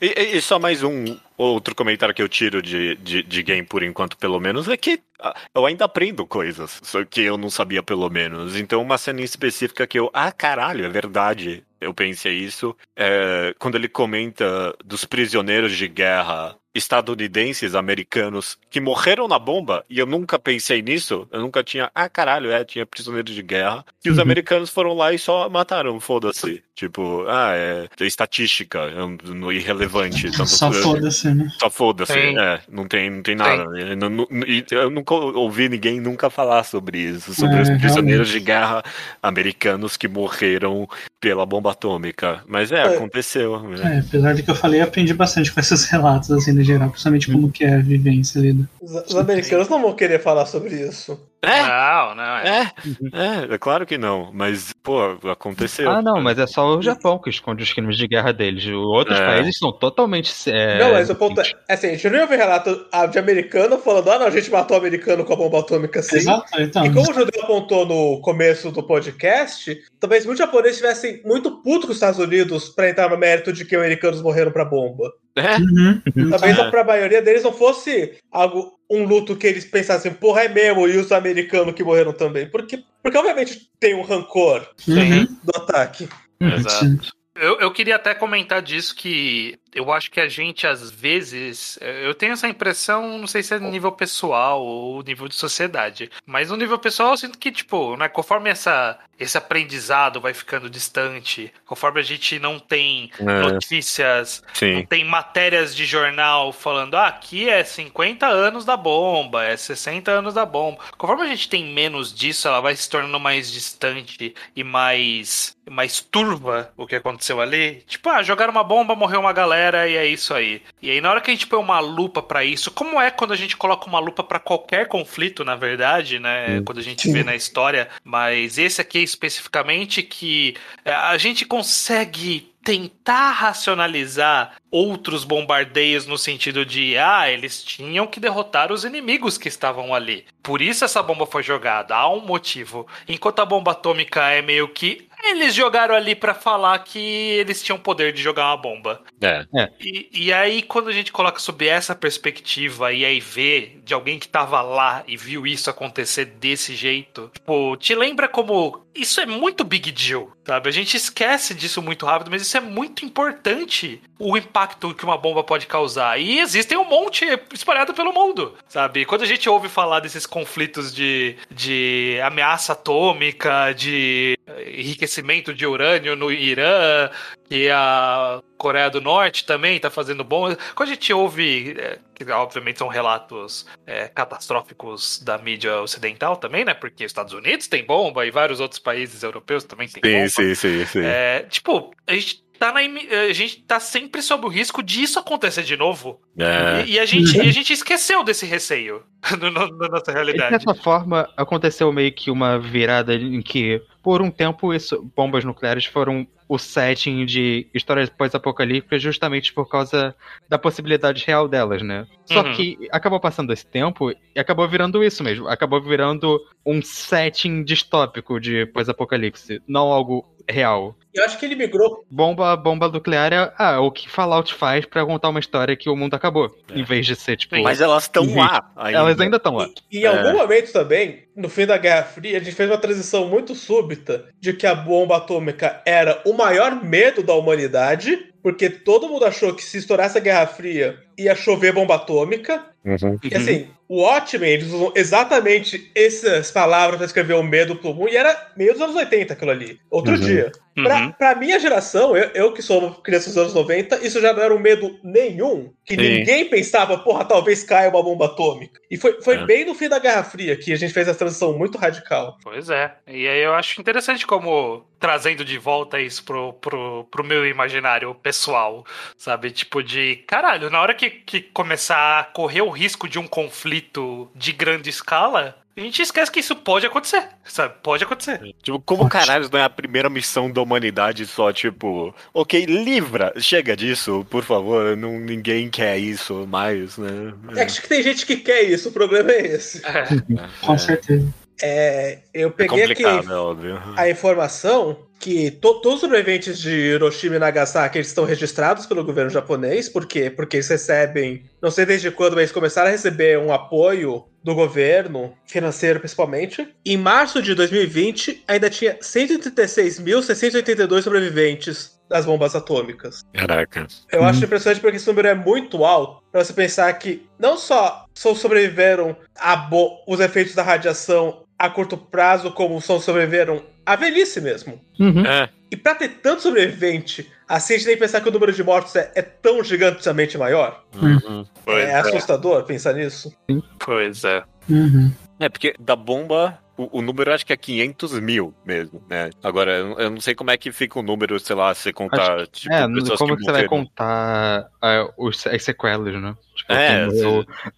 [0.02, 3.82] E, e- só mais um outro comentário que eu tiro de, de, de game por
[3.82, 7.82] enquanto, pelo menos, é que ah, eu ainda aprendo coisas, só que eu não sabia
[7.82, 8.54] pelo menos.
[8.54, 11.64] Então, uma cena em específica que eu, ah, caralho, é verdade.
[11.80, 12.76] Eu pensei isso.
[12.96, 19.98] É, quando ele comenta dos prisioneiros de guerra estadunidenses, americanos, que morreram na bomba, e
[19.98, 24.10] eu nunca pensei nisso, eu nunca tinha, ah, caralho, é, tinha prisioneiros de guerra, e
[24.10, 24.22] os Uhum.
[24.22, 26.62] americanos foram lá e só mataram, foda-se.
[26.74, 30.30] Tipo, ah, é, é estatística, é um- no irrelevante.
[30.30, 31.48] tanto- só foda-se, né?
[31.58, 33.64] só foda-se, é, não tem, não tem nada.
[33.78, 37.70] Eu, não- não- e eu nunca ouvi ninguém nunca falar sobre isso, sobre É, os
[37.70, 38.32] prisioneiros realmente.
[38.32, 38.82] de guerra
[39.22, 40.88] americanos que morreram
[41.20, 42.42] pela bomba atômica.
[42.46, 42.96] Mas é, É.
[42.96, 43.60] aconteceu.
[43.68, 43.96] né?
[43.96, 47.30] É, apesar de que eu falei, eu aprendi bastante com esses relatos, assim, geral, principalmente
[47.30, 48.52] como que é a vivência ali.
[48.52, 51.18] do- Os, os americanos não vão querer falar sobre isso.
[51.42, 52.70] É, Não, não, é.
[53.14, 55.90] é, é, é claro que não, mas, pô, aconteceu.
[55.90, 58.62] Ah, não, mas é só o Japão que esconde os crimes de guerra deles.
[58.66, 59.24] Os outros É.
[59.26, 60.30] países são totalmente.
[60.50, 64.10] é, não, mas o ponto é, assim, a gente não ouve relato de americano falando,
[64.10, 66.16] ah, não, a gente matou o americano com a bomba atômica assim.
[66.16, 66.84] Exato, então.
[66.84, 71.86] E como o Judeu apontou no começo do podcast, talvez muitos japoneses estivessem muito putos
[71.86, 75.10] com os Estados Unidos pra entrar no mérito de que os americanos morreram pra bomba.
[75.36, 76.30] É, Uhum, uhum.
[76.30, 76.70] Talvez É.
[76.70, 80.96] pra maioria deles não fosse algo, um luto que eles pensassem, porra, é mesmo, e
[80.96, 82.46] os americanos que morreram também.
[82.50, 85.24] Porque, porque obviamente tem um rancor Uhum.
[85.44, 86.08] do ataque.
[86.40, 87.20] Uhum, Exato.
[87.36, 92.14] Eu, eu queria até comentar disso que eu acho que a gente, às vezes, eu
[92.14, 96.56] tenho essa impressão, não sei se é nível pessoal ou nível de sociedade, mas no
[96.56, 102.00] nível pessoal eu sinto que, tipo, né, conforme essa, esse aprendizado vai ficando distante, conforme
[102.00, 103.22] a gente não tem É.
[103.24, 104.86] notícias, não Sim.
[104.86, 110.34] tem matérias de jornal falando, ah, aqui é 50 anos da bomba, é 60 anos
[110.34, 110.78] da bomba.
[110.96, 116.00] Conforme a gente tem menos disso, ela vai se tornando mais distante e mais, mais
[116.00, 117.82] turva o que aconteceu ali.
[117.86, 120.62] Tipo, ah, jogaram uma bomba, morreu uma galera e é isso aí.
[120.80, 123.32] E aí, na hora que a gente põe uma lupa pra isso, como é quando
[123.32, 126.62] a gente coloca uma lupa pra qualquer conflito, na verdade, né?
[126.64, 130.54] Quando a gente vê na história, mas esse aqui especificamente que
[130.84, 138.20] é, a gente consegue tentar racionalizar outros bombardeios no sentido de ah, eles tinham que
[138.20, 140.26] derrotar os inimigos que estavam ali.
[140.42, 142.86] Por isso essa bomba foi jogada, há um motivo.
[143.08, 147.78] Enquanto a bomba atômica é meio que eles jogaram ali pra falar que eles tinham
[147.78, 149.02] poder de jogar uma bomba.
[149.20, 149.46] É.
[149.78, 154.18] E, e aí, quando a gente coloca sob essa perspectiva e aí vê de alguém
[154.18, 159.26] que tava lá e viu isso acontecer desse jeito, tipo, te lembra como isso é
[159.26, 160.68] muito big deal, sabe?
[160.68, 165.16] A gente esquece disso muito rápido, mas isso é muito importante, o impacto que uma
[165.16, 166.18] bomba pode causar.
[166.20, 167.24] E existem um monte
[167.54, 169.04] espalhado pelo mundo, sabe?
[169.04, 175.09] Quando a gente ouve falar desses conflitos de, de ameaça atômica, de enriquecimento
[175.54, 177.10] de urânio no Irã,
[177.48, 180.54] que a Coreia do Norte também está fazendo bom.
[180.74, 186.64] Quando a gente ouve, é, que obviamente são relatos é, catastróficos da mídia ocidental também,
[186.64, 186.74] né?
[186.74, 190.28] Porque os Estados Unidos tem bomba e vários outros países europeus também têm bomba.
[190.28, 191.00] Sim, sim, sim, sim.
[191.04, 195.62] É, tipo, a gente tá na a gente tá sempre sob o risco disso acontecer
[195.62, 196.20] de novo.
[196.38, 196.84] É.
[196.84, 199.02] E, e a gente, e a gente esqueceu desse receio
[199.40, 200.62] no- no- na nossa E, de realidade.
[200.62, 205.84] certa forma, aconteceu meio que uma virada em que, por um tempo, isso, bombas nucleares
[205.84, 210.14] foram o setting de histórias pós-apocalípticas justamente por causa
[210.48, 212.06] da possibilidade real delas, né?
[212.26, 212.52] Só Uhum.
[212.54, 215.46] que acabou passando esse tempo e acabou virando isso mesmo.
[215.46, 220.96] Acabou virando um setting distópico de pós-apocalipse, não algo real.
[221.12, 222.04] Eu acho que ele migrou.
[222.08, 225.96] Bomba, bomba nuclear é ah, o que Fallout faz pra contar uma história que o
[225.96, 226.54] mundo acabou.
[226.72, 227.60] Em vez de ser, tipo.
[227.60, 228.98] Mas elas estão lá ainda.
[228.98, 229.68] Elas ainda estão lá.
[229.90, 233.26] E em algum momento também, no fim da Guerra Fria, a gente fez uma transição
[233.26, 239.08] muito súbita de que a bomba atômica era o maior medo da humanidade, porque todo
[239.08, 242.64] mundo achou que se estourasse a Guerra Fria ia chover bomba atômica.
[242.84, 243.18] Uhum.
[243.22, 248.08] E assim, o Watchmen, eles usam exatamente essas palavras pra escrever o medo pro mundo,
[248.08, 249.78] e era meio dos anos 80 aquilo ali.
[249.90, 250.20] Outro Uhum.
[250.20, 250.52] dia.
[250.78, 250.84] Uhum.
[250.84, 254.42] Pra, pra minha geração, eu, eu que sou criança dos anos 90, isso já não
[254.42, 255.70] era um medo nenhum.
[255.84, 256.00] Que Sim.
[256.00, 258.80] ninguém pensava, porra, talvez caia uma bomba atômica.
[258.90, 259.44] E foi, foi É.
[259.44, 262.38] bem no fim da Guerra Fria que a gente fez essa transição muito radical.
[262.42, 262.94] Pois é.
[263.06, 268.14] E aí eu acho interessante como trazendo de volta isso pro, pro, pro meu imaginário
[268.14, 268.84] pessoal,
[269.18, 269.50] sabe?
[269.50, 274.30] Tipo de, caralho, na hora que, que começar a correr o risco de um conflito
[274.34, 277.74] de grande escala, a gente esquece que isso pode acontecer, sabe?
[277.82, 278.54] Pode acontecer.
[278.62, 283.76] Tipo, como caralho não é a primeira missão da humanidade só, tipo, ok, livra, chega
[283.76, 287.32] disso, por favor, não, ninguém quer isso mais, né?
[287.56, 289.82] É, acho que tem gente que quer isso, o problema é esse.
[289.86, 290.04] É.
[290.60, 291.32] Com certeza.
[291.62, 293.78] É, eu É peguei aqui é óbvio.
[293.96, 299.04] a informação que to- todos os sobreviventes de Hiroshima e Nagasaki eles estão registrados pelo
[299.04, 299.86] governo japonês.
[299.88, 300.30] Por quê?
[300.30, 304.54] Porque eles recebem, não sei desde quando, mas eles começaram a receber um apoio do
[304.54, 306.66] governo, financeiro principalmente.
[306.86, 313.22] Em março de 2020, ainda tinha 136.682 sobreviventes das bombas atômicas.
[313.32, 313.86] Caraca.
[314.10, 318.04] Eu acho impressionante porque esse número é muito alto pra você pensar que não só
[318.14, 319.68] sobreviveram a
[320.08, 324.80] os efeitos da radiação a curto prazo, como só sobreviveram à velhice mesmo.
[324.98, 325.26] Uhum.
[325.26, 328.50] É, E pra ter tanto sobrevivente, assim a gente tem que pensar que o número
[328.50, 330.82] de mortos é, é tão gigantemente maior.
[330.94, 331.44] uhum.
[331.66, 331.94] É é.
[331.96, 333.30] assustador pensar nisso.
[333.78, 334.42] Pois é.
[334.70, 335.12] Uhum.
[335.38, 339.28] É, porque da bomba, o, o número acho que é 500 mil mesmo, né?
[339.42, 341.92] Agora, eu, eu não sei como é que fica o número, sei lá, se você
[341.92, 346.34] contar, tipo, É, pessoas como que que você vai contar ah, os, as sequelas, né?
[346.70, 347.06] É,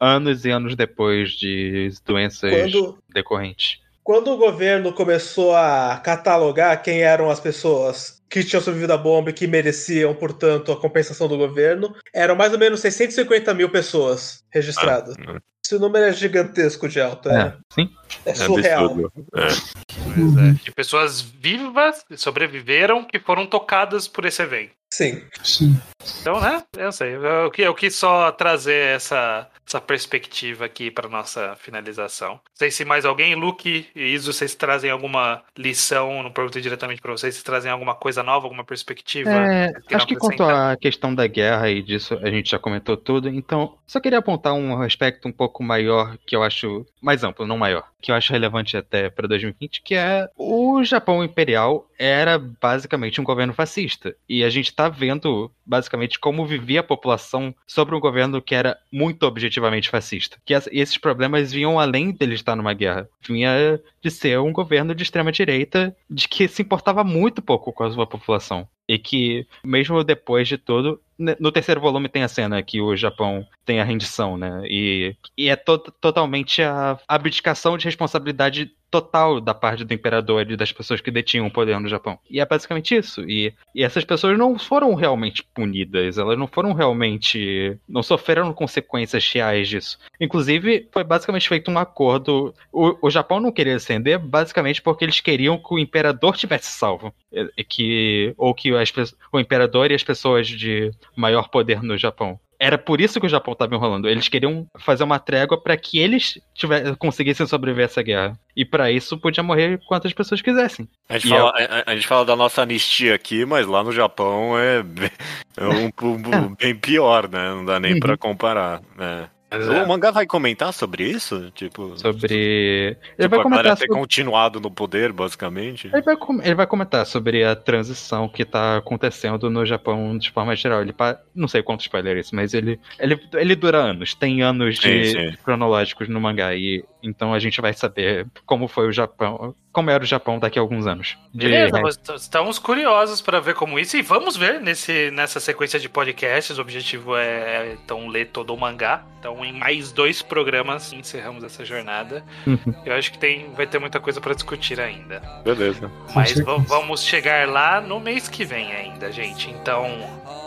[0.01, 3.79] anos e anos depois de doenças Quando, decorrentes.
[4.03, 9.31] quando o governo começou a catalogar quem eram as pessoas que tinham sobrevivido à bomba
[9.31, 14.43] e que mereciam, portanto, a compensação do governo, eram mais ou menos 650 mil pessoas
[14.51, 15.15] registradas.
[15.27, 17.91] Ah, Esse número é gigantesco de alto, é, É, sim.
[18.25, 18.97] é é surreal.
[19.37, 19.43] É.
[19.47, 20.53] É.
[20.65, 24.73] De pessoas vivas que sobreviveram que foram tocadas por esse evento.
[24.93, 25.23] Sim.
[25.43, 25.81] Sim.
[26.21, 26.63] Então, né?
[26.77, 27.15] Eu sei.
[27.15, 32.33] Eu, eu quis só trazer essa, essa perspectiva aqui para nossa finalização.
[32.33, 37.01] Não sei se mais alguém, Luke e Iso, vocês trazem alguma lição, não perguntei diretamente
[37.01, 39.31] para vocês, se trazem alguma coisa nova, alguma perspectiva?
[39.31, 42.97] É, queiram acho que quanto à questão da guerra e disso a gente já comentou
[42.97, 47.47] tudo, então só queria apontar um aspecto um pouco maior que eu acho mais amplo,
[47.47, 52.39] não maior, que eu acho relevante até para 2020, que é o Japão Imperial era
[52.39, 57.95] basicamente um governo fascista e a gente tá vendo basicamente como vivia a população sobre
[57.95, 60.39] um governo que era muito objetivamente fascista.
[60.45, 65.03] Que esses problemas vinham além dele estar numa guerra, vinha de ser um governo de
[65.03, 68.69] extrema direita de que se importava muito pouco com a sua população.
[68.89, 71.01] E que, mesmo depois de tudo,
[71.39, 74.63] no terceiro volume tem a cena que o Japão tem a rendição, né?
[74.65, 80.57] E, e é to totalmente a abdicação de responsabilidade total da parte do imperador e
[80.57, 82.19] das pessoas que detinham o poder no Japão.
[82.31, 83.23] E é basicamente isso.
[83.23, 87.79] E, e essas pessoas não foram realmente punidas, elas não foram realmente.
[87.89, 89.99] não sofreram consequências reais disso.
[90.21, 92.55] Inclusive, foi basicamente feito um acordo.
[92.71, 97.15] O, o Japão não queria ascender basicamente porque eles queriam que o imperador tivesse salvo.
[97.33, 98.93] E- e que, ou que as
[99.33, 102.39] o imperador e as pessoas de maior poder no Japão.
[102.65, 104.09] Era por isso que o Japão estava enrolando.
[104.09, 108.39] Eles queriam fazer uma trégua para que eles tiver, conseguissem sobreviver a essa guerra.
[108.57, 110.89] E para isso podia morrer quantas pessoas quisessem.
[111.09, 113.91] A gente, E fala, a, a gente fala da nossa anistia aqui, mas lá no
[113.91, 115.11] Japão é, bem-
[115.59, 117.51] é um, um- bem pior, né?
[117.51, 117.99] Não dá nem Uhum.
[118.01, 119.29] pra comparar, né?
[119.59, 121.51] O é, mangá vai comentar sobre isso?
[121.55, 122.35] Tipo, Sobre.
[122.35, 123.99] Ele tipo vai a galera comentar ter sobre.
[124.01, 125.89] continuado no poder, basicamente.
[125.93, 130.31] Ele vai, com- ele vai comentar sobre a transição que tá acontecendo no Japão de
[130.31, 130.83] forma geral.
[130.83, 134.43] Ele pa- não sei quanto spoiler é isso, mas ele, ele, ele dura anos, tem
[134.43, 135.37] anos de Sim, sim.
[135.45, 136.55] cronológicos no mangá.
[136.55, 140.59] E então a gente vai saber como foi o Japão, como era o Japão daqui
[140.59, 141.17] a alguns anos.
[141.35, 141.81] De- Beleza,
[142.17, 146.59] estamos curiosos para ver como isso e vamos ver nesse, nessa sequência de podcasts.
[146.59, 149.03] O objetivo é então ler todo o mangá.
[149.19, 152.25] Então, em mais dois programas encerramos essa jornada.
[152.47, 152.59] Uhum.
[152.85, 155.21] Eu acho que tem, vai ter muita coisa para discutir ainda.
[155.45, 155.91] Beleza.
[156.15, 156.35] Mas
[156.67, 159.49] vamos chegar lá no mês que vem ainda, gente.
[159.51, 159.87] Então,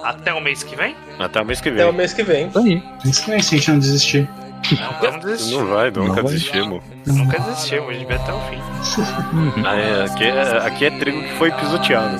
[0.03, 0.93] até o mês que vem?
[1.17, 1.97] Até o mês que Até o vem.
[1.97, 2.47] mês que vem.
[2.49, 2.83] Isso aí.
[3.05, 4.29] Isso que é se a gente não desistir.
[4.71, 5.59] Não.
[5.59, 6.23] Não vai, nunca Não vai.
[6.23, 6.83] desistimos.
[7.05, 8.61] Nunca desistimos, a gente vai até o fim.
[9.33, 9.53] Uhum.
[9.65, 12.15] Ah, é, aqui, é, aqui é trigo que foi pisoteado.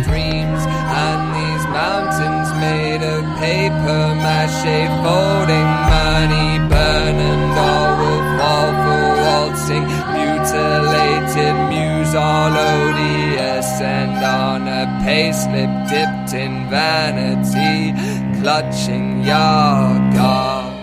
[0.00, 8.70] streams and these mountains made of paper mache folding money burn and all will fall
[8.84, 9.84] for waltzing
[10.14, 17.92] mutilated muse all odious and on a payslip dipped in vanity
[18.40, 20.75] clutching your God.